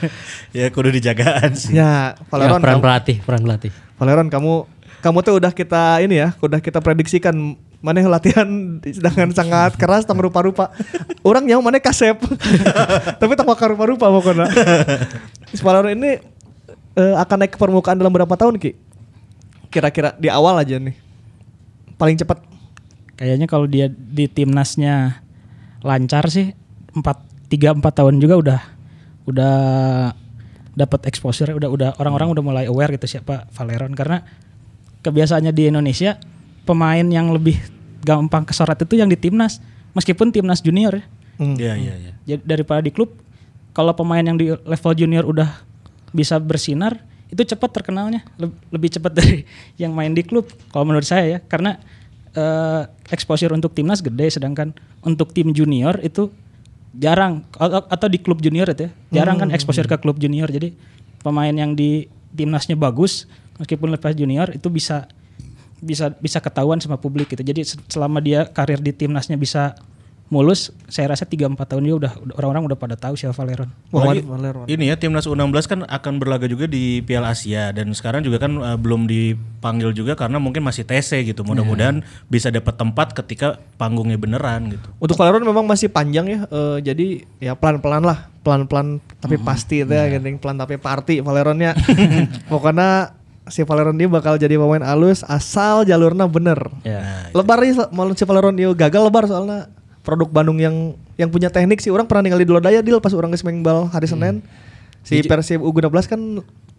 ya 0.56 0.68
kudu 0.68 0.92
dijagaan 0.92 1.56
sih. 1.56 1.72
ya, 1.72 2.12
Ya, 2.16 2.24
Valeron 2.28 2.60
peran 2.60 2.76
kamu, 2.76 2.84
pelatih, 2.84 3.16
peran 3.24 3.40
pelatih. 3.44 3.70
Valeron 3.96 4.28
kamu 4.28 4.68
kamu 5.00 5.18
tuh 5.20 5.34
udah 5.36 5.52
kita 5.52 6.00
ini 6.00 6.16
ya, 6.16 6.32
udah 6.40 6.60
kita 6.60 6.80
prediksikan 6.80 7.36
mana 7.84 8.00
latihan 8.08 8.48
dengan 8.80 9.28
sangat 9.36 9.76
keras 9.76 10.08
tang 10.08 10.16
rupa-rupa. 10.16 10.72
Orang 11.20 11.44
yang 11.44 11.60
mana 11.60 11.76
kasep. 11.76 12.16
tapi 13.20 13.32
tak 13.36 13.44
bakal 13.44 13.76
rupa-rupa 13.76 14.08
pokoknya. 14.08 14.48
Valeron 15.60 15.92
ini 15.92 16.16
eh, 16.96 17.14
akan 17.20 17.36
naik 17.44 17.56
ke 17.56 17.58
permukaan 17.60 18.00
dalam 18.00 18.12
berapa 18.12 18.32
tahun 18.32 18.56
Ki? 18.56 18.72
Kira-kira 19.68 20.16
di 20.16 20.32
awal 20.32 20.64
aja 20.64 20.80
nih. 20.80 21.03
Paling 21.96 22.18
cepat 22.18 22.54
Kayaknya 23.14 23.46
kalau 23.46 23.70
dia 23.70 23.86
di 23.90 24.26
timnasnya 24.26 25.22
lancar 25.86 26.26
sih 26.26 26.50
4 26.96 27.02
3 27.46 27.78
4 27.78 27.98
tahun 28.02 28.18
juga 28.18 28.34
udah 28.40 28.60
udah 29.30 29.54
dapat 30.74 31.00
exposure 31.06 31.54
udah 31.54 31.70
udah 31.70 31.90
orang-orang 32.02 32.34
udah 32.34 32.42
mulai 32.42 32.64
aware 32.66 32.90
gitu 32.98 33.06
siapa 33.06 33.46
Valeron 33.54 33.94
karena 33.94 34.26
kebiasaannya 35.06 35.54
di 35.54 35.70
Indonesia 35.70 36.18
pemain 36.66 37.06
yang 37.06 37.30
lebih 37.30 37.54
gampang 38.02 38.42
kesorot 38.42 38.76
itu 38.82 38.98
yang 38.98 39.06
di 39.06 39.14
timnas 39.14 39.62
meskipun 39.94 40.34
timnas 40.34 40.58
junior 40.58 40.98
ya. 40.98 41.04
Iya, 41.34 41.72
iya, 41.78 41.94
iya. 41.98 42.12
Jadi 42.26 42.42
daripada 42.42 42.82
di 42.82 42.90
klub 42.90 43.14
kalau 43.74 43.94
pemain 43.94 44.22
yang 44.22 44.38
di 44.38 44.50
level 44.50 44.92
junior 44.98 45.22
udah 45.26 45.50
bisa 46.10 46.38
bersinar 46.42 47.02
itu 47.30 47.42
cepat 47.44 47.70
terkenalnya. 47.70 48.24
Leb- 48.36 48.58
lebih 48.72 48.88
cepat 48.94 49.12
dari 49.18 49.44
yang 49.80 49.92
main 49.92 50.12
di 50.12 50.22
klub 50.24 50.48
kalau 50.72 50.88
menurut 50.88 51.06
saya 51.06 51.24
ya. 51.26 51.38
Karena 51.40 51.76
eh, 52.34 52.82
exposure 53.12 53.52
untuk 53.54 53.72
timnas 53.72 54.02
gede 54.02 54.34
sedangkan 54.40 54.74
untuk 55.04 55.32
tim 55.32 55.52
junior 55.52 56.00
itu 56.02 56.28
jarang. 56.94 57.42
Atau, 57.56 57.84
atau 57.86 58.06
di 58.10 58.18
klub 58.20 58.38
junior 58.40 58.68
itu 58.70 58.88
ya. 58.88 59.22
Jarang 59.22 59.40
kan 59.40 59.48
exposure 59.54 59.86
ke 59.86 59.96
klub 59.98 60.18
junior. 60.18 60.48
Jadi 60.50 60.74
pemain 61.24 61.52
yang 61.52 61.72
di 61.72 62.06
timnasnya 62.34 62.74
bagus 62.74 63.30
meskipun 63.56 63.94
lepas 63.94 64.12
junior 64.18 64.50
itu 64.50 64.66
bisa 64.66 65.06
bisa 65.84 66.10
bisa 66.16 66.38
ketahuan 66.40 66.80
sama 66.80 66.96
publik 66.96 67.30
gitu. 67.30 67.44
Jadi 67.44 67.60
se- 67.62 67.80
selama 67.92 68.18
dia 68.18 68.48
karir 68.48 68.80
di 68.80 68.90
timnasnya 68.90 69.36
bisa 69.36 69.76
mulus 70.32 70.72
saya 70.88 71.12
rasa 71.12 71.28
3 71.28 71.52
4 71.52 71.56
tahun 71.60 71.82
dia 71.84 71.96
udah 72.00 72.12
orang-orang 72.40 72.72
udah 72.72 72.78
pada 72.80 72.96
tahu 72.96 73.12
siapa 73.14 73.36
Valeron 73.36 73.68
Valeron. 73.92 74.64
Ini 74.64 74.94
ya 74.94 74.96
timnas 74.96 75.28
U16 75.28 75.64
kan 75.68 75.80
akan 75.84 76.12
berlaga 76.16 76.48
juga 76.48 76.64
di 76.64 77.04
Piala 77.04 77.36
Asia 77.36 77.70
dan 77.76 77.92
sekarang 77.92 78.24
juga 78.24 78.40
kan 78.40 78.56
eh, 78.56 78.78
belum 78.80 79.04
dipanggil 79.04 79.92
juga 79.92 80.16
karena 80.16 80.40
mungkin 80.40 80.64
masih 80.64 80.88
TC 80.88 81.28
gitu. 81.28 81.44
Mudah-mudahan 81.44 82.00
bisa 82.32 82.48
dapat 82.48 82.74
tempat 82.74 83.12
ketika 83.12 83.60
panggungnya 83.76 84.16
beneran 84.16 84.72
gitu. 84.72 84.88
Untuk 84.96 85.20
Valeron 85.20 85.44
memang 85.44 85.68
masih 85.68 85.92
panjang 85.92 86.26
ya. 86.26 86.38
eh, 86.48 86.78
jadi 86.80 87.06
ya 87.38 87.52
pelan-pelan 87.54 88.02
lah, 88.02 88.32
pelan-pelan 88.40 89.04
tapi 89.20 89.36
pasti 89.36 89.84
itu 89.84 89.92
ya, 89.92 90.08
gandeng 90.08 90.40
pelan 90.40 90.56
tapi 90.56 90.80
party 90.80 91.20
Valeronnya. 91.20 91.76
Pokoknya 92.52 93.12
si 93.52 93.60
Valeron 93.60 94.00
dia 94.00 94.08
bakal 94.08 94.40
jadi 94.40 94.56
pemain 94.56 94.80
alus 94.80 95.20
asal 95.28 95.84
jalurnya 95.84 96.24
bener. 96.24 96.56
ya 96.80 97.28
Lebar 97.36 97.60
nih 97.60 97.76
mau 97.92 98.08
si 98.16 98.24
Valeron 98.24 98.56
dia 98.56 98.72
gagal 98.72 99.04
lebar 99.04 99.28
soalnya 99.28 99.68
produk 100.04 100.28
Bandung 100.28 100.60
yang 100.60 100.94
yang 101.16 101.32
punya 101.32 101.48
teknik 101.48 101.80
sih 101.80 101.88
orang 101.88 102.04
pernah 102.04 102.28
ningali 102.28 102.44
di 102.44 102.52
Lodaya 102.52 102.84
deal 102.84 103.00
pas 103.00 103.16
orang 103.16 103.32
main 103.32 103.58
bal 103.64 103.88
hari 103.88 104.04
Senin. 104.04 104.44
Si 105.04 105.20
Persib 105.24 105.64
U16 105.64 106.04
kan 106.06 106.20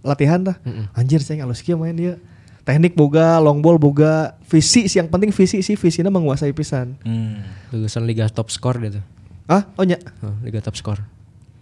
latihan 0.06 0.40
dah. 0.46 0.58
Anjir 0.94 1.20
saya 1.26 1.44
alus 1.44 1.66
kieu 1.66 1.76
main 1.76 1.98
dia. 1.98 2.22
Teknik 2.66 2.98
boga, 2.98 3.38
long 3.38 3.62
ball 3.62 3.78
boga, 3.78 4.34
visi 4.50 4.90
sih 4.90 4.98
yang 4.98 5.06
penting 5.06 5.30
visi 5.30 5.62
sih 5.62 5.78
visinya 5.78 6.10
menguasai 6.10 6.50
pisan. 6.50 6.98
Hmm. 7.06 7.46
Lulusan 7.70 8.10
Liga 8.10 8.26
Top 8.30 8.50
Score 8.50 8.82
dia 8.82 8.98
tuh. 8.98 9.06
Ah, 9.46 9.70
oh 9.78 9.86
nya. 9.86 10.02
Oh, 10.26 10.34
Liga 10.42 10.66
Top 10.66 10.74
Score. 10.74 10.98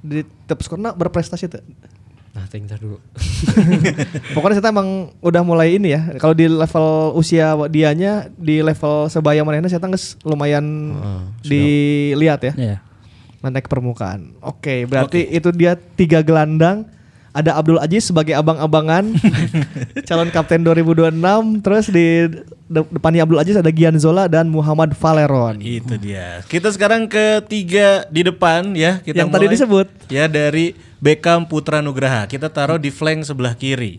Di 0.03 0.23
top 0.47 0.59
skornya 0.63 0.91
berprestasi 0.91 1.47
tuh. 1.47 1.63
Nah, 2.33 2.49
ting 2.49 2.65
ntar 2.65 2.81
dulu. 2.81 2.97
Pokoknya 4.35 4.57
kita 4.57 4.73
emang 4.73 5.13
udah 5.21 5.41
mulai 5.45 5.77
ini 5.77 5.93
ya. 5.93 6.17
Kalau 6.17 6.33
di 6.33 6.49
level 6.49 7.13
usia 7.13 7.53
dianya 7.69 8.25
di 8.33 8.65
level 8.65 9.05
sebaya 9.05 9.45
mana 9.45 9.69
saya 9.69 9.77
geus 9.77 10.17
lumayan 10.25 10.65
Oh, 10.97 11.21
dilihat 11.45 12.41
ya. 12.41 12.53
ya 12.57 12.77
naik 13.51 13.67
ke 13.67 13.71
permukaan. 13.71 14.39
Oke, 14.39 14.87
berarti 14.87 15.27
itu 15.27 15.51
dia 15.51 15.75
tiga 15.75 16.23
gelandang. 16.23 16.87
Ada 17.33 17.57
Abdul 17.57 17.81
Aziz 17.81 18.05
sebagai 18.05 18.31
abang-abangan, 18.31 19.09
calon 20.07 20.29
kapten 20.29 20.61
2026. 20.61 21.17
Terus 21.59 21.85
di 21.89 22.29
de- 22.63 22.89
depannya 22.93 23.25
Abdul 23.25 23.41
Aziz 23.41 23.57
ada 23.57 23.67
Gian 23.67 23.97
Zola 23.97 24.29
dan 24.29 24.45
Muhammad 24.47 24.93
Valeron. 24.93 25.57
Itu 25.57 25.97
dia. 25.97 26.45
Kita 26.45 26.69
sekarang 26.69 27.09
ke 27.09 27.41
tiga 27.43 28.05
di 28.07 28.21
depan 28.21 28.77
ya. 28.77 29.01
Kita 29.01 29.17
Yang 29.17 29.29
tadi 29.29 29.45
mulai. 29.45 29.53
disebut. 29.57 29.87
Ya 30.07 30.29
dari 30.29 30.77
Beckham 30.97 31.43
Putra 31.43 31.81
Nugraha. 31.81 32.29
Kita 32.29 32.47
taruh 32.47 32.77
di 32.77 32.93
flank 32.93 33.25
sebelah 33.25 33.57
kiri. 33.57 33.97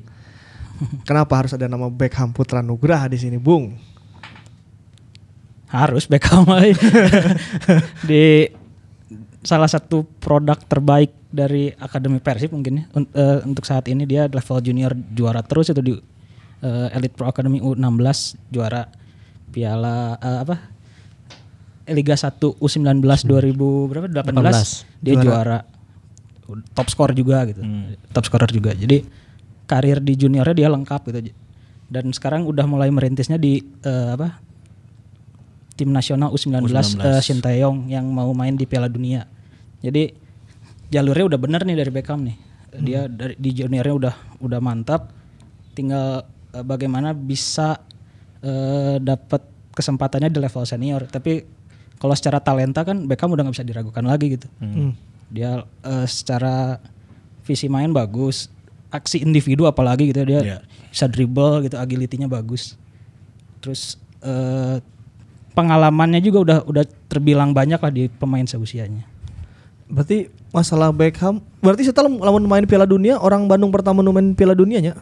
Kenapa 1.03 1.35
harus 1.35 1.51
ada 1.51 1.67
nama 1.67 1.91
Beckham 1.91 2.31
Putra 2.31 2.63
Nugraha 2.63 3.07
di 3.07 3.19
sini, 3.19 3.35
Bung? 3.35 3.75
harus 5.67 6.07
Beckham 6.07 6.47
di 8.09 8.47
salah 9.45 9.69
satu 9.69 10.09
produk 10.19 10.57
terbaik 10.59 11.13
dari 11.29 11.69
Akademi 11.77 12.19
Persib 12.19 12.51
mungkin 12.51 12.81
ya 12.81 12.85
Un- 12.93 13.13
eh, 13.13 13.39
untuk 13.45 13.63
saat 13.63 13.85
ini 13.87 14.03
dia 14.03 14.25
level 14.27 14.59
junior 14.61 14.97
juara 15.13 15.45
terus 15.45 15.69
itu 15.69 15.79
di 15.79 15.95
eh, 16.61 16.97
Elite 16.97 17.13
Pro 17.13 17.29
Academy 17.29 17.61
U16 17.61 18.41
juara 18.49 18.89
Piala 19.51 20.17
eh, 20.17 20.39
apa 20.41 20.57
Liga 21.85 22.17
1 22.17 22.41
U19 22.41 23.05
2000 23.05 23.53
berapa? 23.93 24.07
18, 24.09 25.05
dia 25.05 25.15
juara. 25.21 25.59
top 26.73 26.89
skor 26.89 27.13
juga 27.13 27.45
gitu. 27.45 27.61
Top 28.09 28.25
scorer 28.25 28.49
juga. 28.49 28.73
Jadi 28.73 29.05
karir 29.65 30.01
di 30.01 30.13
juniornya 30.15 30.57
dia 30.57 30.69
lengkap 30.69 31.01
gitu. 31.05 31.33
Dan 31.85 32.09
sekarang 32.11 32.49
udah 32.49 32.65
mulai 32.65 32.89
merintisnya 32.89 33.37
di 33.37 33.61
eh, 33.61 34.09
apa 34.13 34.41
tim 35.75 35.91
nasional 35.91 36.31
U19, 36.31 36.71
eh, 37.01 37.21
Sinteyong 37.21 37.89
yang 37.89 38.07
mau 38.07 38.31
main 38.31 38.55
di 38.55 38.63
Piala 38.63 38.87
Dunia. 38.87 39.27
Jadi 39.81 40.15
jalurnya 40.89 41.27
udah 41.27 41.41
bener 41.41 41.63
nih 41.63 41.77
dari 41.77 41.91
Beckham 41.91 42.23
nih. 42.23 42.37
Dia 42.75 43.07
dari 43.07 43.35
di 43.35 43.51
juniornya 43.53 43.95
udah 43.95 44.15
udah 44.41 44.61
mantap. 44.61 45.11
Tinggal 45.73 46.23
eh, 46.53 46.63
bagaimana 46.63 47.11
bisa 47.11 47.83
eh, 48.41 48.97
dapat 48.99 49.43
kesempatannya 49.71 50.31
di 50.31 50.39
level 50.39 50.63
senior. 50.63 51.07
Tapi 51.07 51.43
kalau 51.99 52.15
secara 52.15 52.39
talenta 52.39 52.83
kan 52.83 53.05
Beckham 53.05 53.31
udah 53.31 53.43
nggak 53.43 53.55
bisa 53.55 53.67
diragukan 53.67 54.05
lagi 54.05 54.39
gitu. 54.39 54.47
Dia 55.29 55.63
eh, 55.83 56.07
secara 56.07 56.79
visi 57.43 57.67
main 57.67 57.91
bagus, 57.91 58.47
aksi 58.89 59.21
individu 59.21 59.67
apalagi 59.67 60.09
gitu 60.09 60.23
dia 60.23 60.41
Iya. 60.41 60.59
bisa 60.89 61.11
dribble 61.11 61.67
gitu 61.67 61.77
agility-nya 61.77 62.31
bagus. 62.31 62.79
Terus 63.59 63.99
eh, 64.23 64.79
pengalamannya 65.55 66.21
juga 66.21 66.39
udah 66.43 66.59
udah 66.67 66.85
terbilang 67.09 67.55
banyak 67.55 67.79
lah 67.79 67.93
di 67.95 68.11
pemain 68.11 68.45
seusianya. 68.45 69.07
Berarti 69.87 70.29
masalah 70.51 70.91
Beckham, 70.91 71.39
berarti 71.63 71.87
setelah 71.87 72.11
lamun 72.11 72.45
main 72.51 72.67
Piala 72.67 72.85
Dunia, 72.85 73.17
orang 73.23 73.47
Bandung 73.47 73.71
pertama 73.71 74.03
main 74.03 74.35
Piala 74.35 74.53
Dunianya. 74.59 74.99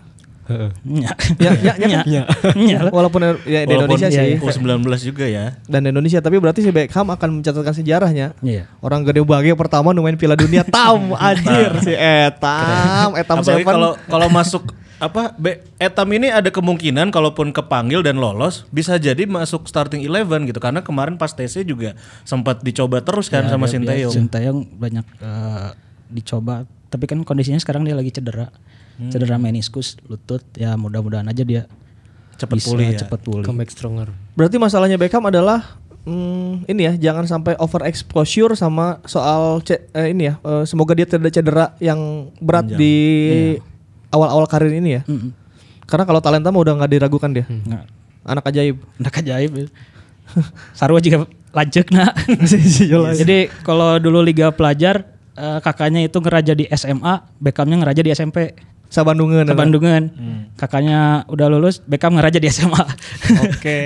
Nya. 0.83 1.15
Ya, 1.39 1.53
ya, 1.55 2.03
ya, 2.03 2.79
lah. 2.83 2.91
Walaupun 2.91 3.23
ya, 3.47 3.63
di 3.63 3.73
Walaupun 3.73 3.95
Indonesia 3.95 4.09
sih. 4.11 4.37
U19 4.43 4.85
juga 5.01 5.25
ya. 5.31 5.55
Dan 5.71 5.87
Indonesia, 5.87 6.19
tapi 6.19 6.37
berarti 6.43 6.67
si 6.67 6.71
Beckham 6.75 7.09
akan 7.09 7.41
mencatatkan 7.41 7.73
sejarahnya. 7.73 8.35
Iya. 8.43 8.67
Orang 8.83 9.07
gede 9.07 9.23
bagi 9.23 9.55
pertama 9.55 9.95
main 9.95 10.19
Piala 10.19 10.35
Dunia 10.35 10.67
tam 10.75 11.15
anjir 11.15 11.79
si 11.87 11.95
Etam, 11.95 13.15
Etam 13.15 13.39
Apalagi 13.41 13.63
Seven. 13.63 13.71
kalau 13.71 13.91
kalau 14.11 14.29
masuk 14.29 14.75
apa 15.03 15.35
Be- 15.35 15.67
Etam 15.77 16.07
ini 16.09 16.31
ada 16.31 16.47
kemungkinan 16.47 17.11
kalaupun 17.11 17.51
kepanggil 17.51 18.01
dan 18.01 18.17
lolos 18.17 18.63
bisa 18.69 18.95
jadi 18.97 19.27
masuk 19.27 19.67
starting 19.67 19.99
11 20.01 20.47
gitu 20.47 20.57
karena 20.57 20.79
kemarin 20.79 21.19
pas 21.19 21.29
TC 21.29 21.67
juga 21.67 21.99
sempat 22.23 22.63
dicoba 22.63 23.03
terus 23.03 23.27
kan 23.27 23.43
sama 23.45 23.67
dia- 23.67 23.75
dia- 23.75 23.83
Sinteyong. 24.07 24.13
Sinteyong 24.15 24.59
banyak 24.73 25.05
eh, 25.19 25.69
dicoba, 26.09 26.63
tapi 26.87 27.05
kan 27.05 27.19
kondisinya 27.21 27.59
sekarang 27.59 27.83
dia 27.83 27.93
lagi 27.93 28.11
cedera. 28.11 28.55
Cedera 29.03 29.35
meniskus 29.35 29.99
lutut. 30.05 30.45
Ya 30.55 30.77
mudah-mudahan 30.77 31.27
aja 31.27 31.43
dia 31.43 31.67
Cepet 32.35 32.55
bisa 32.55 32.69
pulih 32.69 32.87
ya. 32.89 32.99
cepet 33.01 33.21
pulih. 33.21 33.43
Comeback 33.43 33.71
stronger. 33.71 34.13
Berarti 34.33 34.57
masalahnya 34.57 34.95
Beckham 34.95 35.25
adalah 35.25 35.81
hmm, 36.03 36.69
ini 36.69 36.83
ya, 36.85 37.11
jangan 37.11 37.25
sampai 37.25 37.57
over 37.57 37.83
exposure 37.83 38.53
sama 38.53 39.03
soal 39.03 39.59
ce- 39.61 39.89
eh, 39.91 40.11
ini 40.11 40.31
ya. 40.31 40.39
eh, 40.39 40.63
semoga 40.63 40.93
dia 40.93 41.05
tidak 41.05 41.33
cedera 41.33 41.75
yang 41.79 41.99
berat 42.39 42.71
di 42.71 42.95
awal-awal 44.13 44.45
karir 44.47 44.71
ini 44.71 45.01
ya. 45.01 45.03
Mm-mm. 45.09 45.33
Karena 45.83 46.05
kalau 46.05 46.21
talenta 46.21 46.49
mah 46.49 46.61
udah 46.61 46.79
nggak 46.79 46.91
diragukan 46.91 47.31
dia. 47.33 47.45
Nggak. 47.45 47.85
Anak 48.23 48.45
ajaib. 48.47 48.77
Anak 48.97 49.15
ajaib. 49.19 49.51
ya. 49.51 49.67
Sarwa 50.79 51.01
juga 51.01 51.27
lanjut 51.51 51.87
nak. 51.91 52.13
Jola. 52.93 53.13
Jadi 53.13 53.51
kalau 53.61 53.99
dulu 53.99 54.23
liga 54.23 54.53
pelajar 54.53 55.05
eh, 55.35 55.59
kakaknya 55.61 56.07
itu 56.07 56.17
ngeraja 56.17 56.53
di 56.53 56.65
SMA, 56.71 57.15
Beckhamnya 57.41 57.77
ngeraja 57.83 58.01
di 58.01 58.11
SMP. 58.13 58.53
Sabandungan. 58.93 59.49
Ke 59.49 59.57
Bandungan. 59.57 60.03
Kakaknya 60.53 61.25
udah 61.27 61.49
lulus, 61.49 61.81
Beckham 61.81 62.13
ngeraja 62.13 62.37
di 62.37 62.45
SMA. 62.47 62.77
Oke, 63.49 63.77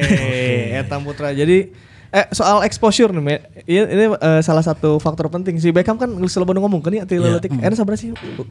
Etam 0.74 1.06
Putra. 1.06 1.30
Jadi 1.30 1.70
eh 2.06 2.26
soal 2.30 2.62
exposure 2.66 3.10
nih, 3.14 3.22
Me. 3.22 3.36
ini, 3.66 3.82
ini 3.86 4.04
eh, 4.14 4.40
salah 4.42 4.66
satu 4.66 4.98
faktor 4.98 5.30
penting. 5.30 5.62
Si 5.62 5.70
Beckham 5.70 5.94
kan 5.94 6.10
selalu 6.26 6.58
ngomong 6.58 6.82
kan 6.82 6.90
ya, 6.90 7.06
ti 7.06 7.18
leutik. 7.18 7.54
Enak 7.54 7.78
sabar 7.78 7.94
sih 7.94 8.10
u- 8.10 8.46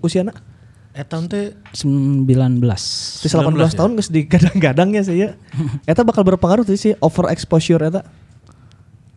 Etam 0.96 1.28
teh 1.28 1.52
19. 1.76 2.24
Di 2.26 3.28
18 3.28 3.76
tahun 3.76 3.92
geus 4.00 4.08
digadang-gadang 4.08 4.96
ya 4.96 5.04
sih 5.04 5.18
ya. 5.20 5.36
Eta 5.92 6.08
bakal 6.08 6.24
berpengaruh 6.24 6.64
tuh 6.64 6.80
sih 6.80 6.96
over 7.04 7.28
exposure 7.28 7.84
eta. 7.84 8.08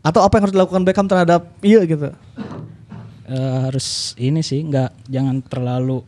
Atau 0.03 0.27
apa 0.27 0.39
yang 0.39 0.51
harus 0.51 0.57
dilakukan 0.59 0.83
Beckham 0.83 1.07
terhadap 1.07 1.55
iya 1.63 1.87
gitu. 1.87 2.11
Eh, 3.29 3.59
harus 3.69 4.17
ini 4.17 4.41
sih 4.41 4.65
nggak 4.65 5.07
jangan 5.07 5.45
terlalu 5.45 6.01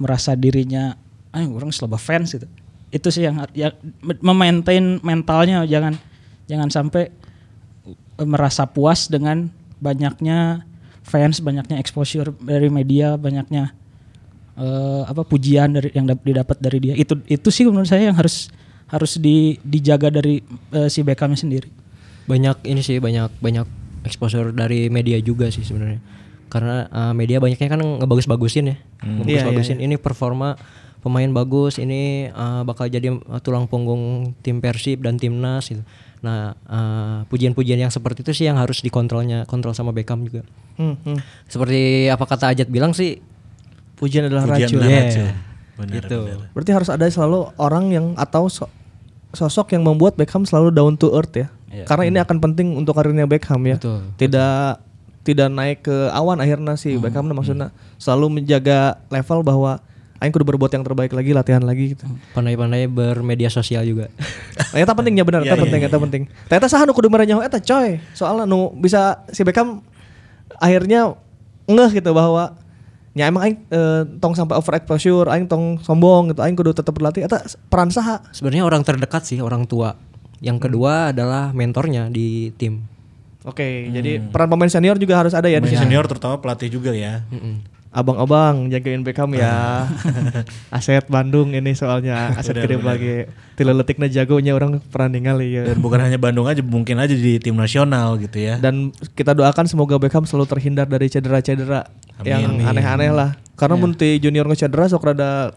merasa 0.00 0.32
dirinya 0.32 0.96
ah 1.28 1.44
orang 1.44 1.68
selaba 1.68 2.00
fans 2.00 2.32
gitu 2.32 2.48
itu 2.88 3.08
sih 3.12 3.28
yang 3.28 3.44
ya 3.52 3.76
memaintain 4.24 4.96
mentalnya 5.04 5.68
jangan 5.68 6.00
jangan 6.48 6.72
sampai 6.72 7.12
eh, 7.92 8.24
merasa 8.24 8.64
puas 8.64 9.12
dengan 9.12 9.52
banyaknya 9.76 10.64
fans 11.04 11.44
banyaknya 11.44 11.76
exposure 11.76 12.32
dari 12.40 12.72
media 12.72 13.20
banyaknya 13.20 13.76
eh, 14.58 15.02
apa 15.06 15.22
pujian 15.22 15.78
dari 15.78 15.94
yang 15.94 16.10
dap- 16.10 16.26
didapat 16.26 16.58
dari 16.58 16.78
dia. 16.82 16.94
Itu 16.98 17.22
itu 17.30 17.48
sih 17.48 17.64
menurut 17.64 17.86
saya 17.86 18.10
yang 18.10 18.18
harus 18.18 18.50
harus 18.88 19.20
di, 19.20 19.60
dijaga 19.62 20.10
dari 20.10 20.42
eh, 20.74 20.88
si 20.90 21.06
Beckhamnya 21.06 21.38
sendiri. 21.38 21.70
Banyak 22.26 22.66
ini 22.66 22.82
sih 22.82 22.98
banyak 22.98 23.38
banyak 23.40 23.66
exposure 24.04 24.50
dari 24.52 24.90
media 24.92 25.16
juga 25.22 25.48
sih 25.48 25.64
sebenarnya. 25.64 26.00
Karena 26.48 26.88
uh, 26.88 27.12
media 27.12 27.44
banyaknya 27.44 27.68
kan 27.68 27.80
ngebagus-bagusin 27.80 28.72
ya. 28.72 28.76
Ngebagus-bagusin 29.04 29.84
ini 29.84 30.00
performa 30.00 30.56
pemain 31.04 31.28
bagus 31.30 31.76
ini 31.78 32.32
uh, 32.32 32.64
bakal 32.64 32.90
jadi 32.90 33.14
uh, 33.14 33.40
tulang 33.44 33.68
punggung 33.68 34.32
tim 34.40 34.64
Persib 34.64 35.04
dan 35.04 35.20
timnas 35.20 35.68
gitu. 35.68 35.84
Nah 36.24 36.56
uh, 36.66 37.18
pujian-pujian 37.28 37.78
yang 37.78 37.92
seperti 37.92 38.26
itu 38.26 38.32
sih 38.32 38.46
yang 38.48 38.58
harus 38.58 38.82
dikontrolnya 38.82 39.44
kontrol 39.44 39.76
sama 39.76 39.92
Beckham 39.92 40.24
juga. 40.26 40.42
Hmm, 40.78 40.96
hmm. 40.98 41.18
seperti 41.50 42.06
apa 42.06 42.24
kata 42.24 42.54
Ajat 42.54 42.68
bilang 42.70 42.94
sih 42.94 43.18
Pujian 43.98 44.24
adalah 44.24 44.46
Pujian 44.46 44.64
racun. 44.64 44.78
adalah 44.78 44.90
Yeah. 44.90 45.04
racun. 45.04 45.26
Benar, 45.78 45.94
Gitu. 45.94 46.18
benar. 46.24 46.48
Berarti 46.50 46.70
harus 46.72 46.88
ada 46.88 47.04
selalu 47.06 47.38
orang 47.56 47.84
yang 47.88 48.06
atau 48.14 48.46
so- 48.46 48.70
sosok 49.30 49.70
yang 49.70 49.82
membuat 49.82 50.14
Beckham 50.14 50.42
selalu 50.42 50.70
down 50.70 50.94
to 50.94 51.12
earth 51.12 51.30
ya. 51.32 51.46
Karena 51.84 52.04
ini 52.06 52.18
akan 52.18 52.40
penting 52.40 52.74
untuk 52.74 52.94
karirnya 52.94 53.26
Beckham 53.26 53.60
ya. 53.62 53.76
Betul, 53.76 54.00
Tidak 54.16 54.88
tidak 55.20 55.48
naik 55.48 55.84
ke 55.84 56.08
awan 56.08 56.40
akhirnya 56.40 56.72
si 56.74 56.96
Beckham 56.96 57.28
nah, 57.28 57.36
maksudnya 57.36 57.68
selalu 57.96 58.40
menjaga 58.40 58.96
level 59.06 59.44
bahwa 59.44 59.76
aing 60.16 60.32
kudu 60.32 60.42
berbuat 60.42 60.72
yang 60.72 60.80
terbaik 60.80 61.12
lagi, 61.12 61.30
latihan 61.30 61.60
lagi 61.60 61.92
gitu. 61.92 62.08
pandai-pandai 62.32 62.88
bermedia 62.88 63.46
sosial 63.46 63.84
juga 63.84 64.08
Nah, 64.68 64.78
eta 64.78 64.90
pentingnya 64.90 65.22
bener, 65.22 65.44
eta 65.44 65.54
penting, 65.54 65.80
eta 65.82 65.98
penting. 65.98 66.22
Ternyata 66.44 66.66
saha 66.66 66.82
nu 66.82 66.90
kudu 66.90 67.06
merenyaho 67.06 67.38
eta 67.38 67.56
coy. 67.56 68.00
Soalnya 68.12 68.44
nu 68.44 68.72
bisa 68.74 69.22
si 69.28 69.40
Beckham 69.40 69.84
akhirnya 70.56 71.12
ngeh 71.64 71.90
gitu 71.94 72.10
bahwa 72.10 72.56
nya 73.18 73.26
emang 73.26 73.42
aing 73.42 73.58
eh, 73.68 74.02
tong 74.22 74.38
sampai 74.38 74.54
over 74.54 74.78
exposure, 74.78 75.26
aing 75.26 75.50
tong 75.50 75.82
sombong 75.82 76.30
gitu, 76.30 76.40
aing 76.46 76.54
kudu 76.54 76.70
tetap 76.70 76.94
berlatih. 76.94 77.26
Eta 77.26 77.42
peran 77.66 77.90
saha? 77.90 78.22
sebenarnya 78.30 78.62
orang 78.62 78.86
terdekat 78.86 79.26
sih 79.26 79.42
orang 79.42 79.66
tua 79.66 79.98
yang 80.38 80.62
kedua 80.62 81.10
adalah 81.10 81.50
mentornya 81.50 82.06
di 82.06 82.54
tim 82.54 82.86
Oke, 83.46 83.88
jadi 83.88 84.20
peran 84.20 84.50
pemain 84.50 84.68
senior 84.68 85.00
juga 85.00 85.24
harus 85.24 85.32
ada 85.32 85.48
ya 85.48 85.56
di 85.56 85.72
Pemain 85.72 85.80
sini. 85.80 85.84
senior 85.88 86.04
terutama 86.04 86.36
pelatih 86.36 86.68
juga 86.68 86.92
ya. 86.92 87.24
Abang-abang 87.98 88.70
jagain 88.70 89.02
Beckham 89.02 89.34
ya. 89.34 89.90
aset 90.76 91.02
Bandung 91.10 91.50
ini 91.50 91.74
soalnya 91.74 92.30
aset 92.38 92.54
gede 92.54 92.78
lagi. 92.78 93.26
Tileletikna 93.58 94.06
jagonya 94.06 94.54
orang 94.54 94.78
pernah 94.78 95.18
ningali 95.18 95.58
ya. 95.58 95.66
Dan 95.66 95.82
bukan 95.82 95.98
hanya 95.98 96.14
Bandung 96.14 96.46
aja, 96.46 96.62
mungkin 96.62 97.02
aja 97.02 97.10
di 97.10 97.42
tim 97.42 97.58
nasional 97.58 98.14
gitu 98.22 98.38
ya. 98.38 98.62
Dan 98.62 98.94
kita 99.18 99.34
doakan 99.34 99.66
semoga 99.66 99.98
Beckham 99.98 100.22
selalu 100.22 100.46
terhindar 100.46 100.86
dari 100.86 101.10
cedera-cedera 101.10 101.90
yang 102.22 102.62
aneh-aneh 102.62 103.10
lah. 103.10 103.34
Karena 103.58 103.74
mun 103.74 103.98
ti 103.98 104.22
junior 104.22 104.46
ngecedera 104.46 104.86
sok 104.86 105.10
rada 105.10 105.50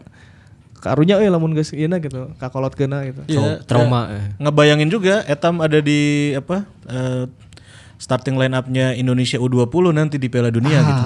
karunya 0.82 1.14
euy 1.22 1.30
lamun 1.30 1.54
geus 1.54 1.70
ieu 1.70 1.86
gitu, 1.86 2.34
kakolot 2.42 2.74
kena 2.74 3.06
gitu. 3.06 3.22
Iya, 3.30 3.62
trauma 3.62 4.10
eh, 4.10 4.18
eh. 4.18 4.26
ngebayangin 4.42 4.90
juga 4.90 5.22
Etam 5.30 5.62
ada 5.62 5.78
di 5.78 6.34
apa 6.34 6.66
eh, 6.90 7.30
starting 8.02 8.34
line 8.34 8.50
up-nya 8.58 8.98
Indonesia 8.98 9.38
U20 9.38 9.94
nanti 9.94 10.18
di 10.18 10.26
Piala 10.26 10.50
Dunia 10.50 10.82
gitu. 10.82 11.04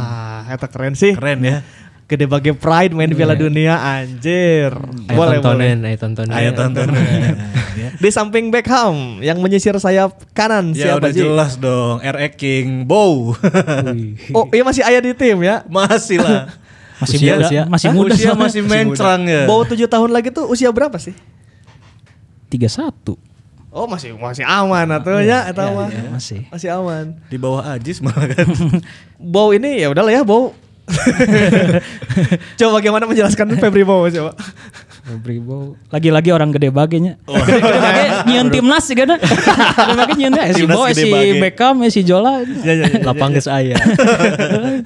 Eta 0.49 0.67
keren 0.67 0.93
sih. 0.93 1.13
Keren 1.13 1.41
ya. 1.41 1.59
Gede 2.07 2.23
bagi 2.25 2.55
pride 2.55 2.95
main 2.95 3.11
di 3.11 3.15
Piala 3.15 3.35
Dunia 3.35 3.83
anjir. 3.83 4.71
ayo 4.71 5.11
Boleh, 5.11 5.37
boleh. 5.37 5.75
tontonin 5.75 5.79
ayo 5.83 5.97
tontonin 5.97 6.31
Ayo 6.31 6.51
tonton. 6.53 6.87
ya. 7.83 7.91
Di 7.93 8.09
samping 8.09 8.47
Beckham 8.49 9.19
yang 9.21 9.39
menyisir 9.39 9.75
sayap 9.75 10.15
kanan 10.31 10.71
Ya 10.71 10.95
siapa 10.95 11.03
udah 11.03 11.11
sih? 11.11 11.19
jelas 11.21 11.53
dong, 11.57 11.99
RX 11.99 12.33
King 12.37 12.87
Bow. 12.87 13.35
Oh, 14.39 14.47
iya 14.49 14.63
masih 14.63 14.83
ayah 14.83 15.03
di 15.03 15.13
tim 15.13 15.35
ya. 15.41 15.67
masih 15.69 16.23
lah. 16.23 16.47
Masih 16.97 17.19
Usia- 17.19 17.35
muda, 17.35 17.47
Hah? 17.51 17.67
masih 17.67 17.89
muda 17.91 18.13
Usia 18.15 18.33
masih 18.33 18.63
mencrang 18.63 19.27
ya. 19.27 19.43
Bawa 19.45 19.67
tujuh 19.67 19.85
tahun 19.85 20.09
lagi 20.09 20.31
tuh 20.31 20.47
usia 20.47 20.71
berapa 20.71 20.97
sih? 20.97 21.13
31 22.49 22.95
Oh 23.77 23.85
masih 23.85 24.17
masih 24.17 24.41
aman 24.49 24.89
atuh 24.89 25.21
ya, 25.21 25.53
eta 25.53 25.69
mah. 25.69 25.93
masih 26.17 26.49
Masih 26.49 26.73
aman. 26.73 27.13
Di 27.29 27.37
bawah 27.37 27.77
Ajis 27.77 28.01
malah 28.01 28.25
kan. 28.33 28.49
Bow 29.21 29.53
ini 29.53 29.85
ya 29.85 29.93
udahlah 29.93 30.17
ya 30.17 30.25
Bow. 30.25 30.57
coba 32.57 32.71
bagaimana 32.81 33.05
menjelaskan 33.05 33.61
Febri 33.61 33.85
Bow 33.85 34.09
coba. 34.09 34.33
Bribo 35.07 35.79
lagi-lagi 35.93 36.35
orang 36.35 36.51
gede 36.51 36.73
bagenya. 36.73 37.21
Gede, 37.29 37.63
gede 37.63 37.79
bage 37.79 38.05
nyiun 38.33 38.49
timnas 38.51 38.85
sih 38.89 38.97
kan. 38.97 39.15
Gede 39.15 39.95
bage 39.95 40.15
nyiun 40.19 40.35
eh, 40.35 40.51
si 40.51 40.63
gede 40.65 40.95
si. 40.97 41.11
Beckham, 41.39 41.77
si 41.93 42.01
Jola. 42.03 42.43
lapang 43.05 43.37
geus 43.37 43.47
aya 43.47 43.77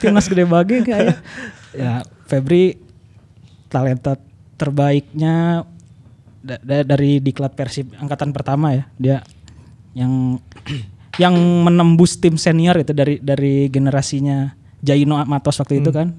timnas 0.02 0.26
gede 0.26 0.44
bage 0.50 0.82
kayak. 0.82 1.14
Ya, 1.72 2.02
Febri 2.26 2.76
talenta 3.70 4.18
terbaiknya 4.58 5.64
da- 6.40 6.60
da- 6.60 6.86
dari 6.86 7.20
diklat 7.20 7.54
Persib 7.54 7.92
angkatan 7.96 8.32
pertama 8.32 8.72
ya. 8.74 8.84
Dia 8.96 9.16
yang 9.96 10.40
yang 11.22 11.34
menembus 11.36 12.16
tim 12.18 12.40
senior 12.40 12.76
itu 12.80 12.96
dari 12.96 13.20
dari 13.20 13.68
generasinya 13.68 14.56
Jaino 14.80 15.20
Matos 15.28 15.60
waktu 15.60 15.84
itu 15.84 15.92
kan. 15.92 16.16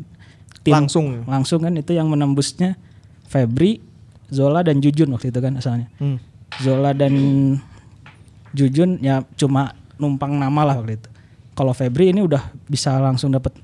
Langsung. 0.69 1.26
Langsung 1.26 1.65
kan 1.65 1.74
itu 1.74 1.97
yang 1.97 2.05
menembusnya 2.09 2.78
Febri, 3.26 3.82
Zola 4.30 4.61
dan 4.61 4.78
Jujun 4.84 5.09
waktu 5.15 5.34
itu 5.34 5.39
kan 5.41 5.57
asalnya. 5.57 5.89
Hmm. 5.97 6.22
Zola 6.61 6.93
dan 6.93 7.13
Jujun 8.53 8.99
ya 9.01 9.24
cuma 9.39 9.74
numpang 9.97 10.38
nama 10.38 10.61
lah 10.67 10.76
waktu 10.78 11.01
itu. 11.01 11.09
Kalau 11.57 11.74
Febri 11.74 12.13
ini 12.13 12.22
udah 12.22 12.53
bisa 12.69 12.99
langsung 13.01 13.34
dapat 13.34 13.55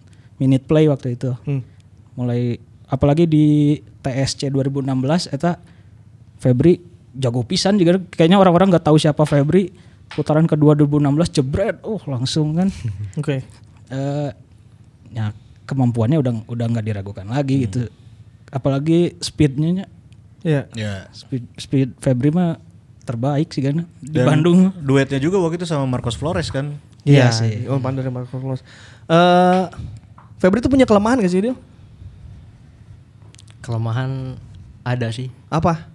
minute 0.42 0.66
play 0.66 0.90
waktu 0.90 1.20
itu. 1.20 1.36
Hmm. 1.46 1.62
Mulai 2.18 2.58
apalagi 2.88 3.28
di 3.28 3.78
TSC 4.02 4.50
2016 4.50 5.36
eta 5.36 5.60
Febri 6.38 6.80
jago 7.12 7.42
pisan 7.42 7.76
juga 7.76 7.98
kayaknya 8.10 8.38
orang-orang 8.38 8.70
nggak 8.70 8.86
tahu 8.86 8.98
siapa 8.98 9.26
Febri 9.26 9.74
putaran 10.08 10.46
kedua 10.46 10.72
2016 10.74 11.04
jebret 11.34 11.78
oh 11.82 12.00
langsung 12.06 12.54
kan 12.54 12.70
Oke. 13.20 13.42
eh 13.88 14.30
ya 15.10 15.34
kemampuannya 15.66 16.18
udah 16.18 16.34
udah 16.46 16.66
nggak 16.70 16.86
diragukan 16.86 17.26
lagi 17.26 17.66
gitu 17.66 17.92
apalagi 18.48 19.18
speednya 19.20 19.70
nya, 19.74 19.86
Iya. 20.40 20.62
Ya. 20.72 20.94
speed 21.12 21.44
speed 21.58 21.90
Febri 21.98 22.30
mah 22.30 22.56
terbaik 23.04 23.50
sih 23.50 23.60
kan 23.62 23.84
di 23.98 24.16
Dan 24.16 24.24
Bandung 24.24 24.72
Duetnya 24.78 25.18
juga 25.18 25.36
waktu 25.38 25.58
itu 25.58 25.66
sama 25.66 25.84
Marcos 25.84 26.16
Flores 26.16 26.48
kan. 26.48 26.76
Iya 27.04 27.28
Iya 27.28 27.28
sih. 27.32 27.52
sih. 27.58 27.68
Umpan 27.68 27.96
dari 27.96 28.08
Marco 28.08 28.36
Flores. 28.36 28.64
Eh 29.08 29.64
Febri 30.38 30.60
tuh 30.60 30.68
punya 30.68 30.84
kelemahan 30.84 31.20
gak 31.20 31.28
sih 31.30 31.40
dia? 31.42 31.56
Kelemahan 33.60 34.40
ada 34.84 35.08
sih. 35.10 35.28
Apa? 35.48 35.88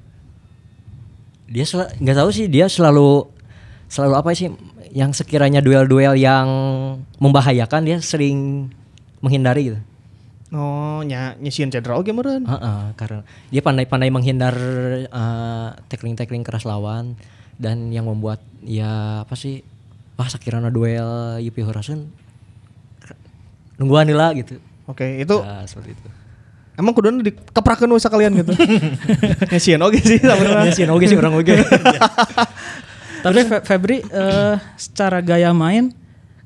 Dia 1.52 1.68
nggak 1.68 2.16
tahu 2.16 2.30
sih 2.32 2.48
dia 2.48 2.64
selalu 2.66 3.28
selalu 3.92 4.14
apa 4.16 4.32
sih 4.32 4.48
yang 4.96 5.12
sekiranya 5.12 5.60
duel-duel 5.60 6.16
yang 6.16 6.48
membahayakan 7.20 7.84
dia 7.84 8.00
sering 8.00 8.68
menghindari 9.20 9.72
gitu. 9.72 9.80
Oh, 10.52 11.00
nya 11.04 11.32
nyisian 11.40 11.72
cedera 11.72 11.96
oke 11.96 12.12
meureun. 12.12 12.44
Heeh, 12.44 12.80
karena 12.96 13.24
dia 13.48 13.62
pandai-pandai 13.64 14.12
menghindar 14.12 14.56
eh, 15.08 15.68
tackling-tackling 15.88 16.44
keras 16.44 16.64
lawan 16.64 17.16
dan 17.56 17.92
yang 17.92 18.08
membuat 18.08 18.40
ya 18.64 19.24
apa 19.24 19.36
sih 19.36 19.64
wah 20.16 20.28
sekiranya 20.28 20.68
duel 20.68 21.40
Yupi 21.40 21.64
Horasun 21.64 22.08
nungguan 23.80 24.08
lah 24.12 24.36
gitu. 24.36 24.60
Oke, 24.88 25.20
itu 25.20 25.36
Nah, 25.40 25.64
seperti 25.64 25.96
itu. 25.96 26.21
Emang 26.74 26.92
kuduna 26.92 27.20
dikeprakeun 27.20 27.88
we 27.88 27.98
sekalian 27.98 28.32
gitu. 28.34 28.52
nyisian 29.52 29.80
oke 29.80 29.98
sih 29.98 30.18
sebenarnya. 30.18 30.66
Ya 30.66 30.72
sih 30.72 30.84
oke 30.84 31.04
sih 31.04 31.16
orang 31.16 31.34
oke. 31.36 31.52
Tapi 33.24 33.38
Fe- 33.46 33.62
Febri 33.62 33.98
eh, 34.02 34.54
secara 34.74 35.22
gaya 35.22 35.54
main 35.54 35.94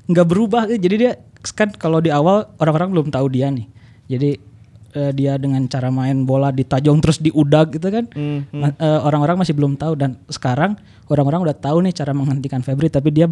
nggak 0.07 0.27
berubah, 0.27 0.69
jadi 0.69 0.95
dia 0.95 1.11
kan 1.51 1.73
kalau 1.73 1.97
di 1.97 2.07
awal 2.07 2.47
orang-orang 2.57 2.89
belum 2.93 3.07
tahu 3.09 3.27
dia 3.27 3.49
nih. 3.49 3.65
Jadi 4.07 4.31
eh, 4.93 5.11
dia 5.11 5.35
dengan 5.35 5.65
cara 5.65 5.89
main 5.89 6.21
bola 6.21 6.53
ditajong 6.53 7.01
terus 7.01 7.17
diudag 7.17 7.73
gitu 7.73 7.89
kan, 7.89 8.05
Hmm, 8.13 8.45
Ma- 8.53 8.71
eh, 8.73 8.99
orang-orang 9.01 9.41
masih 9.41 9.51
belum 9.51 9.73
tahu 9.73 9.97
dan 9.97 10.21
sekarang 10.27 10.77
orang-orang 11.07 11.49
udah 11.49 11.57
tahu 11.57 11.81
nih 11.81 11.93
cara 11.93 12.13
menghentikan 12.13 12.61
Febri, 12.61 12.87
tapi 12.87 13.09
dia 13.09 13.25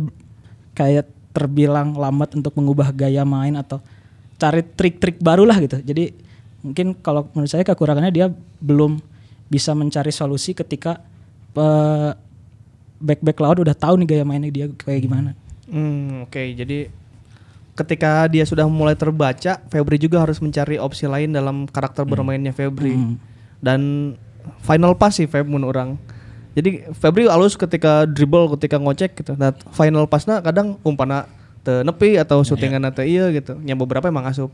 kayak 0.73 1.05
terbilang 1.31 1.93
lambat 1.93 2.33
untuk 2.33 2.55
mengubah 2.55 2.89
gaya 2.91 3.21
main 3.23 3.55
atau 3.55 3.77
cari 4.35 4.63
trik-trik 4.65 5.19
baru 5.19 5.43
lah 5.43 5.59
gitu. 5.59 5.79
Jadi 5.79 6.11
mungkin 6.65 6.97
kalau 6.97 7.29
menurut 7.37 7.51
saya 7.53 7.61
kekurangannya 7.61 8.09
dia 8.09 8.27
belum 8.57 8.97
bisa 9.45 9.77
mencari 9.77 10.09
solusi 10.09 10.57
ketika 10.57 10.97
eh, 11.53 12.11
back-back 12.97 13.37
lawan 13.37 13.61
udah 13.61 13.77
tahu 13.77 14.01
nih 14.01 14.07
gaya 14.17 14.23
mainnya 14.25 14.49
dia 14.49 14.65
kayak 14.73 15.05
gimana. 15.05 15.37
Hmm, 15.69 16.25
oke. 16.25 16.41
Jadi 16.57 16.89
ketika 17.75 18.25
dia 18.31 18.47
sudah 18.47 18.65
mulai 18.65 18.97
terbaca, 18.97 19.61
Febri 19.69 20.01
juga 20.01 20.23
harus 20.23 20.41
mencari 20.41 20.81
opsi 20.81 21.05
lain 21.05 21.35
dalam 21.35 21.69
karakter 21.69 22.07
bermainnya 22.07 22.55
Febri. 22.55 22.95
Hmm. 22.95 23.15
Dan 23.61 23.81
final 24.65 24.97
pass 24.97 25.21
sih 25.21 25.27
Feb 25.29 25.45
menurut 25.45 25.75
orang. 25.75 25.89
Jadi 26.55 26.87
Febri 26.95 27.27
halus 27.27 27.59
ketika 27.59 28.07
dribble, 28.07 28.47
ketika 28.55 28.79
ngocek 28.79 29.19
gitu. 29.19 29.35
Nah, 29.35 29.51
final 29.75 30.07
passnya 30.07 30.39
kadang 30.39 30.79
umpana 30.87 31.27
te 31.65 31.83
nepi 31.83 32.15
atau 32.15 32.45
syutingan 32.47 32.87
teh 32.95 33.03
iya 33.03 33.27
gitu. 33.35 33.59
Yang 33.67 33.77
beberapa 33.83 34.07
emang 34.07 34.23
asup. 34.29 34.53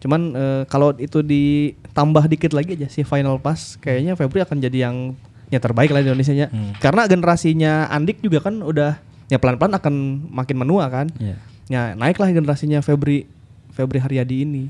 Cuman 0.00 0.20
eh, 0.36 0.62
kalau 0.68 0.92
itu 0.96 1.24
ditambah 1.24 2.24
dikit 2.28 2.52
lagi 2.52 2.76
aja 2.76 2.88
si 2.92 3.02
final 3.02 3.40
pass, 3.40 3.80
kayaknya 3.80 4.14
Febri 4.14 4.44
akan 4.44 4.60
jadi 4.60 4.90
yang 4.90 5.16
yang 5.48 5.62
terbaik 5.62 5.94
lah 5.94 6.02
di 6.02 6.10
Indonesia 6.10 6.34
nya. 6.34 6.48
Karena 6.82 7.06
generasinya 7.06 7.86
Andik 7.88 8.18
juga 8.20 8.42
kan 8.42 8.60
udah 8.60 8.98
ya 9.30 9.38
pelan-pelan 9.38 9.74
akan 9.78 9.94
makin 10.30 10.56
menua 10.58 10.90
kan. 10.90 11.06
Iya. 11.18 11.36
Ya 11.66 11.82
naiklah 11.98 12.30
generasinya 12.30 12.82
Febri 12.82 13.26
Febri 13.74 13.98
Haryadi 14.00 14.46
ini. 14.46 14.64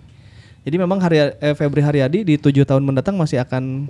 Jadi 0.67 0.77
memang 0.83 0.99
Harya, 0.99 1.39
eh, 1.39 1.55
Febri 1.55 1.79
Haryadi 1.79 2.27
di 2.27 2.35
tujuh 2.35 2.67
tahun 2.67 2.83
mendatang 2.83 3.15
masih 3.15 3.39
akan 3.39 3.87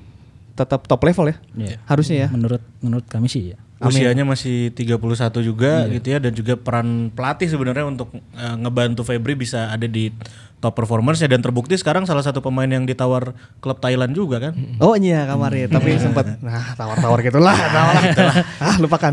tetap 0.57 0.85
top 0.85 1.01
level 1.05 1.33
ya. 1.33 1.37
Iya. 1.57 1.77
Harusnya 1.89 2.17
ya. 2.27 2.29
Menurut 2.33 2.63
menurut 2.81 3.07
kami 3.09 3.29
sih 3.29 3.57
ya. 3.57 3.59
Usianya 3.77 4.25
masih 4.25 4.73
31 4.73 4.97
juga 5.45 5.85
gitu 5.93 6.09
ya 6.09 6.17
dan 6.17 6.33
juga 6.33 6.57
peran 6.57 7.13
pelatih 7.13 7.45
sebenarnya 7.45 7.85
untuk 7.85 8.09
eh, 8.17 8.57
ngebantu 8.57 9.05
Febri 9.05 9.37
bisa 9.37 9.69
ada 9.69 9.85
di 9.85 10.09
top 10.57 10.73
performance 10.73 11.21
ya 11.21 11.29
dan 11.29 11.45
terbukti 11.45 11.77
sekarang 11.77 12.09
salah 12.09 12.25
satu 12.25 12.41
pemain 12.41 12.67
yang 12.67 12.89
ditawar 12.89 13.37
klub 13.61 13.77
Thailand 13.77 14.17
juga 14.17 14.41
kan. 14.41 14.53
Oh 14.81 14.97
iya 14.97 15.29
kemarin 15.29 15.69
tapi 15.69 16.01
sempat 16.01 16.41
nah 16.41 16.73
tawar-tawar 16.73 17.21
gitulah, 17.21 17.53
tawar 17.77 17.95
gitulah. 18.03 18.37
ah 18.65 18.77
lupakan. 18.81 19.13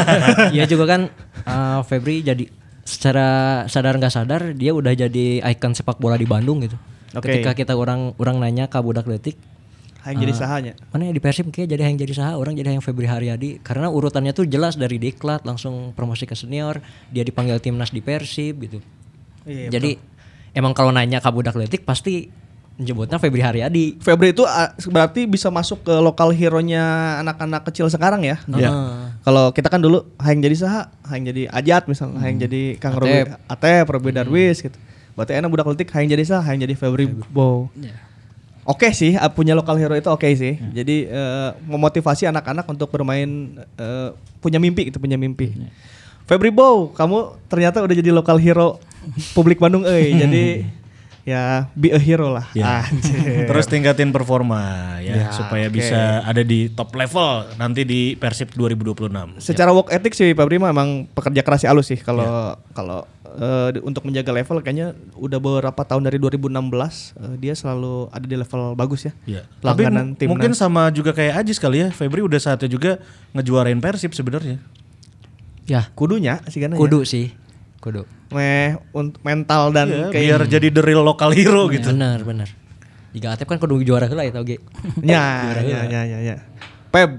Iya 0.54 0.66
juga 0.66 0.84
kan 0.90 1.00
uh, 1.46 1.80
Febri 1.86 2.26
jadi 2.26 2.50
secara 2.82 3.28
sadar 3.70 3.94
nggak 4.02 4.10
sadar 4.10 4.50
dia 4.50 4.74
udah 4.74 4.90
jadi 4.90 5.38
ikon 5.46 5.78
sepak 5.78 6.02
bola 6.02 6.18
di 6.18 6.26
Bandung 6.26 6.58
gitu. 6.60 6.74
Oke. 7.14 7.26
Ketika 7.26 7.54
kita 7.54 7.72
orang 7.78 8.14
orang 8.18 8.42
nanya 8.42 8.66
ke 8.66 8.78
budak 8.82 9.06
letik, 9.06 9.38
Yang 10.06 10.16
jadi 10.26 10.32
sahanya. 10.32 10.72
mana 10.90 11.06
ya 11.06 11.12
di 11.12 11.22
Persib 11.22 11.52
kayak 11.52 11.68
jadi 11.70 11.82
yang 11.86 11.98
jadi 12.00 12.14
saha 12.16 12.32
orang 12.34 12.56
jadi 12.56 12.72
yang 12.72 12.82
Febri 12.82 13.04
Haryadi 13.04 13.60
karena 13.60 13.92
urutannya 13.92 14.32
tuh 14.32 14.48
jelas 14.48 14.74
dari 14.74 14.96
diklat 14.96 15.44
langsung 15.44 15.92
promosi 15.92 16.24
ke 16.24 16.32
senior 16.32 16.80
dia 17.12 17.20
dipanggil 17.20 17.60
timnas 17.60 17.92
di 17.92 18.00
Persib 18.00 18.58
gitu. 18.64 18.78
Iya, 19.44 19.72
jadi 19.72 19.96
emang 20.56 20.72
kalau 20.74 20.90
nanya 20.90 21.22
ke 21.22 21.30
budak 21.30 21.54
letik 21.56 21.82
pasti 21.86 22.30
nyebutnya 22.80 23.20
Febri 23.20 23.44
Haryadi. 23.44 24.00
Febri 24.00 24.32
itu 24.32 24.42
ah, 24.48 24.72
berarti 24.88 25.28
bisa 25.28 25.52
masuk 25.52 25.84
ke 25.84 25.94
lokal 26.00 26.32
hero-nya 26.32 27.16
anak-anak 27.20 27.68
kecil 27.68 27.92
sekarang 27.92 28.24
ya. 28.24 28.40
Iya. 28.48 28.72
Kalau 29.20 29.52
kita 29.52 29.68
kan 29.68 29.84
dulu 29.84 30.08
hayang 30.16 30.40
jadi 30.40 30.56
saha, 30.56 30.82
hayang 31.04 31.28
jadi 31.28 31.42
Ajat 31.52 31.84
misalnya, 31.86 32.24
hayang 32.24 32.40
jadi 32.40 32.80
Kang 32.80 32.96
Robi 32.96 33.28
Atep, 33.44 33.84
Robi 33.84 34.10
Darwis 34.16 34.64
gitu. 34.64 34.76
Berarti 35.12 35.36
enak 35.36 35.52
budak 35.52 35.68
letik 35.68 35.92
hayang 35.92 36.08
jadi 36.08 36.24
saha, 36.24 36.42
hayang 36.48 36.64
jadi 36.64 36.72
Febri 36.72 37.04
Bow. 37.28 37.68
Oke 38.64 38.92
sih, 38.96 39.12
ah, 39.20 39.28
punya 39.28 39.52
lokal 39.52 39.76
hero 39.76 39.92
itu 39.92 40.08
oke 40.08 40.24
sih. 40.32 40.56
Jadi 40.72 41.04
eh, 41.04 41.50
memotivasi 41.68 42.32
anak-anak 42.32 42.64
untuk 42.64 42.88
bermain 42.88 43.60
eh, 43.76 44.08
punya 44.40 44.56
mimpi 44.56 44.88
gitu, 44.88 44.96
punya 44.96 45.20
mimpi. 45.20 45.52
Febri 46.24 46.48
Bow, 46.48 46.94
kamu 46.96 47.36
ternyata 47.50 47.84
udah 47.84 47.92
jadi 47.92 48.08
lokal 48.14 48.40
hero 48.40 48.80
publik 49.32 49.56
Bandung 49.56 49.82
euy. 49.82 50.12
jadi 50.14 50.44
ya 51.20 51.68
be 51.72 51.90
a 51.90 51.98
hero 51.98 52.32
lah. 52.32 52.48
Ya. 52.52 52.82
Anjir. 52.82 53.44
Terus 53.44 53.66
tingkatin 53.66 54.08
performa 54.08 54.60
ya, 54.98 55.14
Ya, 55.20 55.26
supaya 55.30 55.66
oke. 55.66 55.74
bisa 55.74 56.00
ada 56.22 56.40
di 56.40 56.66
top 56.68 56.90
level 56.92 57.28
nanti 57.54 57.82
di 57.82 58.00
Persib 58.14 58.50
2026. 58.50 59.36
Secara 59.38 59.70
work 59.70 59.88
ethic 59.90 60.12
sih 60.12 60.32
Pak 60.32 60.44
Prima 60.44 60.66
emang 60.66 61.04
pekerja 61.06 61.40
keras 61.40 61.60
sih 61.60 61.68
halus 61.68 61.86
sih 61.86 61.98
kalau 61.98 62.24
kalau 62.72 63.04
eh, 63.30 63.68
di- 63.70 63.84
untuk 63.84 64.02
menjaga 64.02 64.32
level 64.32 64.58
kayaknya 64.58 64.90
udah 65.14 65.38
beberapa 65.38 65.82
tahun 65.82 66.02
dari 66.02 66.16
2016 66.16 66.50
eh, 66.50 67.34
dia 67.38 67.52
selalu 67.52 68.08
ada 68.08 68.24
di 68.24 68.34
level 68.34 68.62
bagus 68.74 69.00
ya. 69.04 69.12
Iya. 69.28 69.42
Tapi 69.60 69.86
Langganan 69.86 70.06
mu- 70.06 70.16
timnas. 70.16 70.30
mungkin 70.32 70.52
sama 70.52 70.88
juga 70.88 71.12
kayak 71.12 71.36
Ajis 71.38 71.58
kali 71.58 71.78
ya. 71.80 71.88
Febri 71.90 72.24
udah 72.24 72.40
saatnya 72.40 72.66
juga 72.66 72.96
ngejuarain 73.32 73.78
Persib 73.78 74.12
sebenarnya. 74.12 74.56
Ya, 75.62 75.86
kudunya 75.92 76.42
sih 76.48 76.58
kan 76.58 76.72
kudu 76.72 77.04
sih. 77.04 77.30
Kudu. 77.80 78.04
meh 78.30 78.78
untuk 78.92 79.18
mental 79.24 79.72
dan 79.72 79.88
Iya, 79.88 80.06
kayak 80.12 80.22
biar 80.22 80.42
jadi 80.46 80.68
the 80.70 80.82
real 80.84 81.02
local 81.02 81.32
hero 81.32 81.66
gitu. 81.66 81.90
Benar, 81.90 82.22
benar. 82.22 82.48
Jika 83.10 83.34
Atep 83.34 83.50
kan 83.50 83.58
kudu 83.58 83.82
juara 83.82 84.06
heula 84.06 84.22
eta 84.22 84.38
oge. 84.38 84.62
ya, 85.02 85.50
ya, 85.66 85.80
ya, 85.88 86.00
ya, 86.06 86.18
ya. 86.22 86.36
Pep 86.92 87.18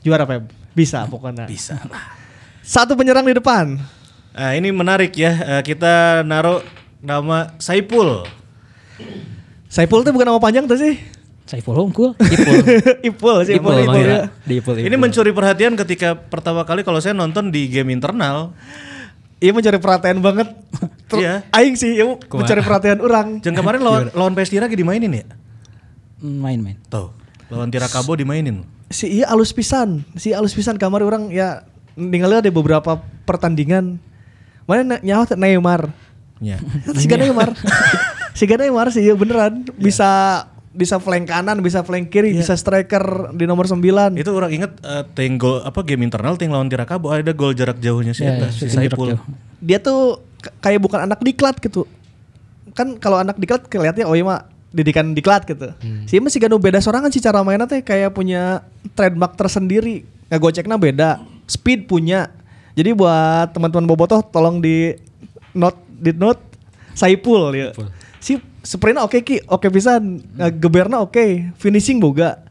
juara 0.00 0.24
Pep 0.24 0.48
bisa 0.72 1.04
pokoknya. 1.04 1.44
Bisa 1.44 1.76
lah. 1.84 2.16
Satu 2.62 2.94
penyerang 2.94 3.26
di 3.26 3.34
depan. 3.34 3.76
Nah, 4.30 4.52
ini 4.54 4.70
menarik 4.70 5.12
ya. 5.12 5.58
Eh, 5.58 5.62
kita 5.66 6.22
naruh 6.22 6.62
nama 7.02 7.52
Saipul. 7.58 8.24
Saipul 9.66 10.02
tuh 10.02 10.14
bukan 10.14 10.26
nama 10.26 10.40
panjang 10.40 10.64
tuh 10.64 10.78
sih. 10.78 10.96
Saiful 11.44 11.74
Hongkul. 11.74 12.14
Ipul. 12.22 12.56
Ipul 13.02 13.36
sih 13.42 13.58
Ipul, 13.58 13.74
Ipul, 13.74 13.82
Ipul, 13.82 13.90
manggilnya. 13.90 14.18
ya. 14.22 14.46
Di 14.46 14.54
Ipul. 14.62 14.74
Ini 14.78 14.94
mencuri 14.94 15.34
perhatian 15.34 15.74
ketika 15.74 16.14
pertama 16.14 16.62
kali 16.62 16.80
kalau 16.80 17.02
saya 17.02 17.10
nonton 17.12 17.50
di 17.50 17.66
game 17.66 17.90
internal. 17.90 18.54
Iya 19.40 19.50
mencari 19.50 19.80
perhatian 19.80 20.20
banget. 20.20 20.48
Ter- 21.10 21.18
Iya. 21.18 21.34
Aing 21.50 21.74
sih, 21.74 21.96
ya, 21.96 22.06
mencari 22.06 22.60
perhatian 22.60 23.00
orang. 23.00 23.40
Jangan 23.40 23.56
kemarin 23.58 23.80
lawan 23.80 24.02
lawan 24.12 24.32
PS 24.32 24.52
Tira 24.52 24.68
dimainin 24.68 25.10
ya? 25.10 25.24
Main-main. 26.20 26.76
Tuh. 26.86 27.10
Lawan 27.48 27.68
Tirakabo 27.68 28.14
dimainin. 28.14 28.62
si 28.90 29.06
iya 29.06 29.30
alus 29.30 29.54
pisan 29.54 30.02
si 30.18 30.34
alus 30.34 30.50
pisan 30.50 30.74
kamar 30.74 31.06
orang 31.06 31.30
ya 31.30 31.62
ningali 31.94 32.42
ada 32.42 32.50
beberapa 32.50 32.98
pertandingan 33.22 34.02
mana 34.66 34.82
na- 34.82 35.02
nyawa 35.06 35.30
Neymar 35.30 35.94
Ya. 36.42 36.58
si 36.98 37.06
gak 37.06 37.22
Neymar 37.22 37.54
si 38.34 38.50
Neymar 38.50 38.90
sih 38.90 39.06
iya 39.06 39.14
beneran 39.14 39.62
bisa 39.78 40.42
bisa 40.70 41.02
flank 41.02 41.26
kanan 41.26 41.58
bisa 41.66 41.82
flank 41.82 42.14
kiri 42.14 42.30
bisa 42.30 42.54
striker 42.54 43.34
di 43.34 43.42
nomor 43.42 43.66
9 43.66 43.82
Itu 44.14 44.30
orang 44.30 44.54
inget 44.54 44.72
eh, 44.86 45.02
ting 45.18 45.34
gol 45.34 45.66
apa 45.66 45.82
game 45.82 46.06
internal 46.06 46.38
ting 46.38 46.54
lawan 46.54 46.70
Tirakabo 46.70 47.10
ada 47.10 47.34
gol 47.34 47.58
jarak 47.58 47.82
jauhnya 47.82 48.14
sih 48.14 48.22
eta, 48.22 48.46
ya, 48.46 48.54
si 48.54 48.70
Saipul. 48.70 49.18
jauh. 49.18 49.22
dia 49.58 49.82
tuh 49.82 50.22
kayak 50.62 50.78
bukan 50.78 51.10
anak 51.10 51.18
diklat 51.26 51.58
gitu 51.58 51.90
kan 52.72 52.96
kalau 53.02 53.18
anak 53.18 53.34
diklat 53.34 53.66
kelihatannya 53.66 54.06
oh 54.06 54.14
iya 54.14 54.22
mah 54.22 54.40
didikan 54.70 55.12
diklat 55.12 55.42
gitu. 55.50 55.74
Si 56.06 56.22
masih 56.22 56.38
gak 56.38 56.54
beda 56.54 56.78
sorangan 56.78 57.10
sih 57.10 57.18
cara 57.18 57.42
mainnya 57.42 57.66
teh 57.66 57.82
kayak 57.82 58.14
punya 58.14 58.62
trademark 58.94 59.34
tersendiri. 59.34 60.06
Ngegoceknya 60.30 60.78
beda, 60.78 61.10
speed 61.50 61.90
punya. 61.90 62.30
Jadi 62.78 62.94
buat 62.94 63.50
teman-teman 63.50 63.86
bobotoh 63.90 64.22
tolong 64.22 64.62
di 64.62 64.94
note 65.50 65.82
di 65.90 66.14
note 66.14 66.38
Saipul 66.94 67.50
ya. 67.50 67.74
Si 68.22 68.38
sprintnya 68.62 69.02
oke 69.02 69.18
ki, 69.18 69.46
oke 69.46 69.66
pisan, 69.68 70.20
geberna 70.54 71.00
oke, 71.00 71.20
finishing 71.56 71.96
boga. 71.96 72.44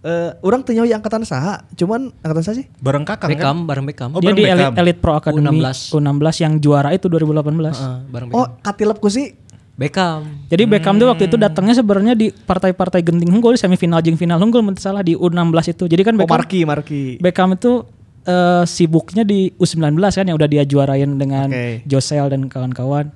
Eh, 0.00 0.32
orang 0.40 0.64
tanya 0.64 0.80
yang 0.82 0.96
angkatan 0.96 1.22
saha, 1.22 1.60
cuman 1.74 2.08
angkatan 2.18 2.40
saha 2.42 2.56
sih? 2.56 2.66
Bareng 2.80 3.04
kakang 3.04 3.28
kan? 3.28 3.36
Beckham 3.36 3.56
bareng 3.62 3.84
Beckham. 3.84 4.08
Oh, 4.10 4.18
Dia 4.18 4.32
bareng 4.32 4.38
di 4.38 4.42
Beckham. 4.42 4.72
Elite, 4.72 4.80
Elite 4.80 4.98
Pro 4.98 5.12
Academy 5.14 5.60
U16. 5.60 5.78
U16 5.92 6.36
yang 6.40 6.52
juara 6.56 6.88
itu 6.90 7.04
2018. 7.04 7.76
Heeh, 7.76 7.96
bareng 8.08 8.28
Oh, 8.30 8.48
Beckham. 8.48 8.64
katilep 8.64 8.96
ku 8.96 9.08
sih. 9.08 9.36
Beckham. 9.76 10.20
Jadi 10.48 10.62
Beckham 10.64 10.96
tuh 10.96 11.04
waktu 11.06 11.24
itu 11.24 11.36
Hmm. 11.36 11.44
datangnya 11.44 11.74
sebenarnya 11.74 12.12
di 12.12 12.32
partai-partai 12.32 13.00
genting 13.00 13.28
unggul 13.30 13.56
semifinal 13.56 14.00
jeung 14.00 14.16
final 14.16 14.36
unggul 14.38 14.64
salah 14.76 15.00
di 15.00 15.12
U16 15.12 15.68
itu. 15.70 15.84
Jadi 15.84 16.00
kan 16.00 16.12
Oh, 16.14 16.18
Beckham 16.18 16.36
Marki, 16.38 16.60
Marki. 16.64 17.02
Beckham 17.16 17.52
itu 17.52 17.84
eh, 18.22 18.64
sibuknya 18.64 19.20
di 19.20 19.48
U19 19.54 19.96
kan 19.96 20.24
yang 20.24 20.36
udah 20.36 20.44
dia 20.46 20.64
juarain 20.64 21.08
dengan 21.10 21.48
Oke. 21.48 21.84
Josel 21.84 22.28
dan 22.28 22.44
kawan-kawan. 22.46 23.12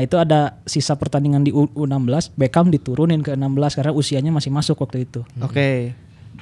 Nah 0.00 0.08
itu 0.08 0.16
ada 0.16 0.56
sisa 0.64 0.96
pertandingan 0.96 1.44
di 1.44 1.52
U- 1.52 1.68
U16, 1.76 2.32
Beckham 2.32 2.72
diturunin 2.72 3.20
ke 3.20 3.36
16 3.36 3.76
karena 3.76 3.92
usianya 3.92 4.32
masih 4.32 4.48
masuk 4.48 4.80
waktu 4.80 5.04
itu. 5.04 5.20
Oke. 5.44 5.92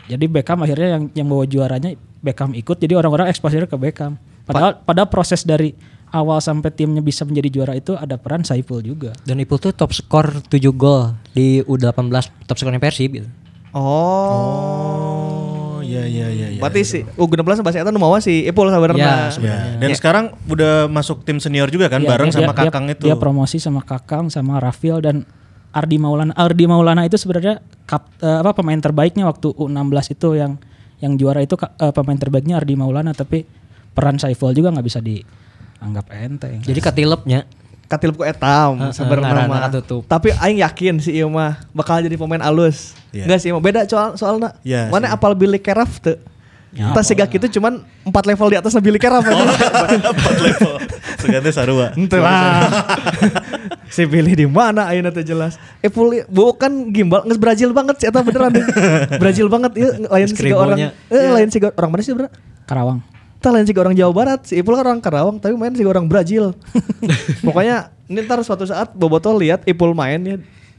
Jadi 0.07 0.31
Beckham 0.31 0.63
akhirnya 0.63 0.95
yang 0.95 1.05
yang 1.11 1.27
bawa 1.27 1.43
juaranya 1.43 1.99
Beckham 2.23 2.55
ikut, 2.55 2.79
jadi 2.79 2.95
orang-orang 2.95 3.27
exposure 3.27 3.67
ke 3.67 3.75
Beckham. 3.75 4.15
Padahal 4.47 4.79
pada 4.79 5.11
proses 5.11 5.43
dari 5.43 5.75
awal 6.15 6.39
sampai 6.39 6.71
timnya 6.71 7.03
bisa 7.03 7.27
menjadi 7.27 7.51
juara 7.51 7.75
itu 7.75 7.99
ada 7.99 8.15
peran 8.15 8.47
Saiful 8.47 8.79
juga. 8.79 9.11
Dan 9.27 9.43
Ipul 9.43 9.59
tuh 9.59 9.75
top 9.75 9.91
skor 9.91 10.39
7 10.47 10.55
gol 10.71 11.19
di 11.35 11.59
U18 11.67 11.99
top 12.47 12.57
skornya 12.63 12.79
Persib 12.79 13.11
gitu. 13.11 13.27
Oh. 13.75 13.83
Oh, 13.83 15.58
iya 15.89 16.03
iya 16.05 16.27
iya. 16.29 16.47
iya. 16.51 16.61
Berarti 16.61 16.81
si 16.83 16.99
U16 17.15 17.65
bahasa 17.65 17.79
eta 17.79 17.89
nu 17.89 17.97
mawa 17.97 18.21
si 18.21 18.45
Ipul 18.45 18.69
sabarna. 18.69 18.99
Ya, 18.99 19.33
Ya, 19.35 19.57
dan 19.79 19.91
sekarang 19.93 20.25
udah 20.45 20.87
masuk 20.87 21.23
tim 21.23 21.39
senior 21.39 21.67
juga 21.67 21.89
kan 21.89 21.99
Iya, 21.99 22.09
bareng 22.09 22.29
dia- 22.29 22.37
sama 22.37 22.53
dia- 22.53 22.69
kakang 22.69 22.87
itu. 22.87 23.05
Dia 23.05 23.17
promosi 23.17 23.57
sama 23.57 23.81
Kakang 23.81 24.29
sama 24.29 24.59
Rafil 24.59 25.01
dan 25.01 25.25
Ardi 25.71 25.97
Maulana. 25.97 26.33
Ardi 26.35 26.65
Maulana 26.65 27.03
itu 27.03 27.17
sebenarnya 27.17 27.59
kap, 27.85 28.09
eh, 28.19 28.39
apa 28.39 28.53
pemain 28.53 28.77
terbaiknya 28.77 29.25
waktu 29.25 29.53
U16 29.53 30.13
itu 30.13 30.35
yang 30.35 30.57
yang 30.99 31.15
juara 31.15 31.41
itu 31.41 31.55
eh, 31.55 31.93
pemain 31.93 32.17
terbaiknya 32.17 32.57
Ardi 32.57 32.75
Maulana 32.75 33.13
tapi 33.13 33.45
peran 33.91 34.17
Saiful 34.17 34.53
juga 34.53 34.71
nggak 34.71 34.87
bisa 34.87 35.01
dianggap 35.01 36.07
enteng. 36.11 36.61
Jadi 36.61 36.79
katilepnya 36.79 37.45
Katilep 37.89 38.15
ku 38.15 38.25
etam 38.25 38.93
ngaranna 38.93 39.49
mah. 39.49 39.61
katutup. 39.73 40.05
Tapi 40.05 40.37
aing 40.37 40.61
yakin 40.61 41.01
si 41.01 41.17
ieu 41.17 41.27
mah 41.27 41.57
bakal 41.73 41.99
jadi 41.99 42.15
pemain 42.15 42.45
alus. 42.45 42.93
Iya. 43.17 43.25
Enggak 43.25 43.41
sih, 43.41 43.49
beda 43.51 43.81
soal 43.89 44.13
soalna. 44.15 44.53
Iya 44.61 44.93
Mana 44.93 45.09
sih. 45.09 45.17
apal 45.17 45.33
Billy 45.33 45.57
Keraf 45.57 45.97
teu? 45.99 46.21
Ya, 46.69 46.93
Tas 46.93 47.09
siga 47.09 47.25
gitu 47.25 47.49
cuman 47.49 47.81
4 48.05 48.13
level 48.29 48.53
di 48.53 48.57
atasnya 48.61 48.85
Billy 48.85 49.01
Keraf 49.01 49.25
aja. 49.25 49.41
Empat 50.13 50.37
level. 50.37 50.73
Seganti 51.17 51.49
sarua. 51.49 51.97
Ente 51.97 52.21
lah. 52.21 52.69
si 53.89 54.05
Billy 54.05 54.37
di 54.37 54.45
mana 54.45 54.85
ayeuna 54.85 55.09
teh 55.09 55.25
jelas. 55.25 55.57
Eh 55.81 55.89
puli 55.89 56.21
bukan 56.29 56.93
gimbal 56.93 57.25
nges 57.25 57.41
Brazil 57.41 57.73
banget 57.73 58.05
sih 58.05 58.13
eta 58.13 58.21
beneran 58.21 58.53
deh. 58.53 58.65
Brazil 59.23 59.49
banget 59.49 59.81
ieu 59.81 59.89
lain 60.07 60.29
siga 60.29 60.57
orang. 60.61 60.79
Eh 61.09 61.29
lain 61.33 61.49
siga 61.49 61.73
orang 61.73 61.89
mana 61.89 62.05
sih 62.05 62.13
bener? 62.13 62.29
Karawang. 62.69 63.01
Tah 63.39 63.51
lain 63.51 63.63
siga 63.63 63.81
orang 63.81 63.95
Jawa 63.95 64.11
Barat, 64.11 64.41
si 64.43 64.59
Ipul 64.59 64.75
kan 64.75 64.83
orang 64.85 64.99
Karawang 64.99 65.39
tapi 65.39 65.55
main 65.55 65.71
siga 65.71 65.89
orang 65.89 66.07
Brazil. 66.07 66.59
Pokoknya 67.47 67.95
ini 68.07 68.23
ntar 68.23 68.43
suatu 68.43 68.65
saat 68.65 68.91
Boboto 68.93 69.31
lihat 69.33 69.63
Ipul 69.65 69.93
main 69.93 70.19
ya 70.21 70.37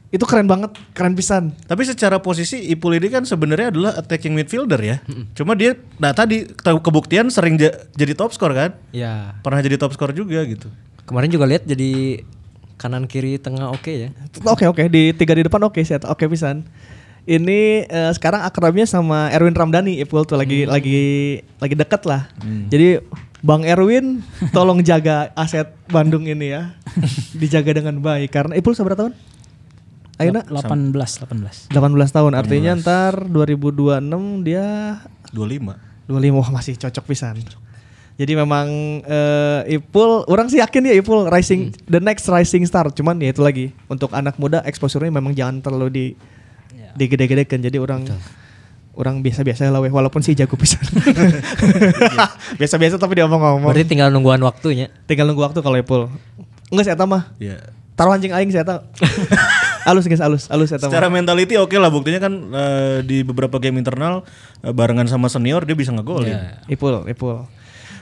itu 0.09 0.25
keren 0.25 0.49
banget, 0.49 0.73
keren 0.91 1.13
pisan. 1.13 1.53
Tapi 1.63 1.85
secara 1.85 2.17
posisi 2.17 2.65
Ipul 2.67 2.97
ini 2.97 3.07
kan 3.07 3.23
sebenarnya 3.23 3.69
adalah 3.69 3.91
attacking 3.93 4.33
midfielder 4.33 4.81
ya. 4.81 4.97
Cuma 5.31 5.53
dia 5.53 5.77
nah 5.95 6.11
tadi 6.11 6.49
tahu 6.49 6.81
kebuktian 6.81 7.29
sering 7.29 7.55
ja- 7.55 7.77
jadi 7.93 8.11
top 8.11 8.33
skor 8.33 8.51
kan? 8.51 8.73
ya 8.89 9.37
Pernah 9.39 9.61
jadi 9.61 9.77
top 9.77 9.93
skor 9.93 10.11
juga 10.11 10.41
gitu. 10.43 10.65
kemarin 11.05 11.29
juga 11.29 11.45
lihat 11.45 11.61
jadi 11.63 12.21
kanan 12.75 13.05
kiri 13.05 13.37
tengah 13.37 13.69
oke 13.69 13.89
ya. 13.89 14.09
Oke 14.43 14.65
oke 14.65 14.81
di 14.89 15.13
tiga 15.13 15.31
di 15.31 15.45
depan 15.45 15.61
oke 15.61 15.77
sih, 15.79 15.93
oke 15.95 16.25
pisan. 16.25 16.65
Ini 17.27 17.89
eh, 17.89 18.11
sekarang 18.15 18.43
akrabnya 18.47 18.87
sama 18.87 19.31
Erwin 19.33 19.55
Ramdhani 19.55 19.99
Ipul 19.99 20.23
tuh 20.23 20.39
lagi 20.39 20.63
lagi 20.63 21.39
lagi 21.59 21.75
deket 21.75 22.07
lah. 22.07 22.31
Jadi 22.71 23.03
Bang 23.39 23.63
Erwin 23.63 24.19
tolong 24.51 24.83
jaga 24.83 25.31
aset 25.35 25.71
Bandung 25.87 26.27
ini 26.27 26.51
ya. 26.51 26.75
Dijaga 27.39 27.71
dengan 27.75 27.99
baik 28.03 28.29
karena 28.31 28.53
Ipul 28.59 28.75
seberapa 28.75 28.99
tahun? 28.99 29.13
Ayeuna 30.19 30.43
18 30.43 30.91
18. 30.91 31.71
18 31.71 31.79
tahun 32.11 32.31
artinya 32.35 32.75
ntar 32.75 33.23
2026 33.31 34.43
dia 34.43 34.99
25. 35.31 36.11
25 36.11 36.39
wah 36.43 36.49
masih 36.51 36.75
cocok 36.75 37.05
pisan. 37.07 37.39
Jadi 38.19 38.35
memang 38.35 38.67
eh, 39.07 39.79
Ipul, 39.79 40.27
orang 40.27 40.51
sih 40.51 40.59
yakin 40.59 40.91
ya 40.91 40.99
Ipul 40.99 41.31
rising 41.31 41.71
the 41.87 42.03
next 42.03 42.27
rising 42.27 42.67
star. 42.67 42.91
Cuman 42.91 43.15
ya 43.23 43.31
itu 43.31 43.39
lagi 43.39 43.71
untuk 43.87 44.11
anak 44.11 44.35
muda 44.35 44.59
exposure-nya 44.67 45.07
memang 45.07 45.31
jangan 45.31 45.63
terlalu 45.63 45.87
di 45.87 46.05
digede-gedekan. 46.97 47.59
Jadi 47.61 47.77
orang 47.77 48.05
orang 48.99 49.23
biasa-biasa 49.23 49.71
lah 49.71 49.79
walaupun 49.79 50.19
sih 50.19 50.35
jago 50.35 50.59
pisan. 50.59 50.83
biasa-biasa 52.59 52.99
tapi 52.99 53.19
dia 53.19 53.25
ngomong-ngomong. 53.25 53.71
Berarti 53.71 53.87
tinggal 53.87 54.11
nungguan 54.11 54.43
waktunya. 54.43 54.91
Tinggal 55.07 55.31
nunggu 55.31 55.47
waktu 55.47 55.59
kalau 55.63 55.77
Ipul. 55.79 56.11
Enggak 56.69 56.83
sih 56.85 56.93
eta 56.93 57.05
mah. 57.07 57.31
Ya. 57.39 57.57
Taruh 57.95 58.15
anjing 58.15 58.35
aing 58.35 58.51
sih 58.51 58.59
eta. 58.59 58.83
alus 59.89 60.05
guys, 60.05 60.21
alus, 60.21 60.51
alus 60.51 60.69
eta 60.75 60.91
Secara 60.91 61.07
mah. 61.07 61.17
mentality 61.17 61.55
oke 61.55 61.73
lah 61.79 61.89
buktinya 61.89 62.19
kan 62.19 62.33
eh, 62.51 62.97
di 63.07 63.23
beberapa 63.23 63.57
game 63.57 63.79
internal 63.79 64.27
eh, 64.61 64.73
barengan 64.75 65.07
sama 65.07 65.31
senior 65.31 65.63
dia 65.63 65.73
bisa 65.73 65.95
ngegolin. 65.95 66.35
Ipul, 66.67 67.07
Ipul. 67.07 67.58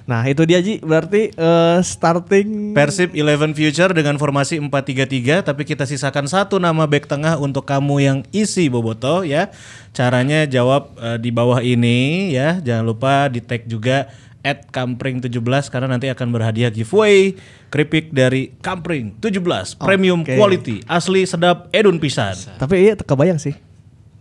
Nah, 0.07 0.23
itu 0.23 0.47
dia 0.47 0.63
Ji, 0.63 0.79
berarti 0.79 1.35
eh, 1.35 1.79
starting 1.83 2.71
Persib 2.71 3.11
Eleven 3.11 3.51
Future 3.51 3.91
dengan 3.91 4.15
formasi 4.15 4.55
4-3-3 4.55 5.43
tapi 5.43 5.67
kita 5.67 5.83
sisakan 5.83 6.31
satu 6.31 6.63
nama 6.63 6.87
back 6.87 7.11
tengah 7.11 7.35
untuk 7.35 7.67
kamu 7.67 7.95
yang 7.99 8.17
isi 8.31 8.71
Boboto 8.71 9.27
ya. 9.27 9.51
Caranya 9.91 10.47
jawab 10.47 10.95
eh, 10.95 11.19
di 11.19 11.27
bawah 11.27 11.59
ini 11.59 12.31
ya. 12.31 12.63
Jangan 12.63 12.87
lupa 12.87 13.27
di 13.27 13.43
tag 13.43 13.67
juga 13.67 14.07
at 14.47 14.71
Kampring17 14.71 15.67
karena 15.67 15.91
nanti 15.91 16.07
akan 16.07 16.27
berhadiah 16.31 16.71
giveaway 16.71 17.35
keripik 17.67 18.15
dari 18.15 18.55
Kampring 18.63 19.19
17 19.19 19.75
premium 19.75 20.23
Oke. 20.23 20.39
quality 20.39 20.87
asli 20.87 21.27
sedap 21.27 21.67
edun 21.75 21.99
pisan. 21.99 22.31
Tapi 22.55 22.87
iya 22.87 22.95
teka 22.95 23.11
bayang 23.19 23.43
sih. 23.43 23.66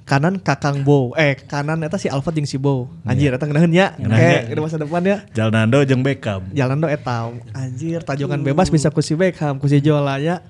Kanan 0.07 0.39
Kakang 0.39 0.87
Bow. 0.87 1.11
Eh, 1.19 1.35
kanan 1.35 1.83
eta 1.83 1.99
si 1.99 2.07
Alfat 2.07 2.39
jeung 2.39 2.47
si 2.47 2.55
Bow. 2.55 2.87
Anjir 3.03 3.35
eta 3.35 3.43
ngeunaheun 3.43 3.75
nya. 3.75 3.99
Eh, 3.99 4.55
di 4.55 4.61
masa 4.63 4.79
depan 4.79 5.03
ya. 5.03 5.27
Jalnando 5.35 5.83
jeung 5.83 6.07
Beckham. 6.07 6.47
Jalan 6.55 6.79
do 6.79 6.87
eta. 6.87 7.27
Anjir, 7.51 8.07
tajongan 8.07 8.39
bebas 8.39 8.71
bisa 8.71 8.87
ku 8.95 9.03
si 9.03 9.19
Beckham, 9.19 9.59
ku 9.59 9.67
si 9.67 9.83
Jola 9.83 10.23
ya. 10.23 10.47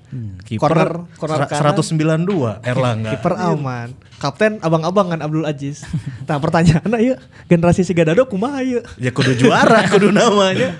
Corner 0.61 1.09
corner 1.17 1.49
kanan. 1.49 1.73
192 1.73 2.61
Erlangga. 2.61 3.17
Kiper 3.17 3.33
aman. 3.33 3.97
Kapten 4.21 4.61
abang-abang 4.61 5.09
kan 5.09 5.25
Abdul 5.25 5.49
Aziz. 5.49 5.81
Nah, 6.29 6.37
pertanyaan 6.37 6.85
ieu 7.01 7.17
generasi 7.49 7.81
si 7.81 7.97
Gadado 7.97 8.29
kumaha 8.29 8.61
ieu? 8.61 8.85
Ya 9.01 9.09
kudu 9.09 9.33
juara 9.33 9.89
kudu 9.89 10.13
namanya. 10.13 10.77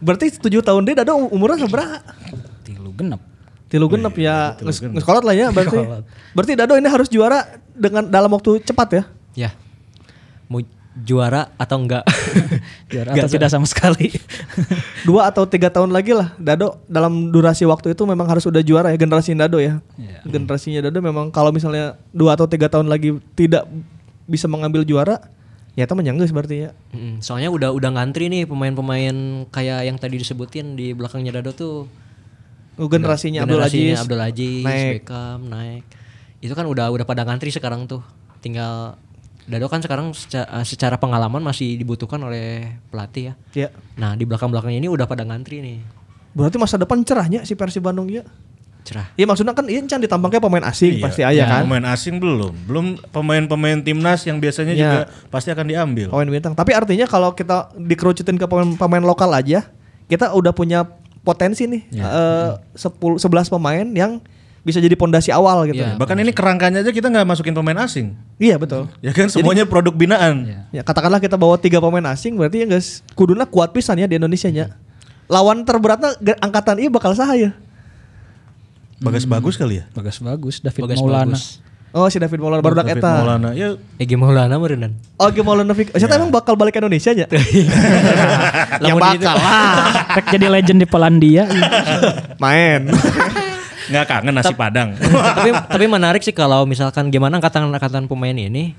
Berarti 0.00 0.32
7 0.32 0.48
tahun 0.64 0.82
dia 0.88 1.04
Dado 1.04 1.28
umurnya 1.28 1.60
seberapa? 1.60 2.00
Tilu 2.64 2.92
genep. 2.96 3.20
Tilu 3.72 3.88
genep 3.88 4.12
ya, 4.20 4.52
nges- 4.60 4.84
ngeskolot 4.84 5.24
lah 5.24 5.32
ya 5.32 5.48
berarti. 5.48 5.76
Berarti 6.36 6.52
Dado 6.56 6.76
ini 6.76 6.88
harus 6.88 7.08
juara 7.08 7.60
dengan 7.74 8.08
dalam 8.08 8.30
waktu 8.32 8.60
cepat 8.62 8.88
ya. 8.92 9.02
Ya. 9.32 9.50
Mau 10.46 10.60
juara 10.92 11.48
atau 11.56 11.80
enggak? 11.80 12.04
Juara 12.92 13.16
atau 13.16 13.28
tidak 13.32 13.48
sama 13.48 13.64
sekali. 13.64 14.12
Dua 15.08 15.32
atau 15.32 15.48
tiga 15.48 15.72
tahun 15.72 15.88
lagi 15.88 16.12
lah 16.12 16.36
Dado 16.36 16.76
dalam 16.84 17.32
durasi 17.32 17.64
waktu 17.64 17.96
itu 17.96 18.04
memang 18.04 18.28
harus 18.28 18.44
udah 18.44 18.60
juara 18.60 18.92
ya 18.92 19.00
generasi 19.00 19.32
Dado 19.32 19.56
ya. 19.56 19.80
Generasinya 20.28 20.84
Dado 20.84 21.00
memang 21.00 21.32
kalau 21.32 21.48
misalnya 21.48 21.96
dua 22.12 22.36
atau 22.36 22.44
tiga 22.44 22.68
tahun 22.68 22.92
lagi 22.92 23.16
tidak 23.32 23.64
bisa 24.28 24.46
mengambil 24.46 24.86
juara, 24.86 25.18
ya 25.74 25.88
itu 25.88 25.94
menyanggus 25.96 26.30
berarti 26.30 26.68
ya. 26.68 26.70
Mm, 26.94 27.24
Soalnya 27.24 27.50
udah 27.50 27.70
udah 27.74 27.90
ngantri 27.96 28.28
nih 28.28 28.44
pemain-pemain 28.46 29.48
kayak 29.50 29.88
yang 29.88 29.96
tadi 29.96 30.20
disebutin 30.20 30.76
di 30.76 30.92
belakangnya 30.92 31.40
Dado 31.40 31.56
tuh. 31.56 31.88
Oh, 32.80 32.88
generasinya 32.88 33.44
Abdul 33.44 33.60
Generasinya 33.60 33.92
Aziz. 33.92 34.04
Abdul 34.04 34.22
Aziz, 34.22 34.64
naik. 34.64 34.92
Beckham, 35.04 35.40
naik. 35.48 35.84
Itu 36.42 36.52
kan 36.52 36.66
udah 36.66 36.90
udah 36.90 37.06
pada 37.06 37.22
ngantri 37.22 37.54
sekarang 37.54 37.86
tuh. 37.86 38.02
Tinggal 38.42 38.98
Dado 39.42 39.66
kan 39.66 39.82
sekarang 39.82 40.14
secara, 40.14 40.62
secara 40.62 40.96
pengalaman 41.02 41.42
masih 41.42 41.74
dibutuhkan 41.74 42.18
oleh 42.22 42.78
pelatih 42.94 43.34
ya. 43.54 43.66
Ya. 43.66 43.68
Nah 43.98 44.14
di 44.14 44.22
belakang-belakangnya 44.22 44.78
ini 44.78 44.90
udah 44.90 45.06
pada 45.10 45.26
ngantri 45.26 45.58
nih. 45.58 45.78
Berarti 46.30 46.62
masa 46.62 46.78
depan 46.78 47.02
cerahnya 47.02 47.42
si 47.42 47.58
Persib 47.58 47.82
Bandung 47.82 48.06
ya. 48.06 48.22
Cerah. 48.82 49.10
Iya 49.14 49.26
maksudnya 49.26 49.54
kan 49.54 49.66
iya 49.66 49.82
can 49.86 49.98
ditampangnya 50.02 50.42
pemain 50.42 50.62
asing 50.66 50.98
Iya. 50.98 51.02
pasti 51.06 51.22
aja 51.22 51.42
kan. 51.46 51.62
Pemain 51.66 51.86
asing 51.90 52.18
belum, 52.22 52.54
belum 52.66 52.86
pemain-pemain 53.14 53.78
timnas 53.82 54.26
yang 54.26 54.38
biasanya 54.38 54.74
Iya. 54.74 54.82
juga 54.82 55.00
pasti 55.30 55.50
akan 55.54 55.66
diambil. 55.70 56.06
Pemain 56.10 56.30
bintang. 56.30 56.54
Tapi 56.54 56.70
artinya 56.74 57.06
kalau 57.06 57.34
kita 57.34 57.70
dikerucutin 57.78 58.38
ke 58.38 58.46
pemain, 58.46 58.74
pemain 58.78 59.02
lokal 59.02 59.30
aja, 59.34 59.70
kita 60.06 60.34
udah 60.34 60.50
punya 60.54 60.86
potensi 61.22 61.66
nih. 61.66 61.82
Eh, 61.94 62.50
10 62.74 63.18
11 63.18 63.50
pemain 63.50 63.86
yang 63.90 64.18
bisa 64.62 64.78
jadi 64.78 64.94
pondasi 64.94 65.34
awal 65.34 65.66
gitu. 65.66 65.82
Iya. 65.82 65.98
Bahkan 65.98 66.16
ini 66.22 66.30
kerangkanya 66.30 66.86
aja 66.86 66.94
kita 66.94 67.10
nggak 67.10 67.26
masukin 67.26 67.50
pemain 67.50 67.82
asing. 67.82 68.14
Iya 68.38 68.62
betul. 68.62 68.86
Ya 69.02 69.10
kan 69.10 69.26
semuanya 69.26 69.66
produk 69.66 69.90
binaan. 69.90 70.66
Ya 70.70 70.82
katakanlah 70.86 71.18
kita 71.18 71.34
bawa 71.34 71.58
tiga 71.58 71.82
pemain 71.82 72.06
asing 72.14 72.38
berarti 72.38 72.62
ya 72.62 72.66
guys 72.70 73.02
kuduna 73.18 73.42
kuat 73.42 73.74
pisan 73.74 73.98
ya 73.98 74.06
di 74.06 74.14
Indonesia 74.16 74.46
nya. 74.54 74.78
Lawan 75.26 75.66
terberatnya 75.66 76.14
angkatan 76.38 76.78
ini 76.78 76.88
bakal 76.90 77.14
sahaya. 77.18 77.54
Bagas 79.02 79.26
bagus 79.26 79.58
kali 79.58 79.82
ya. 79.82 79.84
Bagus 79.98 80.22
bagus 80.22 80.62
David 80.62 80.82
Bagas 80.86 80.98
Maulana. 81.02 81.34
bagus. 81.34 81.58
Oh 81.92 82.08
si 82.08 82.16
David 82.22 82.38
Maulana 82.38 82.62
baru 82.62 82.78
David 82.78 83.02
eta. 83.02 83.12
Maulana. 83.18 83.50
Ya 83.58 83.74
Egi 83.98 84.14
Maulana 84.14 84.54
meureunnan. 84.62 84.94
Oh 85.18 85.28
Game 85.34 85.42
Maulana 85.42 85.74
Fik. 85.74 85.90
Saya 85.98 86.22
emang 86.22 86.30
bakal 86.30 86.54
balik 86.54 86.72
ke 86.72 86.80
Indonesia 86.80 87.10
nya. 87.10 87.26
Yang 88.88 88.96
bakal 88.96 89.34
lah. 89.34 90.06
Jadi 90.30 90.46
legend 90.46 90.78
di 90.80 90.86
Polandia. 90.86 91.50
Main. 92.42 92.88
nggak 93.88 94.04
kangen 94.06 94.34
nasi 94.34 94.54
padang. 94.54 94.94
tapi 95.38 95.50
tapi 95.50 95.84
menarik 95.86 96.22
sih 96.22 96.30
kalau 96.30 96.62
misalkan 96.62 97.08
gimana 97.08 97.40
angkatan-angkatan 97.40 98.06
pemain 98.06 98.36
ini 98.36 98.76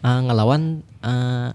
eh, 0.00 0.20
ngelawan 0.26 0.82
eh, 1.00 1.48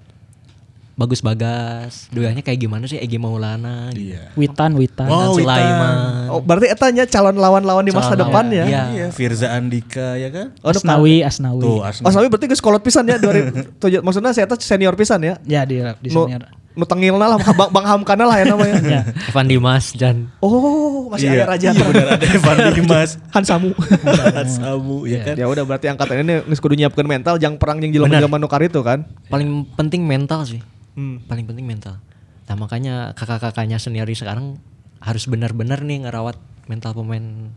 bagus 0.97 1.21
bagas 1.21 2.09
duanya 2.09 2.41
kayak 2.41 2.57
gimana 2.57 2.89
sih 2.89 2.97
Egi 2.97 3.21
Maulana 3.21 3.93
gitu. 3.93 4.17
Iya. 4.17 4.33
Witan 4.33 4.73
Witan. 4.73 5.05
Witan. 5.05 5.29
Sulaiman 5.37 5.95
Oh 6.33 6.41
berarti 6.41 6.73
etanya 6.73 7.05
calon 7.05 7.37
lawan-lawan 7.37 7.85
di 7.85 7.93
masa 7.93 8.17
Calon 8.17 8.25
depan 8.25 8.45
ya. 8.49 8.65
iya. 8.65 8.83
Iya, 8.89 9.07
Firza 9.13 9.53
Andika 9.53 10.17
ya 10.17 10.33
kan? 10.33 10.57
Oh, 10.65 10.73
Asnawi 10.73 11.21
Asnawi. 11.21 11.61
Tuh, 11.61 11.77
Oh, 11.77 11.85
Asnawi. 11.85 12.13
Sawi 12.17 12.27
berarti 12.33 12.45
geus 12.49 12.65
kolot 12.65 12.81
pisan 12.81 13.05
ya 13.05 13.21
2007. 13.21 13.77
Maksudnya 14.01 14.33
saya 14.33 14.49
tuh 14.49 14.57
senior 14.57 14.97
pisan 14.97 15.21
ya. 15.21 15.37
Ya 15.45 15.61
di 15.69 15.85
di 16.01 16.09
senior. 16.09 16.49
Nu 16.77 16.85
tengilna 16.85 17.25
lah 17.25 17.41
Bang, 17.41 17.73
Bang 17.73 17.85
Hamkana 17.89 18.29
lah 18.29 18.37
ya 18.37 18.45
namanya. 18.53 18.77
Ya. 18.87 19.01
Evan 19.33 19.49
Dimas 19.49 19.97
dan 19.97 20.29
Oh, 20.37 21.09
masih 21.09 21.33
Iya, 21.33 21.43
ada 21.43 21.45
raja. 21.57 21.67
Iya 21.73 21.83
benar 21.83 22.07
ada 22.15 22.25
Evan 22.29 22.57
Dimas. 22.77 23.09
Hansamu. 23.33 23.73
Samu 24.61 25.09
ya 25.09 25.25
kan? 25.25 25.35
ya 25.35 25.49
udah 25.49 25.65
berarti 25.65 25.89
angkatan 25.89 26.21
ini 26.23 26.45
geus 26.45 26.61
kudu 26.61 26.77
nyiapkeun 26.77 27.09
mental 27.09 27.41
jang 27.41 27.57
perang 27.57 27.81
jeung 27.81 27.89
jelema-jelema 27.89 28.37
nu 28.37 28.47
itu 28.47 28.81
kan. 28.85 29.03
paling 29.33 29.65
penting 29.73 30.05
mental 30.05 30.45
sih 30.45 30.61
Hmm. 30.97 31.21
paling 31.29 31.45
penting 31.45 31.61
mental 31.61 32.01
nah 32.49 32.57
makanya 32.57 33.13
kakak-kakaknya 33.13 33.77
senior 33.77 34.09
sekarang 34.09 34.57
harus 34.97 35.29
benar-benar 35.29 35.85
nih 35.85 36.09
ngerawat 36.09 36.41
mental 36.65 36.97
pemain 36.97 37.53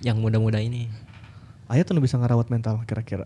yang 0.00 0.16
muda-muda 0.24 0.56
ini 0.56 0.88
Aya 1.72 1.88
tuh 1.88 1.96
bisa 2.04 2.20
ngarawat 2.20 2.52
mental 2.52 2.84
kira-kira. 2.84 3.24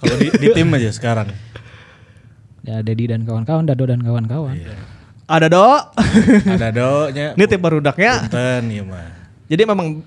Kalau 0.00 0.16
di, 0.16 0.32
di 0.32 0.48
tim 0.56 0.64
aja 0.72 0.88
sekarang. 0.88 1.28
Ya 2.66 2.82
Dedi 2.82 3.06
dan 3.06 3.22
kawan-kawan, 3.22 3.62
Dado 3.62 3.86
dan 3.86 4.02
kawan-kawan. 4.02 4.58
Ada 5.26 5.46
do. 5.46 5.66
Ada 6.50 6.68
donya. 6.74 7.26
Ini 7.38 7.44
tim 7.50 7.62
barudaknya. 7.62 8.26
Punten 8.26 8.62
ya 8.74 8.82
mah. 8.82 9.06
Jadi 9.46 9.62
memang 9.62 10.02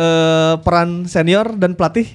eh, 0.00 0.54
peran 0.64 1.04
senior 1.04 1.52
dan 1.60 1.76
pelatih 1.76 2.08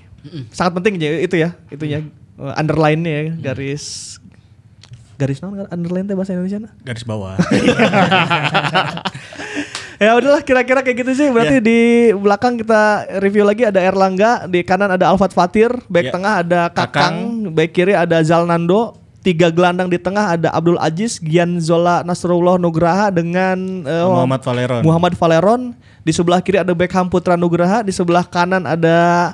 sangat 0.50 0.80
penting 0.80 0.96
ya 0.98 1.20
itu 1.20 1.36
ya, 1.36 1.52
itu 1.68 1.84
ya 1.84 2.00
Eh, 2.34 2.54
underline-nya 2.58 3.14
ya, 3.14 3.54
garis 3.54 4.18
garis 5.22 5.38
kan 5.38 5.54
underline 5.70 6.10
teh 6.10 6.18
bahasa 6.18 6.34
Indonesia 6.34 6.66
Garis 6.82 7.06
bawah. 7.06 7.38
ya 10.02 10.18
udahlah 10.18 10.42
kira-kira 10.42 10.82
kayak 10.82 11.06
gitu 11.06 11.12
sih. 11.14 11.28
Berarti 11.30 11.62
di 11.62 12.10
belakang 12.18 12.58
kita 12.58 13.06
review 13.22 13.46
lagi 13.46 13.70
ada 13.70 13.78
Erlangga, 13.78 14.50
di 14.50 14.66
kanan 14.66 14.98
ada 14.98 15.14
Alfat 15.14 15.32
Fatir, 15.32 15.70
back 15.86 16.10
Ya. 16.10 16.12
tengah 16.12 16.34
ada 16.42 16.62
Kakang, 16.74 17.54
back 17.54 17.70
kiri 17.70 17.94
ada 17.94 18.18
Zalnando, 18.26 18.98
tiga 19.24 19.48
gelandang 19.48 19.88
di 19.88 19.96
tengah 19.96 20.36
ada 20.36 20.52
Abdul 20.52 20.76
Aziz, 20.78 21.18
Gian 21.24 21.58
Zola 21.64 22.04
Nasrullah 22.04 22.60
Nugraha 22.60 23.08
dengan 23.10 23.58
eh, 23.88 24.06
Muhammad 24.06 24.44
Valeron. 24.44 24.82
Muhammad 24.84 25.14
Valeron. 25.16 25.62
Di 26.04 26.12
sebelah 26.12 26.44
kiri 26.44 26.60
ada 26.60 26.76
Beckham 26.76 27.08
Putra 27.08 27.40
Nugraha, 27.40 27.80
di 27.80 27.96
sebelah 27.96 28.28
kanan 28.28 28.68
ada 28.68 29.32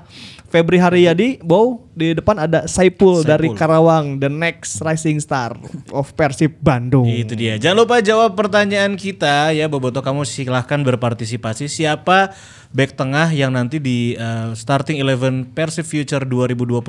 Febri 0.49 0.81
Haryadi, 0.81 1.37
Bow, 1.45 1.85
di 1.93 2.17
depan 2.17 2.41
ada 2.41 2.65
Saipul, 2.65 3.21
Saipul. 3.21 3.29
dari 3.29 3.49
Karawang, 3.53 4.17
the 4.17 4.33
next 4.33 4.81
rising 4.81 5.21
star 5.21 5.53
of 5.93 6.09
Persib 6.17 6.57
Bandung. 6.57 7.05
Itu 7.05 7.37
dia. 7.37 7.61
Jangan 7.61 7.85
lupa 7.85 8.01
jawab 8.01 8.33
pertanyaan 8.33 8.97
kita 8.97 9.53
ya 9.53 9.69
Boboto 9.69 10.01
kamu 10.01 10.25
silahkan 10.25 10.81
berpartisipasi 10.81 11.69
siapa 11.69 12.33
back 12.73 12.97
tengah 12.97 13.29
yang 13.29 13.53
nanti 13.53 13.77
di 13.77 14.17
uh, 14.17 14.57
starting 14.57 14.97
11 14.97 15.53
Persib 15.53 15.85
Future 15.85 16.25
2026 16.25 16.81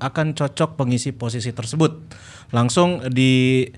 akan 0.00 0.26
cocok 0.32 0.70
pengisi 0.80 1.12
posisi 1.12 1.52
tersebut. 1.52 2.16
Langsung 2.48 3.04
di 3.12 3.68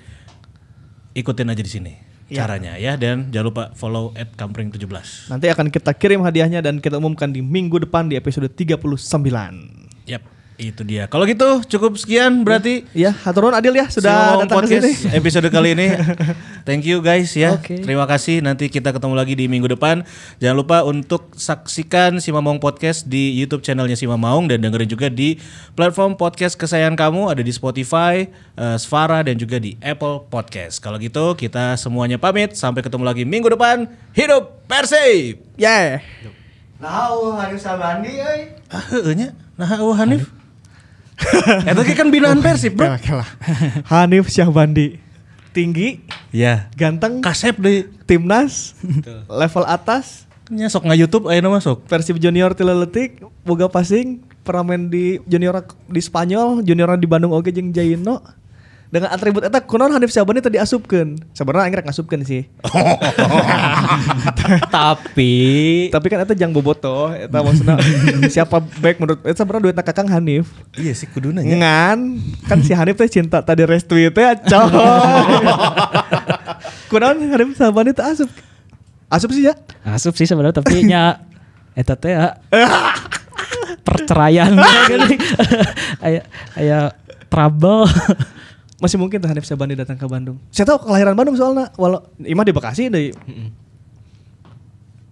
ikutin 1.19 1.51
aja 1.51 1.63
di 1.63 1.71
sini 1.71 2.04
caranya 2.31 2.81
ya 2.81 2.97
dan 2.97 3.29
jangan 3.29 3.47
lupa 3.53 3.65
follow 3.77 4.15
at 4.17 4.33
kampring17. 4.35 5.29
Nanti 5.29 5.47
akan 5.53 5.69
kita 5.69 5.93
kirim 5.93 6.25
hadiahnya 6.25 6.65
dan 6.65 6.81
kita 6.81 6.97
umumkan 6.97 7.29
di 7.29 7.45
minggu 7.45 7.85
depan 7.85 8.09
di 8.09 8.17
episode 8.17 8.49
39. 8.49 8.81
Yap, 10.09 10.23
itu 10.55 10.87
dia. 10.87 11.11
Kalau 11.11 11.27
gitu 11.27 11.67
cukup 11.67 11.99
sekian 11.99 12.47
berarti 12.47 12.87
Ya, 12.95 13.11
haturun 13.11 13.51
Adil 13.51 13.75
ya 13.75 13.91
sudah 13.91 14.39
datang 14.39 14.47
ke 14.47 14.55
podcast 14.55 14.85
sini. 14.87 15.11
episode 15.11 15.49
kali 15.51 15.75
ini. 15.75 15.89
Thank 16.69 16.87
you 16.87 17.03
guys 17.03 17.35
ya. 17.35 17.59
Oke. 17.59 17.83
Terima 17.83 18.07
kasih. 18.07 18.39
Nanti 18.39 18.71
kita 18.71 18.95
ketemu 18.95 19.15
lagi 19.19 19.35
di 19.35 19.51
minggu 19.51 19.67
depan. 19.67 20.07
Jangan 20.39 20.57
lupa 20.57 20.87
untuk 20.87 21.35
saksikan 21.35 22.23
Si 22.23 22.31
Mamong 22.31 22.63
Podcast 22.63 23.11
di 23.11 23.35
YouTube 23.35 23.67
channelnya 23.67 23.99
Si 23.99 24.07
Mamong 24.07 24.47
dan 24.47 24.63
dengerin 24.63 24.87
juga 24.87 25.11
di 25.11 25.37
platform 25.75 26.15
podcast 26.15 26.55
kesayangan 26.55 26.95
kamu 26.95 27.35
ada 27.35 27.43
di 27.43 27.51
Spotify, 27.51 28.31
eh, 28.55 28.77
Svara 28.79 29.27
dan 29.27 29.35
juga 29.35 29.59
di 29.59 29.75
Apple 29.83 30.31
Podcast. 30.31 30.79
Kalau 30.79 31.03
gitu 31.03 31.35
kita 31.35 31.75
semuanya 31.75 32.17
pamit. 32.17 32.55
Sampai 32.55 32.87
ketemu 32.87 33.03
lagi 33.03 33.27
minggu 33.27 33.51
depan. 33.51 33.91
Hidup 34.15 34.65
Persib. 34.71 35.43
Yeah. 35.59 36.01
Nah, 36.79 37.17
harus 37.41 37.65
sabandi 37.65 38.13
euy. 38.21 38.53
Ah. 38.69 38.85
Nah, 39.57 39.79
oh 39.81 39.95
Hanif. 39.95 40.44
Eta 41.71 41.83
kan 41.95 42.09
binaan 42.11 42.41
Persib, 42.41 42.77
Bro. 42.79 42.95
Hanif 43.89 44.29
Syahbandi. 44.29 45.01
Tinggi, 45.55 46.03
Ya. 46.35 46.67
ganteng, 46.75 47.23
Kasep 47.23 47.63
deh. 47.63 47.87
timnas, 48.11 48.75
level 49.31 49.63
atas, 49.71 50.27
Nya 50.53 50.69
sok 50.69 50.85
nge 50.85 51.01
YouTube 51.01 51.25
ayeuna 51.33 51.57
mah 51.57 51.63
sok. 51.65 51.89
Persib 51.89 52.21
junior 52.21 52.53
tileletik, 52.53 53.25
boga 53.49 53.65
passing, 53.65 54.21
pernah 54.45 54.61
main 54.61 54.93
di 54.93 55.17
junior 55.25 55.65
di 55.89 56.01
Spanyol, 56.05 56.61
junior 56.61 57.01
di 57.01 57.09
Bandung 57.09 57.33
oge 57.33 57.49
jeung 57.49 57.73
Jaino. 57.73 58.21
Dengan 58.93 59.11
atribut 59.11 59.43
eta 59.43 59.59
kunaon 59.59 59.91
Hanif 59.91 60.15
Syahbandi 60.15 60.45
tadi 60.45 60.59
asupkeun. 60.61 61.19
Sebenarnya 61.35 61.67
aing 61.67 61.77
rek 61.81 61.87
ngasupkeun 61.89 62.23
sih. 62.23 62.47
tapi 64.77 65.35
Tapi 65.91 66.07
kan 66.07 66.23
eta 66.23 66.37
jang 66.37 66.55
boboto, 66.55 67.11
eta 67.11 67.43
maksudna 67.43 67.81
siapa 68.35 68.61
baik 68.61 69.03
menurut 69.03 69.19
eta 69.27 69.43
sebenarnya 69.43 69.65
duitna 69.71 69.83
Kakang 69.83 70.07
Hanif. 70.13 70.47
Iya 70.79 70.95
sih 70.95 71.11
kuduna 71.11 71.43
Ngan, 71.43 72.23
kan 72.47 72.59
si 72.63 72.71
Hanif 72.71 73.01
teh 73.01 73.11
cinta 73.11 73.43
tadi 73.43 73.67
restui 73.67 74.13
teh 74.15 74.25
coy. 74.47 74.71
Kunaon 76.93 77.19
Hanif 77.19 77.59
Syahbandi 77.59 77.97
teh 77.97 78.05
asup. 78.05 78.31
Asup 79.11 79.31
sih 79.35 79.51
ya. 79.51 79.59
Asup 79.83 80.15
sih 80.15 80.29
sebenarnya 80.29 80.63
tapi 80.63 80.87
nya 80.87 81.19
eta 81.75 81.99
teh 81.99 82.15
ya, 82.15 82.39
perceraian 83.83 84.55
aya 86.05 86.23
aya 86.55 86.95
trouble. 87.27 87.91
Masih 88.83 88.99
mungkin 88.99 89.23
tuh 89.23 89.31
Hanif 89.31 89.47
Syahbandi 89.47 89.79
datang 89.79 89.95
ke 89.95 90.07
Bandung. 90.11 90.39
Saya 90.51 90.67
tahu 90.75 90.91
kelahiran 90.91 91.15
Bandung 91.15 91.39
soalnya 91.39 91.71
walau 91.79 92.03
imah 92.19 92.45
di 92.45 92.53
Bekasi 92.53 92.91
deh. 92.91 93.15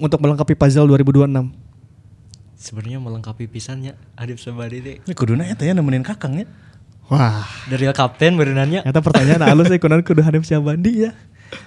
Untuk 0.03 0.19
melengkapi 0.19 0.59
puzzle 0.59 0.91
2026. 0.91 1.63
sebenarnya 2.63 3.03
melengkapi 3.03 3.51
pisannya 3.51 3.99
Adib 4.15 4.39
Sabadi 4.39 4.79
teh 4.79 4.97
Ini 5.03 5.15
kuduna 5.19 5.43
eta 5.51 5.67
ya 5.67 5.75
nemenin 5.75 6.07
kakang 6.07 6.39
ya. 6.39 6.47
Wah, 7.11 7.43
dari 7.67 7.91
kapten 7.91 8.39
berenannya 8.39 8.87
ternyata 8.87 9.03
pertanyaan 9.03 9.43
halus 9.51 9.67
sih 9.67 9.83
kunaon 9.83 10.07
kudu 10.07 10.23
Hanif 10.23 10.47
Syahbandi 10.47 11.11
ya. 11.11 11.11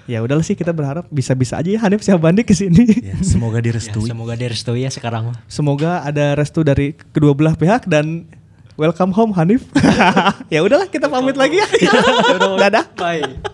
Ya 0.10 0.24
udahlah 0.24 0.42
sih 0.42 0.58
kita 0.58 0.74
berharap 0.74 1.06
bisa-bisa 1.12 1.60
aja 1.60 1.70
ya 1.70 1.80
Hanif 1.84 2.02
Syahbandi 2.02 2.48
ke 2.48 2.56
sini. 2.56 2.88
Ya, 3.04 3.20
semoga 3.22 3.60
ya, 3.60 3.70
direstui. 3.70 4.08
semoga 4.08 4.34
direstui 4.40 4.88
ya 4.88 4.90
sekarang 4.90 5.36
Semoga 5.52 6.02
ada 6.02 6.34
restu 6.34 6.64
dari 6.64 6.96
kedua 7.12 7.36
belah 7.36 7.54
pihak 7.60 7.86
dan 7.86 8.26
welcome 8.76 9.12
home 9.16 9.32
Hanif. 9.36 9.64
ya 10.54 10.60
udahlah 10.64 10.88
kita 10.92 11.08
pamit 11.08 11.36
lagi 11.40 11.60
ya. 11.60 11.68
Dadah. 12.62 12.86
bye 12.96 13.54